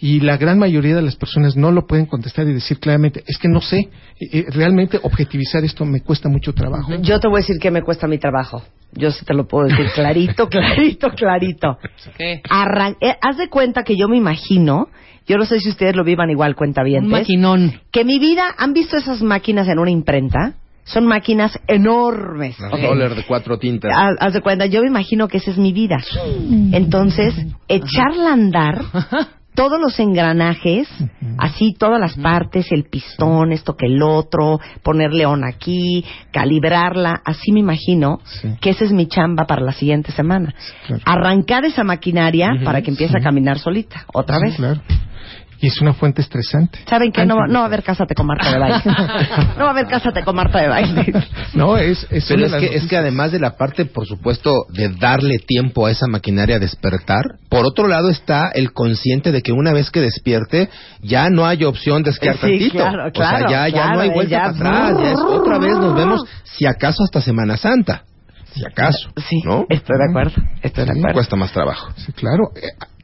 Y 0.00 0.20
la 0.20 0.36
gran 0.36 0.58
mayoría 0.58 0.94
de 0.94 1.02
las 1.02 1.16
personas 1.16 1.56
no 1.56 1.72
lo 1.72 1.86
pueden 1.86 2.06
contestar 2.06 2.46
y 2.48 2.52
decir 2.52 2.78
claramente, 2.78 3.24
es 3.26 3.36
que 3.38 3.48
no 3.48 3.60
sé, 3.60 3.78
eh, 3.78 3.90
eh, 4.32 4.44
realmente 4.50 4.98
objetivizar 5.02 5.64
esto 5.64 5.84
me 5.84 6.00
cuesta 6.02 6.28
mucho 6.28 6.52
trabajo. 6.52 6.92
Yo 7.02 7.18
te 7.18 7.26
voy 7.28 7.38
a 7.38 7.40
decir 7.42 7.56
que 7.60 7.70
me 7.70 7.82
cuesta 7.82 8.06
mi 8.06 8.18
trabajo. 8.18 8.62
Yo 8.92 9.10
sí 9.10 9.24
te 9.24 9.34
lo 9.34 9.46
puedo 9.48 9.66
decir 9.68 9.86
clarito, 9.94 10.48
clarito, 10.50 11.10
clarito. 11.10 11.78
¿Qué? 12.16 12.40
Arran- 12.48 12.96
eh, 13.00 13.16
haz 13.20 13.36
de 13.38 13.48
cuenta 13.48 13.82
que 13.82 13.96
yo 13.96 14.08
me 14.08 14.16
imagino, 14.16 14.88
yo 15.26 15.36
no 15.36 15.44
sé 15.44 15.58
si 15.60 15.68
ustedes 15.68 15.96
lo 15.96 16.04
vivan 16.04 16.30
igual, 16.30 16.54
cuenta 16.54 16.82
bien. 16.84 17.04
Un 17.04 17.10
maquinón. 17.10 17.80
Que 17.90 18.04
mi 18.04 18.18
vida, 18.20 18.44
¿han 18.56 18.72
visto 18.72 18.96
esas 18.96 19.20
máquinas 19.22 19.66
en 19.68 19.78
una 19.80 19.90
imprenta? 19.90 20.54
Son 20.84 21.06
máquinas 21.06 21.58
enormes. 21.66 22.58
Las 22.58 22.72
Ok. 22.72 22.80
roller 22.82 23.14
de 23.14 23.24
cuatro 23.24 23.58
tintas. 23.58 23.92
Haz, 23.94 24.14
haz 24.20 24.32
de 24.32 24.40
cuenta, 24.40 24.64
yo 24.66 24.80
me 24.80 24.86
imagino 24.88 25.28
que 25.28 25.36
esa 25.36 25.50
es 25.50 25.58
mi 25.58 25.72
vida. 25.74 25.98
Entonces, 26.72 27.34
echarla 27.68 28.30
a 28.30 28.32
andar, 28.32 28.80
todos 29.58 29.80
los 29.80 29.98
engranajes, 29.98 30.86
así 31.36 31.74
todas 31.76 31.98
las 32.00 32.14
partes, 32.16 32.70
el 32.70 32.84
pistón, 32.84 33.50
esto 33.50 33.74
que 33.74 33.86
el 33.86 34.00
otro, 34.04 34.60
poner 34.84 35.12
león 35.12 35.42
aquí, 35.42 36.04
calibrarla, 36.30 37.20
así 37.24 37.50
me 37.50 37.58
imagino 37.58 38.20
Sí. 38.40 38.50
que 38.60 38.70
esa 38.70 38.84
es 38.84 38.92
mi 38.92 39.08
chamba 39.08 39.46
para 39.46 39.60
la 39.62 39.72
siguiente 39.72 40.12
semana. 40.12 40.54
claro. 40.86 41.02
Arrancar 41.04 41.64
esa 41.64 41.82
maquinaria 41.82 42.52
para 42.64 42.82
que 42.82 42.90
empiece 42.92 43.18
a 43.18 43.20
caminar 43.20 43.58
solita, 43.58 44.04
otra 44.14 44.36
Sí, 44.38 44.44
vez. 44.44 44.56
Claro. 44.56 44.80
Y 45.60 45.66
es 45.66 45.80
una 45.80 45.92
fuente 45.92 46.22
estresante. 46.22 46.78
¿Saben 46.88 47.10
qué? 47.10 47.26
No, 47.26 47.34
va- 47.36 47.48
no 47.48 47.54
va 47.58 47.62
a 47.62 47.66
haber 47.66 47.82
Cásate 47.82 48.14
con 48.14 48.26
Marta 48.26 48.48
de 48.52 48.58
baile. 48.60 48.80
no 49.58 49.64
va 49.64 49.66
a 49.66 49.70
haber 49.70 49.86
Cásate 49.88 50.22
con 50.22 50.36
Marta 50.36 50.60
de 50.60 50.68
baile. 50.68 51.12
No, 51.54 51.76
es, 51.76 52.06
es 52.10 52.26
Pero 52.28 52.46
es 52.46 52.52
que, 52.54 52.76
es 52.76 52.86
que 52.86 52.96
además 52.96 53.32
de 53.32 53.40
la 53.40 53.56
parte, 53.56 53.84
por 53.84 54.06
supuesto, 54.06 54.52
de 54.70 54.88
darle 54.90 55.38
tiempo 55.38 55.86
a 55.86 55.90
esa 55.90 56.06
maquinaria 56.06 56.56
a 56.56 56.58
despertar, 56.60 57.22
por 57.48 57.66
otro 57.66 57.88
lado 57.88 58.08
está 58.08 58.50
el 58.54 58.72
consciente 58.72 59.32
de 59.32 59.42
que 59.42 59.50
una 59.52 59.72
vez 59.72 59.90
que 59.90 60.00
despierte, 60.00 60.68
ya 61.02 61.28
no 61.28 61.44
hay 61.44 61.64
opción 61.64 62.04
de 62.04 62.10
esquiar 62.10 62.36
Sí, 62.36 62.40
tantito. 62.42 62.72
claro, 62.76 63.08
o 63.08 63.10
claro, 63.10 63.48
sea, 63.48 63.68
ya, 63.68 63.76
ya 63.76 63.92
no 63.94 64.00
hay 64.00 64.10
vuelta 64.10 64.30
ya- 64.30 64.52
para 64.58 64.86
atrás, 64.88 65.02
ya 65.02 65.10
es 65.12 65.18
otra 65.20 65.58
vez 65.58 65.72
nos 65.76 65.94
vemos, 65.96 66.24
si 66.44 66.66
acaso 66.66 67.02
hasta 67.02 67.20
Semana 67.20 67.56
Santa. 67.56 68.04
Si 68.54 68.64
acaso, 68.64 69.10
Sí, 69.28 69.42
¿no? 69.44 69.66
estoy 69.68 69.96
de 69.98 70.04
acuerdo. 70.10 70.32
Estoy 70.62 70.84
de 70.84 70.90
acuerdo. 70.92 71.14
Cuesta 71.14 71.34
más 71.36 71.50
trabajo. 71.52 71.88
Sí, 71.96 72.12
claro. 72.12 72.50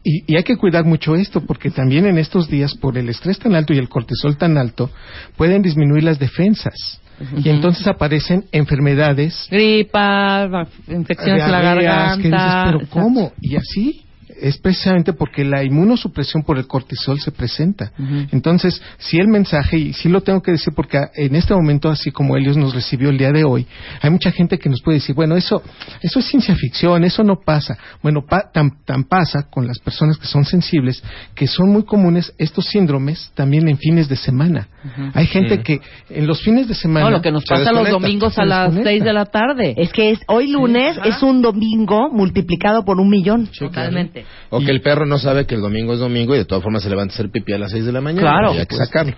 Y, 0.04 0.32
y 0.32 0.36
hay 0.36 0.44
que 0.44 0.56
cuidar 0.56 0.84
mucho 0.84 1.16
esto, 1.16 1.40
porque 1.40 1.70
también 1.70 2.06
en 2.06 2.18
estos 2.18 2.48
días, 2.48 2.74
por 2.74 2.98
el 2.98 3.08
estrés 3.08 3.38
tan 3.38 3.54
alto 3.54 3.72
y 3.72 3.78
el 3.78 3.88
cortisol 3.88 4.36
tan 4.36 4.58
alto, 4.58 4.90
pueden 5.36 5.62
disminuir 5.62 6.04
las 6.04 6.18
defensas. 6.18 7.00
Y 7.42 7.48
entonces 7.48 7.86
aparecen 7.86 8.44
enfermedades, 8.50 9.46
Gripa, 9.50 10.66
infecciones 10.88 11.44
en 11.44 11.52
la 11.52 11.60
diarreas, 11.60 12.16
que 12.16 12.22
dices, 12.24 12.30
garganta. 12.32 12.78
pero 12.78 12.90
¿cómo? 12.90 13.32
Y 13.40 13.56
así 13.56 14.03
es 14.40 14.58
precisamente 14.58 15.12
porque 15.12 15.44
la 15.44 15.62
inmunosupresión 15.64 16.42
por 16.42 16.58
el 16.58 16.66
cortisol 16.66 17.20
se 17.20 17.30
presenta. 17.32 17.92
Entonces, 18.32 18.80
sí 18.98 19.18
el 19.18 19.28
mensaje, 19.28 19.76
y 19.78 19.92
sí 19.92 20.08
lo 20.08 20.20
tengo 20.22 20.42
que 20.42 20.52
decir 20.52 20.72
porque 20.74 20.98
en 21.16 21.34
este 21.36 21.54
momento, 21.54 21.88
así 21.88 22.10
como 22.10 22.36
Helios 22.36 22.56
nos 22.56 22.74
recibió 22.74 23.10
el 23.10 23.18
día 23.18 23.30
de 23.32 23.44
hoy, 23.44 23.66
hay 24.00 24.10
mucha 24.10 24.30
gente 24.30 24.58
que 24.58 24.68
nos 24.68 24.82
puede 24.82 24.98
decir, 24.98 25.14
bueno, 25.14 25.36
eso, 25.36 25.62
eso 26.02 26.18
es 26.18 26.26
ciencia 26.26 26.54
ficción, 26.56 27.04
eso 27.04 27.22
no 27.22 27.36
pasa. 27.44 27.76
Bueno, 28.02 28.24
pa- 28.28 28.50
tan, 28.52 28.84
tan 28.84 29.04
pasa 29.04 29.48
con 29.50 29.66
las 29.66 29.78
personas 29.78 30.18
que 30.18 30.26
son 30.26 30.44
sensibles, 30.44 31.02
que 31.34 31.46
son 31.46 31.70
muy 31.70 31.84
comunes 31.84 32.32
estos 32.38 32.66
síndromes 32.66 33.30
también 33.34 33.68
en 33.68 33.78
fines 33.78 34.08
de 34.08 34.16
semana. 34.16 34.68
Hay 35.14 35.26
gente 35.26 35.56
Sí. 35.56 35.62
que 35.62 35.80
en 36.10 36.26
los 36.26 36.42
fines 36.42 36.68
de 36.68 36.74
semana... 36.74 37.06
No, 37.06 37.10
lo 37.12 37.22
que 37.22 37.30
nos 37.32 37.44
pasa 37.44 37.72
los 37.72 37.88
domingos 37.90 38.38
a 38.38 38.44
las 38.44 38.66
desconecta. 38.74 38.90
6 38.90 39.04
de 39.04 39.12
la 39.12 39.24
tarde. 39.26 39.74
Es 39.76 39.92
que 39.92 40.10
es, 40.10 40.20
hoy 40.26 40.50
lunes 40.50 40.96
es 41.04 41.22
un 41.22 41.40
domingo 41.42 42.10
multiplicado 42.10 42.84
por 42.84 42.98
un 43.00 43.08
millón. 43.08 43.48
Totalmente. 43.58 44.23
O 44.50 44.60
que 44.60 44.70
el 44.70 44.80
perro 44.80 45.06
no 45.06 45.18
sabe 45.18 45.46
que 45.46 45.54
el 45.54 45.60
domingo 45.60 45.94
es 45.94 46.00
domingo 46.00 46.34
y 46.34 46.38
de 46.38 46.44
todas 46.44 46.62
formas 46.62 46.82
se 46.82 46.90
levanta 46.90 47.12
a 47.12 47.14
hacer 47.14 47.30
pipí 47.30 47.52
a 47.52 47.58
las 47.58 47.72
6 47.72 47.84
de 47.84 47.92
la 47.92 48.00
mañana. 48.00 48.28
Claro. 48.28 48.54
Y 48.54 48.58
hay 48.58 48.66
que 48.66 48.76
sacarlo. 48.76 49.14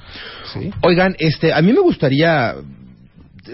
Sí. 0.53 0.71
Oigan, 0.83 1.17
este, 1.19 1.53
a 1.53 1.61
mí 1.63 1.73
me 1.73 1.81
gustaría 1.81 2.55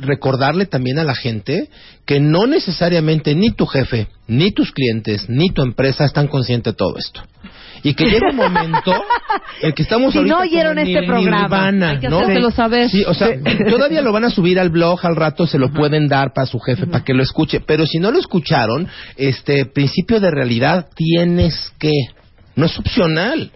recordarle 0.01 0.66
también 0.66 0.99
a 0.99 1.05
la 1.05 1.14
gente 1.14 1.68
que 2.07 2.20
no 2.20 2.47
necesariamente 2.47 3.34
ni 3.34 3.51
tu 3.51 3.66
jefe, 3.66 4.09
ni 4.26 4.53
tus 4.53 4.72
clientes, 4.72 5.28
ni 5.28 5.51
tu 5.51 5.62
empresa 5.62 6.05
están 6.05 6.28
conscientes 6.28 6.72
de 6.72 6.76
todo 6.76 6.97
esto. 6.99 7.22
Y 7.84 7.95
que 7.95 8.05
llega 8.05 8.30
un 8.30 8.36
momento 8.36 8.93
en 9.62 9.72
que 9.72 9.82
estamos 9.82 10.12
Si 10.12 10.18
ahorita 10.18 10.34
no 10.36 10.43
oyeron 10.43 10.78
este 10.78 10.99
el 10.99 11.07
programa, 11.07 11.43
nirvana, 11.43 11.90
Hay 11.90 11.99
que 11.99 12.09
¿no? 12.09 12.20
hacértelo 12.20 12.51
saber. 12.51 12.90
Sí, 12.90 13.05
o 13.07 13.14
sea, 13.14 13.28
todavía 13.68 14.03
lo 14.03 14.12
van 14.12 14.24
a 14.24 14.30
subir 14.30 14.61
al 14.61 14.70
blog 14.70 15.05
al 15.05 15.16
rato, 15.16 15.47
se 15.47 15.59
lo 15.59 15.72
pueden 15.72 16.09
dar 16.09 16.32
para 16.32 16.47
su 16.47 16.59
jefe, 16.61 16.86
para 16.86 17.05
que 17.05 17.14
lo 17.14 17.22
escuche. 17.22 17.61
Pero 17.61 17.84
si 17.86 17.99
no 17.99 18.11
lo 18.11 18.18
escucharon, 18.18 18.88
este 19.16 19.66
principio 19.66 20.20
de 20.20 20.30
realidad 20.30 20.86
tienes 20.95 21.72
que. 21.78 21.90
No 22.55 22.66
es 22.66 22.78
opcional. 22.78 23.51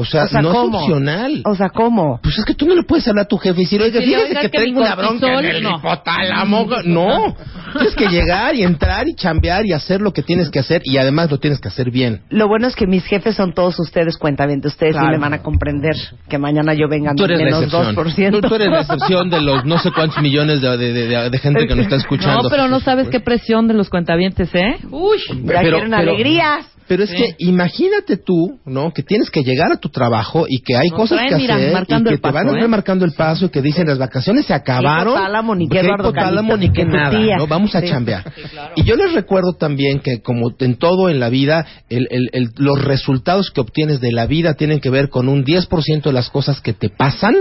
O 0.00 0.04
sea, 0.04 0.24
O 0.24 0.28
sea, 0.28 0.42
no 0.42 0.52
¿cómo? 0.52 0.78
es 0.78 0.82
opcional. 0.84 1.42
O 1.44 1.54
sea, 1.54 1.68
¿cómo? 1.70 2.20
Pues 2.22 2.38
es 2.38 2.44
que 2.44 2.54
tú 2.54 2.66
no 2.66 2.74
le 2.74 2.82
puedes 2.84 3.06
hablar 3.08 3.24
a 3.24 3.28
tu 3.28 3.36
jefe 3.38 3.60
y 3.60 3.64
decir, 3.64 3.82
oiga, 3.82 4.00
fíjese 4.00 4.34
que 4.34 4.50
que 4.50 4.58
tengo 4.58 4.80
una 4.80 4.94
bronca 4.94 5.38
en 5.38 5.44
el 5.44 5.62
no. 5.62 5.76
hipotálamo. 5.78 6.66
No, 6.84 7.36
tienes 7.74 7.94
que 7.94 8.06
llegar 8.08 8.54
y 8.54 8.62
entrar 8.62 9.08
y 9.08 9.14
chambear 9.14 9.66
y 9.66 9.72
hacer 9.72 10.00
lo 10.00 10.12
que 10.12 10.22
tienes 10.22 10.50
que 10.50 10.58
hacer 10.58 10.82
y 10.84 10.96
además 10.96 11.30
lo 11.30 11.38
tienes 11.38 11.60
que 11.60 11.68
hacer 11.68 11.90
bien. 11.90 12.22
Lo 12.30 12.48
bueno 12.48 12.66
es 12.66 12.74
que 12.76 12.86
mis 12.86 13.04
jefes 13.04 13.36
son 13.36 13.52
todos 13.54 13.78
ustedes, 13.78 14.16
cuentamente. 14.16 14.68
Ustedes 14.68 14.94
sí 14.94 14.98
Claro. 15.00 15.12
me 15.16 15.18
van 15.22 15.34
a 15.34 15.42
comprender 15.42 15.94
que 16.28 16.38
mañana 16.38 16.74
yo 16.74 16.88
venga 16.88 17.14
Tú 17.14 17.24
eres 17.24 17.38
la 17.38 17.44
menos 17.44 17.62
excepción. 17.64 17.96
2%. 17.96 18.40
Tú, 18.40 18.48
tú 18.48 18.54
eres 18.54 18.68
la 18.68 18.80
excepción 18.80 19.30
de 19.30 19.40
los 19.40 19.64
no 19.64 19.78
sé 19.78 19.90
cuántos 19.92 20.22
millones 20.22 20.60
de, 20.60 20.76
de- 20.76 20.92
de- 20.92 21.30
de 21.30 21.38
gente 21.38 21.66
que 21.66 21.74
nos 21.74 21.84
está 21.84 21.96
escuchando. 22.04 22.42
No, 22.44 22.48
pero 22.48 22.68
no 22.68 22.80
sabes 22.80 23.08
qué 23.08 23.20
presión 23.20 23.68
de 23.68 23.74
los 23.74 23.90
cuentavientes, 23.90 24.48
¿eh? 24.54 24.76
Uy. 24.90 25.18
Ya 25.44 25.60
quieren 25.60 25.92
alegrías. 25.94 26.66
Pero 26.90 27.04
es 27.04 27.10
Sí. 27.10 27.16
que 27.16 27.34
imagínate 27.38 28.16
tú, 28.16 28.58
¿no? 28.66 28.92
Que 28.92 29.04
tienes 29.04 29.30
que 29.30 29.44
llegar 29.44 29.70
a 29.70 29.76
tu 29.76 29.90
trabajo 29.90 30.46
y 30.48 30.60
que 30.60 30.74
hay 30.76 30.88
Nos 30.88 30.98
cosas 30.98 31.18
traen, 31.18 31.30
que 31.30 31.36
mira, 31.36 31.54
hacer 31.54 31.66
y 31.68 31.70
que 31.70 32.18
te 32.18 32.20
van 32.20 32.32
paso, 32.34 32.48
a 32.48 32.50
¿eh? 32.50 32.54
estar 32.56 32.68
marcando 32.68 33.04
el 33.04 33.12
paso 33.12 33.44
y 33.46 33.48
que 33.50 33.62
dicen 33.62 33.86
las 33.86 33.98
vacaciones 33.98 34.44
se 34.46 34.54
acabaron. 34.54 35.12
hipotálamo, 35.14 35.54
ni 35.54 35.68
que 35.68 35.74
¿Qué 35.78 35.86
Eduardo 35.86 36.08
hipotálamo, 36.08 36.56
ni 36.56 36.72
que 36.72 36.84
nada. 36.84 37.36
¿no? 37.38 37.46
Vamos 37.46 37.76
a 37.76 37.80
Sí. 37.80 37.86
chambear. 37.86 38.32
Y 38.74 38.82
yo 38.82 38.96
les 38.96 39.12
recuerdo 39.12 39.52
también 39.52 40.00
que 40.00 40.20
como 40.20 40.50
en 40.58 40.78
todo 40.78 41.08
en 41.08 41.20
la 41.20 41.28
vida, 41.28 41.64
el- 41.88 42.08
el- 42.10 42.28
el- 42.32 42.48
los 42.56 42.82
resultados 42.84 43.52
que 43.52 43.60
obtienes 43.60 44.00
de 44.00 44.10
la 44.10 44.26
vida 44.26 44.54
tienen 44.54 44.80
que 44.80 44.90
ver 44.90 45.10
con 45.10 45.28
un 45.28 45.44
10% 45.44 46.08
de 46.10 46.12
las 46.14 46.28
cosas 46.28 46.60
que 46.60 46.72
te 46.72 46.88
pasan 46.88 47.36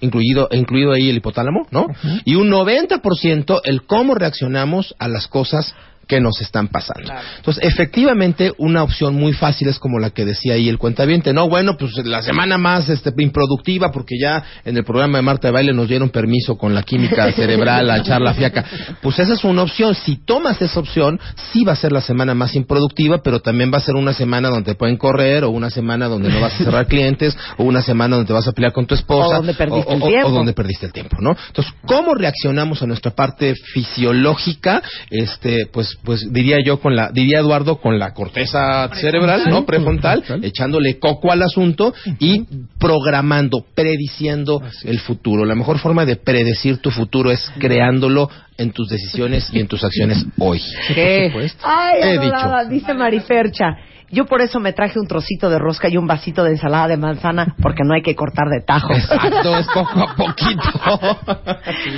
incluido, 0.00 0.48
incluido 0.52 0.92
ahí 0.92 1.10
el 1.10 1.16
hipotálamo, 1.18 1.66
¿no? 1.70 1.86
Y 2.24 2.34
un 2.36 2.48
90% 2.48 3.60
el 3.64 3.82
cómo 3.82 4.14
reaccionamos 4.14 4.94
a 4.98 5.08
las 5.08 5.26
cosas 5.26 5.74
que 6.06 6.20
nos 6.20 6.40
están 6.40 6.68
pasando. 6.68 7.12
Entonces, 7.36 7.64
efectivamente, 7.64 8.52
una 8.58 8.82
opción 8.82 9.14
muy 9.14 9.32
fácil 9.32 9.68
es 9.68 9.78
como 9.78 9.98
la 9.98 10.10
que 10.10 10.24
decía 10.24 10.54
ahí 10.54 10.68
el 10.68 10.78
cuentaviente. 10.78 11.32
No, 11.32 11.48
bueno, 11.48 11.76
pues 11.76 11.92
la 12.04 12.22
semana 12.22 12.58
más 12.58 12.88
este, 12.88 13.12
improductiva, 13.18 13.90
porque 13.90 14.14
ya 14.20 14.42
en 14.64 14.76
el 14.76 14.84
programa 14.84 15.18
de 15.18 15.22
Marta 15.22 15.48
de 15.48 15.52
Baile 15.52 15.72
nos 15.72 15.88
dieron 15.88 16.10
permiso 16.10 16.56
con 16.56 16.74
la 16.74 16.82
química 16.82 17.32
cerebral 17.36 17.90
a 17.90 17.98
echar 17.98 18.20
la 18.20 18.34
fiaca. 18.34 18.64
Pues 19.02 19.18
esa 19.18 19.32
es 19.34 19.44
una 19.44 19.62
opción. 19.62 19.94
Si 19.94 20.16
tomas 20.24 20.60
esa 20.62 20.78
opción, 20.80 21.18
sí 21.52 21.64
va 21.64 21.72
a 21.72 21.76
ser 21.76 21.92
la 21.92 22.00
semana 22.00 22.34
más 22.34 22.54
improductiva, 22.54 23.18
pero 23.22 23.40
también 23.40 23.72
va 23.72 23.78
a 23.78 23.80
ser 23.82 23.96
una 23.96 24.12
semana 24.12 24.48
donde 24.48 24.72
te 24.72 24.74
pueden 24.78 24.96
correr, 24.96 25.44
o 25.44 25.50
una 25.50 25.70
semana 25.70 26.06
donde 26.08 26.28
no 26.28 26.40
vas 26.40 26.54
a 26.54 26.58
cerrar 26.58 26.86
clientes, 26.88 27.36
o 27.58 27.64
una 27.64 27.82
semana 27.82 28.16
donde 28.16 28.28
te 28.28 28.32
vas 28.32 28.46
a 28.46 28.52
pelear 28.52 28.72
con 28.72 28.86
tu 28.86 28.94
esposa. 28.94 29.28
O 29.28 29.34
donde 29.38 29.54
perdiste 29.54 29.90
o- 29.90 29.94
el 29.96 30.02
o- 30.02 30.06
tiempo. 30.06 30.28
o 30.28 30.30
donde 30.30 30.52
perdiste 30.52 30.86
el 30.86 30.92
tiempo, 30.92 31.16
¿no? 31.20 31.36
Entonces, 31.48 31.72
¿cómo 31.84 32.14
reaccionamos 32.14 32.82
a 32.82 32.86
nuestra 32.86 33.10
parte 33.12 33.54
fisiológica? 33.72 34.82
Este, 35.10 35.66
pues, 35.72 35.95
pues 36.04 36.32
diría 36.32 36.58
yo 36.64 36.80
con 36.80 36.94
la, 36.94 37.10
diría 37.10 37.40
Eduardo 37.40 37.76
con 37.80 37.98
la 37.98 38.12
corteza 38.14 38.88
cerebral, 38.94 39.44
¿no? 39.48 39.64
Prefrontal, 39.66 40.22
echándole 40.42 40.98
coco 40.98 41.32
al 41.32 41.42
asunto 41.42 41.94
y 42.18 42.44
programando, 42.78 43.64
prediciendo 43.74 44.62
el 44.84 44.98
futuro. 45.00 45.44
La 45.44 45.54
mejor 45.54 45.78
forma 45.78 46.04
de 46.04 46.16
predecir 46.16 46.78
tu 46.78 46.90
futuro 46.90 47.30
es 47.30 47.50
creándolo 47.58 48.30
en 48.58 48.72
tus 48.72 48.88
decisiones 48.88 49.50
y 49.52 49.60
en 49.60 49.66
tus 49.66 49.84
acciones 49.84 50.24
hoy. 50.38 50.60
¿Qué? 50.94 51.32
Ay, 51.62 52.00
He 52.02 52.18
dicho. 52.18 52.68
dice 52.70 52.94
Marifercha. 52.94 53.76
Yo 54.10 54.26
por 54.26 54.40
eso 54.40 54.60
me 54.60 54.72
traje 54.72 55.00
un 55.00 55.08
trocito 55.08 55.50
de 55.50 55.58
rosca 55.58 55.88
y 55.88 55.96
un 55.96 56.06
vasito 56.06 56.44
de 56.44 56.52
ensalada 56.52 56.86
de 56.86 56.96
manzana, 56.96 57.56
porque 57.60 57.82
no 57.84 57.94
hay 57.94 58.02
que 58.02 58.14
cortar 58.14 58.48
de 58.48 58.60
tajo. 58.60 58.92
Exacto, 58.92 59.58
es 59.58 59.66
poco 59.66 60.00
a 60.00 60.14
poquito. 60.14 60.62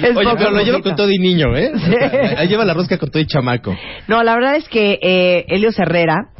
Es 0.02 0.16
Oye, 0.16 0.24
poco 0.24 0.36
pero 0.38 0.50
lo 0.50 0.62
lleva 0.62 0.80
con 0.80 0.96
todo 0.96 1.10
y 1.10 1.18
niño, 1.18 1.56
¿eh? 1.56 1.72
Sí. 1.76 1.94
Ahí 2.36 2.48
lleva 2.48 2.64
la 2.64 2.74
rosca 2.74 2.98
con 2.98 3.10
todo 3.10 3.22
y 3.22 3.26
chamaco. 3.26 3.74
No, 4.06 4.22
la 4.22 4.34
verdad 4.34 4.56
es 4.56 4.68
que 4.68 4.98
eh, 5.02 5.44
Helios 5.48 5.78
Herrera, 5.78 6.30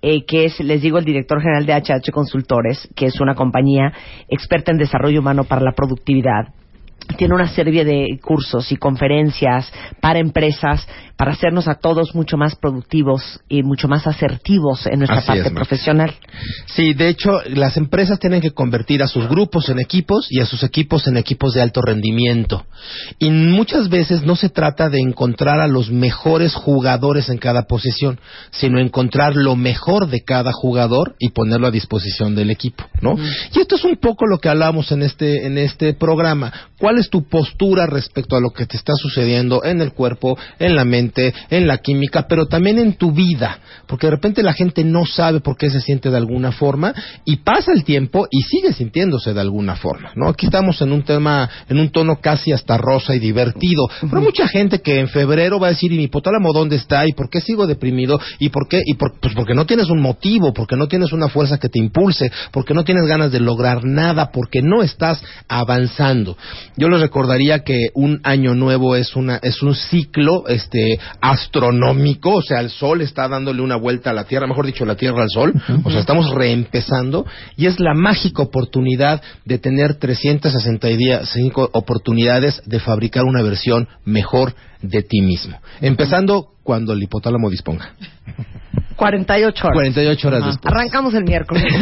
eh, 0.00 0.24
que 0.24 0.46
es, 0.46 0.58
les 0.60 0.80
digo, 0.80 0.98
el 0.98 1.04
director 1.04 1.40
general 1.40 1.66
de 1.66 1.74
HH 1.74 2.10
Consultores, 2.12 2.88
que 2.96 3.06
es 3.06 3.20
una 3.20 3.34
compañía 3.34 3.92
experta 4.28 4.72
en 4.72 4.78
desarrollo 4.78 5.20
humano 5.20 5.44
para 5.44 5.60
la 5.60 5.72
productividad, 5.72 6.54
tiene 7.16 7.34
una 7.34 7.48
serie 7.48 7.84
de 7.84 8.18
cursos 8.22 8.70
y 8.70 8.76
conferencias 8.76 9.72
para 10.00 10.18
empresas 10.18 10.86
para 11.18 11.32
hacernos 11.32 11.66
a 11.66 11.74
todos 11.74 12.14
mucho 12.14 12.36
más 12.36 12.54
productivos 12.54 13.40
y 13.48 13.64
mucho 13.64 13.88
más 13.88 14.06
asertivos 14.06 14.86
en 14.86 15.00
nuestra 15.00 15.18
Así 15.18 15.26
parte 15.26 15.48
es, 15.48 15.52
profesional. 15.52 16.14
Sí, 16.66 16.94
de 16.94 17.08
hecho, 17.08 17.40
las 17.48 17.76
empresas 17.76 18.20
tienen 18.20 18.40
que 18.40 18.52
convertir 18.52 19.02
a 19.02 19.08
sus 19.08 19.28
grupos 19.28 19.68
en 19.68 19.80
equipos 19.80 20.28
y 20.30 20.38
a 20.38 20.46
sus 20.46 20.62
equipos 20.62 21.08
en 21.08 21.16
equipos 21.16 21.54
de 21.54 21.60
alto 21.60 21.82
rendimiento. 21.82 22.64
Y 23.18 23.30
muchas 23.30 23.88
veces 23.88 24.22
no 24.22 24.36
se 24.36 24.48
trata 24.48 24.90
de 24.90 25.00
encontrar 25.00 25.58
a 25.60 25.66
los 25.66 25.90
mejores 25.90 26.54
jugadores 26.54 27.28
en 27.30 27.38
cada 27.38 27.62
posición, 27.62 28.20
sino 28.52 28.78
encontrar 28.78 29.34
lo 29.34 29.56
mejor 29.56 30.08
de 30.08 30.20
cada 30.20 30.52
jugador 30.52 31.16
y 31.18 31.30
ponerlo 31.30 31.66
a 31.66 31.72
disposición 31.72 32.36
del 32.36 32.52
equipo, 32.52 32.84
¿no? 33.00 33.16
Y 33.52 33.58
esto 33.58 33.74
es 33.74 33.82
un 33.82 33.96
poco 33.96 34.24
lo 34.28 34.38
que 34.38 34.50
hablamos 34.50 34.92
en 34.92 35.02
este 35.02 35.46
en 35.46 35.58
este 35.58 35.94
programa. 35.94 36.52
¿Cuál 36.78 36.98
es 36.98 37.10
tu 37.10 37.26
postura 37.26 37.86
respecto 37.86 38.36
a 38.36 38.40
lo 38.40 38.50
que 38.50 38.66
te 38.66 38.76
está 38.76 38.92
sucediendo 38.94 39.64
en 39.64 39.80
el 39.80 39.92
cuerpo, 39.92 40.38
en 40.60 40.76
la 40.76 40.84
mente, 40.84 41.07
en 41.50 41.66
la 41.66 41.78
química, 41.78 42.26
pero 42.28 42.46
también 42.46 42.78
en 42.78 42.94
tu 42.94 43.12
vida? 43.12 43.58
Porque 43.86 44.06
de 44.06 44.12
repente 44.12 44.42
la 44.42 44.52
gente 44.52 44.84
no 44.84 45.04
sabe 45.06 45.40
por 45.40 45.56
qué 45.56 45.70
se 45.70 45.80
siente 45.80 46.10
de 46.10 46.16
alguna 46.16 46.52
forma 46.52 46.94
y 47.24 47.36
pasa 47.36 47.72
el 47.72 47.84
tiempo 47.84 48.26
y 48.30 48.42
sigue 48.42 48.72
sintiéndose 48.72 49.32
de 49.34 49.40
alguna 49.40 49.76
forma, 49.76 50.12
¿no? 50.14 50.28
Aquí 50.28 50.46
estamos 50.46 50.80
en 50.82 50.92
un 50.92 51.02
tema, 51.02 51.48
en 51.68 51.78
un 51.78 51.90
tono 51.90 52.20
casi 52.20 52.52
hasta 52.52 52.76
rosa 52.76 53.14
y 53.14 53.18
divertido. 53.18 53.88
Pero 54.00 54.20
mucha 54.20 54.46
gente 54.48 54.80
que 54.80 54.98
en 55.00 55.08
febrero 55.08 55.58
va 55.58 55.68
a 55.68 55.70
decir, 55.70 55.92
¿y 55.92 55.96
mi 55.96 56.04
hipotálamo 56.04 56.52
dónde 56.52 56.76
está? 56.76 57.06
¿Y 57.06 57.12
por 57.12 57.30
qué 57.30 57.40
sigo 57.40 57.66
deprimido? 57.66 58.20
¿Y 58.38 58.50
por 58.50 58.68
qué? 58.68 58.82
Y 58.84 58.94
por- 58.94 59.18
pues 59.20 59.34
porque 59.34 59.54
no 59.54 59.66
tienes 59.66 59.88
un 59.90 60.00
motivo, 60.00 60.52
porque 60.52 60.76
no 60.76 60.86
tienes 60.88 61.12
una 61.12 61.28
fuerza 61.28 61.58
que 61.58 61.68
te 61.68 61.78
impulse, 61.78 62.30
porque 62.52 62.74
no 62.74 62.84
tienes 62.84 63.06
ganas 63.06 63.32
de 63.32 63.40
lograr 63.40 63.84
nada, 63.84 64.30
porque 64.32 64.62
no 64.62 64.82
estás 64.82 65.22
avanzando. 65.48 66.36
Yo 66.76 66.88
les 66.88 67.00
recordaría 67.00 67.64
que 67.64 67.88
un 67.94 68.20
año 68.24 68.54
nuevo 68.54 68.96
es 68.96 69.16
una 69.16 69.36
es 69.42 69.62
un 69.62 69.74
ciclo 69.74 70.46
este 70.48 70.97
astronómico, 71.20 72.36
o 72.36 72.42
sea, 72.42 72.60
el 72.60 72.70
sol 72.70 73.00
está 73.00 73.28
dándole 73.28 73.62
una 73.62 73.76
vuelta 73.76 74.10
a 74.10 74.12
la 74.12 74.24
Tierra, 74.24 74.46
mejor 74.46 74.66
dicho, 74.66 74.84
la 74.84 74.96
Tierra 74.96 75.22
al 75.22 75.30
sol, 75.30 75.54
o 75.84 75.90
sea, 75.90 76.00
estamos 76.00 76.30
reempezando 76.30 77.26
y 77.56 77.66
es 77.66 77.80
la 77.80 77.94
mágica 77.94 78.42
oportunidad 78.42 79.22
de 79.44 79.58
tener 79.58 79.94
365 79.94 81.70
oportunidades 81.72 82.62
de 82.66 82.80
fabricar 82.80 83.24
una 83.24 83.42
versión 83.42 83.88
mejor 84.04 84.54
de 84.82 85.02
ti 85.02 85.20
mismo, 85.20 85.58
empezando 85.80 86.48
cuando 86.62 86.92
el 86.92 87.02
hipotálamo 87.02 87.50
disponga. 87.50 87.94
48 88.98 89.66
horas. 89.66 89.74
48 89.74 90.28
horas 90.28 90.44
después. 90.44 90.74
Arrancamos 90.74 91.14
el 91.14 91.24
miércoles. 91.24 91.64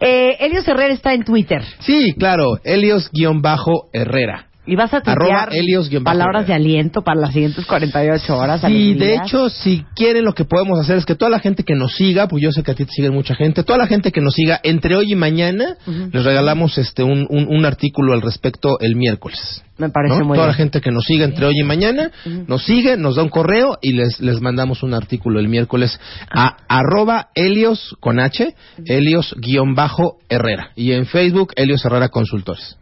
eh, 0.00 0.36
Helios 0.38 0.66
Herrera 0.66 0.94
está 0.94 1.12
en 1.12 1.24
Twitter. 1.24 1.62
Sí, 1.80 2.14
claro, 2.16 2.58
Helios-Herrera. 2.64 4.46
Y 4.66 4.74
vas 4.76 4.92
a 4.92 5.00
tuitear 5.00 5.50
Helios 5.52 5.88
palabras 6.02 6.46
de 6.46 6.54
aliento 6.54 7.02
para 7.02 7.20
las 7.20 7.32
siguientes 7.32 7.64
48 7.66 8.36
horas. 8.36 8.60
Sí, 8.66 8.94
de 8.94 9.14
hecho, 9.14 9.48
si 9.48 9.84
quieren 9.94 10.24
lo 10.24 10.32
que 10.32 10.44
podemos 10.44 10.78
hacer 10.80 10.98
es 10.98 11.06
que 11.06 11.14
toda 11.14 11.30
la 11.30 11.38
gente 11.38 11.62
que 11.62 11.74
nos 11.74 11.94
siga, 11.94 12.26
pues 12.26 12.42
yo 12.42 12.50
sé 12.50 12.62
que 12.62 12.72
a 12.72 12.74
ti 12.74 12.84
te 12.84 12.90
sigue 12.92 13.10
mucha 13.10 13.34
gente, 13.34 13.62
toda 13.62 13.78
la 13.78 13.86
gente 13.86 14.10
que 14.12 14.20
nos 14.20 14.34
siga 14.34 14.60
entre 14.62 14.96
hoy 14.96 15.12
y 15.12 15.14
mañana, 15.14 15.76
les 16.12 16.24
regalamos 16.24 16.78
este 16.78 17.02
un, 17.02 17.26
un, 17.30 17.46
un 17.48 17.64
artículo 17.64 18.12
al 18.12 18.22
respecto 18.22 18.78
el 18.80 18.96
miércoles. 18.96 19.62
Me 19.78 19.90
parece 19.90 20.18
¿no? 20.20 20.24
muy 20.24 20.36
Toda 20.36 20.46
la 20.46 20.52
bien. 20.52 20.64
gente 20.64 20.80
que 20.80 20.90
nos 20.90 21.04
siga 21.04 21.24
entre 21.26 21.46
hoy 21.46 21.54
y 21.60 21.62
mañana, 21.64 22.10
nos 22.46 22.64
sigue, 22.64 22.96
nos 22.96 23.16
da 23.16 23.22
un 23.22 23.28
correo 23.28 23.78
y 23.82 23.92
les, 23.92 24.20
les 24.20 24.40
mandamos 24.40 24.82
un 24.82 24.94
artículo 24.94 25.38
el 25.38 25.48
miércoles 25.48 26.00
a 26.30 26.56
arroba 26.68 27.28
Helios 27.34 27.94
con 28.00 28.18
H, 28.18 28.54
Helios 28.86 29.34
guion 29.38 29.74
bajo 29.74 30.16
Herrera. 30.28 30.70
Y 30.76 30.92
en 30.92 31.06
Facebook, 31.06 31.52
Helios 31.56 31.84
Herrera 31.84 32.08
Consultores. 32.08 32.76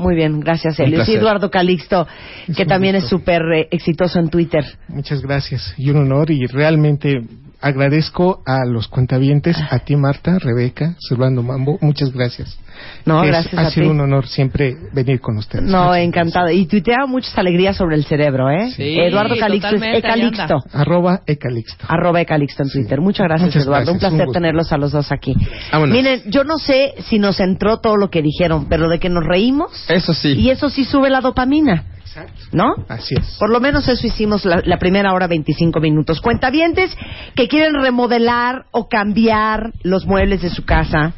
Muy 0.00 0.14
bien, 0.14 0.40
gracias, 0.40 0.78
Un. 0.78 0.94
Y 0.94 0.96
placer. 0.96 1.18
Eduardo 1.18 1.50
Calixto, 1.50 2.06
que 2.56 2.64
también 2.64 2.94
es 2.94 3.08
súper 3.08 3.42
eh, 3.52 3.68
exitoso 3.70 4.18
en 4.18 4.30
Twitter. 4.30 4.64
Muchas 4.88 5.20
gracias 5.20 5.74
y 5.76 5.90
un 5.90 5.98
honor 5.98 6.30
y 6.30 6.46
realmente 6.46 7.20
agradezco 7.60 8.42
a 8.46 8.64
los 8.66 8.88
cuentavientes, 8.88 9.56
a 9.70 9.78
ti 9.80 9.96
Marta, 9.96 10.38
Rebeca, 10.38 10.94
Silvando 10.98 11.42
Mambo, 11.42 11.78
muchas 11.80 12.12
gracias. 12.12 12.58
No, 13.04 13.22
Es- 13.22 13.28
gracias 13.28 13.54
ha 13.54 13.66
a 13.66 13.70
sido 13.70 13.86
ti. 13.86 13.90
un 13.92 14.00
honor 14.00 14.26
siempre 14.26 14.76
venir 14.92 15.20
con 15.20 15.36
ustedes. 15.36 15.64
No, 15.64 15.86
Muchas 15.88 15.98
encantada. 15.98 16.52
Y 16.52 16.66
tuitea 16.66 17.06
muchas 17.06 17.36
alegrías 17.36 17.76
sobre 17.76 17.96
el 17.96 18.04
cerebro, 18.04 18.50
¿eh? 18.50 18.70
Sí, 18.74 18.98
Eduardo 18.98 19.36
Calixto 19.38 19.76
es 19.76 19.82
Ecalixto. 19.98 20.58
Arroba 20.72 21.20
Ecalixto. 21.26 21.84
Arroba 21.88 22.20
Ecalixto 22.22 22.62
en 22.62 22.70
Twitter. 22.70 23.00
Muchas 23.00 23.24
gracias, 23.26 23.48
Muchas 23.48 23.64
Eduardo. 23.66 23.92
Un 23.92 23.98
placer 23.98 24.26
un 24.26 24.32
tenerlos 24.32 24.72
a 24.72 24.78
los 24.78 24.92
dos 24.92 25.12
aquí. 25.12 25.34
Vámonos. 25.72 25.94
Miren, 25.96 26.22
yo 26.30 26.44
no 26.44 26.58
sé 26.58 26.94
si 27.08 27.18
nos 27.18 27.40
entró 27.40 27.78
todo 27.80 27.96
lo 27.96 28.08
que 28.10 28.22
dijeron, 28.22 28.66
pero 28.68 28.88
de 28.88 28.98
que 28.98 29.08
nos 29.10 29.24
reímos, 29.24 29.70
Eso 29.90 30.14
sí. 30.14 30.30
y 30.32 30.50
eso 30.50 30.70
sí 30.70 30.84
sube 30.84 31.10
la 31.10 31.20
dopamina, 31.20 31.84
¿no? 32.52 32.74
Así 32.88 33.14
es. 33.18 33.36
Por 33.38 33.50
lo 33.50 33.60
menos 33.60 33.88
eso 33.88 34.06
hicimos 34.06 34.44
la, 34.44 34.62
la 34.64 34.78
primera 34.78 35.12
hora 35.12 35.26
25 35.26 35.80
minutos. 35.80 36.20
Cuentavientes 36.20 36.96
que 37.34 37.48
quieren 37.48 37.74
remodelar 37.74 38.66
o 38.70 38.88
cambiar 38.88 39.72
los 39.82 40.06
muebles 40.06 40.42
de 40.42 40.50
su 40.50 40.64
casa. 40.64 41.12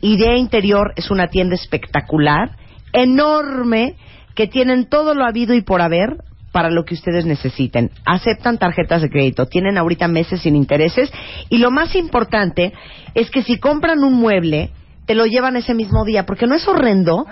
Idea 0.00 0.36
Interior 0.36 0.92
es 0.96 1.10
una 1.10 1.28
tienda 1.28 1.54
espectacular, 1.54 2.56
enorme, 2.92 3.96
que 4.34 4.46
tienen 4.46 4.88
todo 4.88 5.14
lo 5.14 5.24
habido 5.24 5.54
y 5.54 5.62
por 5.62 5.82
haber 5.82 6.18
para 6.52 6.70
lo 6.70 6.84
que 6.84 6.94
ustedes 6.94 7.26
necesiten. 7.26 7.90
Aceptan 8.04 8.58
tarjetas 8.58 9.02
de 9.02 9.10
crédito, 9.10 9.46
tienen 9.46 9.76
ahorita 9.76 10.08
meses 10.08 10.40
sin 10.42 10.56
intereses 10.56 11.10
y 11.48 11.58
lo 11.58 11.70
más 11.70 11.94
importante 11.94 12.72
es 13.14 13.30
que 13.30 13.42
si 13.42 13.58
compran 13.58 14.04
un 14.04 14.14
mueble, 14.14 14.70
te 15.08 15.14
lo 15.14 15.24
llevan 15.24 15.56
ese 15.56 15.72
mismo 15.72 16.04
día, 16.04 16.26
porque 16.26 16.46
no 16.46 16.54
es 16.54 16.68
horrendo. 16.68 17.24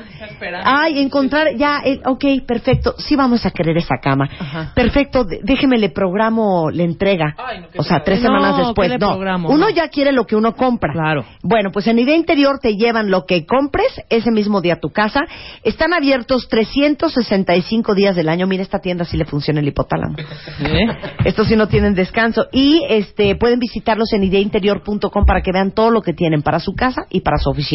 Ay, 0.65 0.99
encontrar 0.99 1.49
ya, 1.57 1.83
eh, 1.85 2.01
ok, 2.07 2.25
perfecto, 2.47 2.95
sí 2.97 3.17
vamos 3.17 3.45
a 3.45 3.51
querer 3.51 3.77
esa 3.77 3.97
cama. 4.03 4.27
Ajá. 4.41 4.73
Perfecto, 4.75 5.27
déjeme 5.43 5.77
le 5.77 5.91
programo 5.91 6.71
la 6.71 6.85
entrega. 6.85 7.35
Ay, 7.37 7.61
no, 7.61 7.69
qué 7.69 7.79
o 7.79 7.83
sea, 7.83 8.03
tres 8.03 8.21
semanas 8.23 8.57
después. 8.57 8.89
¿qué 8.89 8.95
le 8.95 8.99
No, 8.99 9.09
programo? 9.13 9.51
uno 9.51 9.67
No. 9.67 9.71
ya 9.71 9.89
quiere 9.89 10.13
lo 10.13 10.25
que 10.25 10.37
uno 10.37 10.55
compra. 10.55 10.91
Claro. 10.95 11.27
Bueno, 11.43 11.71
pues 11.71 11.87
en 11.87 11.99
Idea 11.99 12.17
Interior 12.17 12.59
te 12.63 12.77
llevan 12.77 13.11
lo 13.11 13.27
que 13.27 13.45
compres 13.45 13.89
ese 14.09 14.31
mismo 14.31 14.63
día 14.63 14.75
a 14.75 14.81
tu 14.81 14.89
casa. 14.89 15.21
Están 15.63 15.93
abiertos 15.93 16.49
365 16.49 17.95
días 17.95 18.17
del 18.17 18.31
año. 18.31 18.47
Mira, 18.47 18.63
esta 18.63 18.79
tienda 18.79 19.05
sí 19.05 19.19
le 19.19 19.27
funciona 19.27 19.61
el 19.61 19.69
hipotálamo. 19.69 20.17
¿Eh? 20.19 20.81
Estos 21.27 21.47
sí 21.49 21.57
no 21.57 21.69
tienen 21.69 21.95
descanso. 21.95 22.47
Y 22.53 22.83
este 22.89 23.37
pueden 23.37 23.59
visitarlos 23.59 24.15
en 24.15 24.25
ideainterior.com 24.25 25.27
para 25.27 25.43
que 25.43 25.53
vean 25.53 25.73
todo 25.73 25.91
lo 25.91 26.01
que 26.01 26.15
tienen 26.15 26.41
para 26.41 26.59
su 26.59 26.73
casa 26.75 27.03
y 27.11 27.21
para 27.21 27.37
su 27.37 27.51
oficina. 27.51 27.66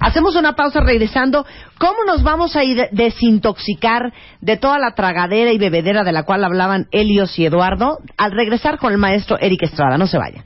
Hacemos 0.00 0.36
una 0.36 0.52
pausa 0.52 0.80
regresando. 0.80 1.44
¿Cómo 1.78 2.04
nos 2.06 2.22
vamos 2.22 2.56
a 2.56 2.64
ir 2.64 2.88
desintoxicar 2.92 4.12
de 4.40 4.56
toda 4.56 4.78
la 4.78 4.92
tragadera 4.94 5.52
y 5.52 5.58
bebedera 5.58 6.04
de 6.04 6.12
la 6.12 6.24
cual 6.24 6.44
hablaban 6.44 6.86
Helios 6.92 7.38
y 7.38 7.46
Eduardo? 7.46 7.98
Al 8.16 8.32
regresar 8.32 8.78
con 8.78 8.92
el 8.92 8.98
maestro 8.98 9.38
Eric 9.40 9.62
Estrada. 9.62 9.98
No 9.98 10.06
se 10.06 10.18
vayan. 10.18 10.44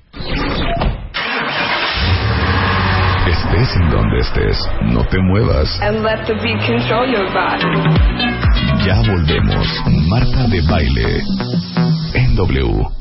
Estés 3.26 3.76
en 3.76 3.90
donde 3.90 4.18
estés, 4.20 4.56
no 4.82 5.04
te 5.08 5.18
muevas. 5.18 5.80
and 5.82 6.02
let 6.02 6.24
the 6.26 6.34
beat 6.34 6.58
control 6.66 7.06
your 7.10 7.26
body. 7.32 7.64
Ya 8.84 8.96
volvemos. 9.02 9.66
Marta 10.08 10.46
de 10.48 10.60
baile. 10.62 11.22
En 12.14 12.36
W. 12.36 12.95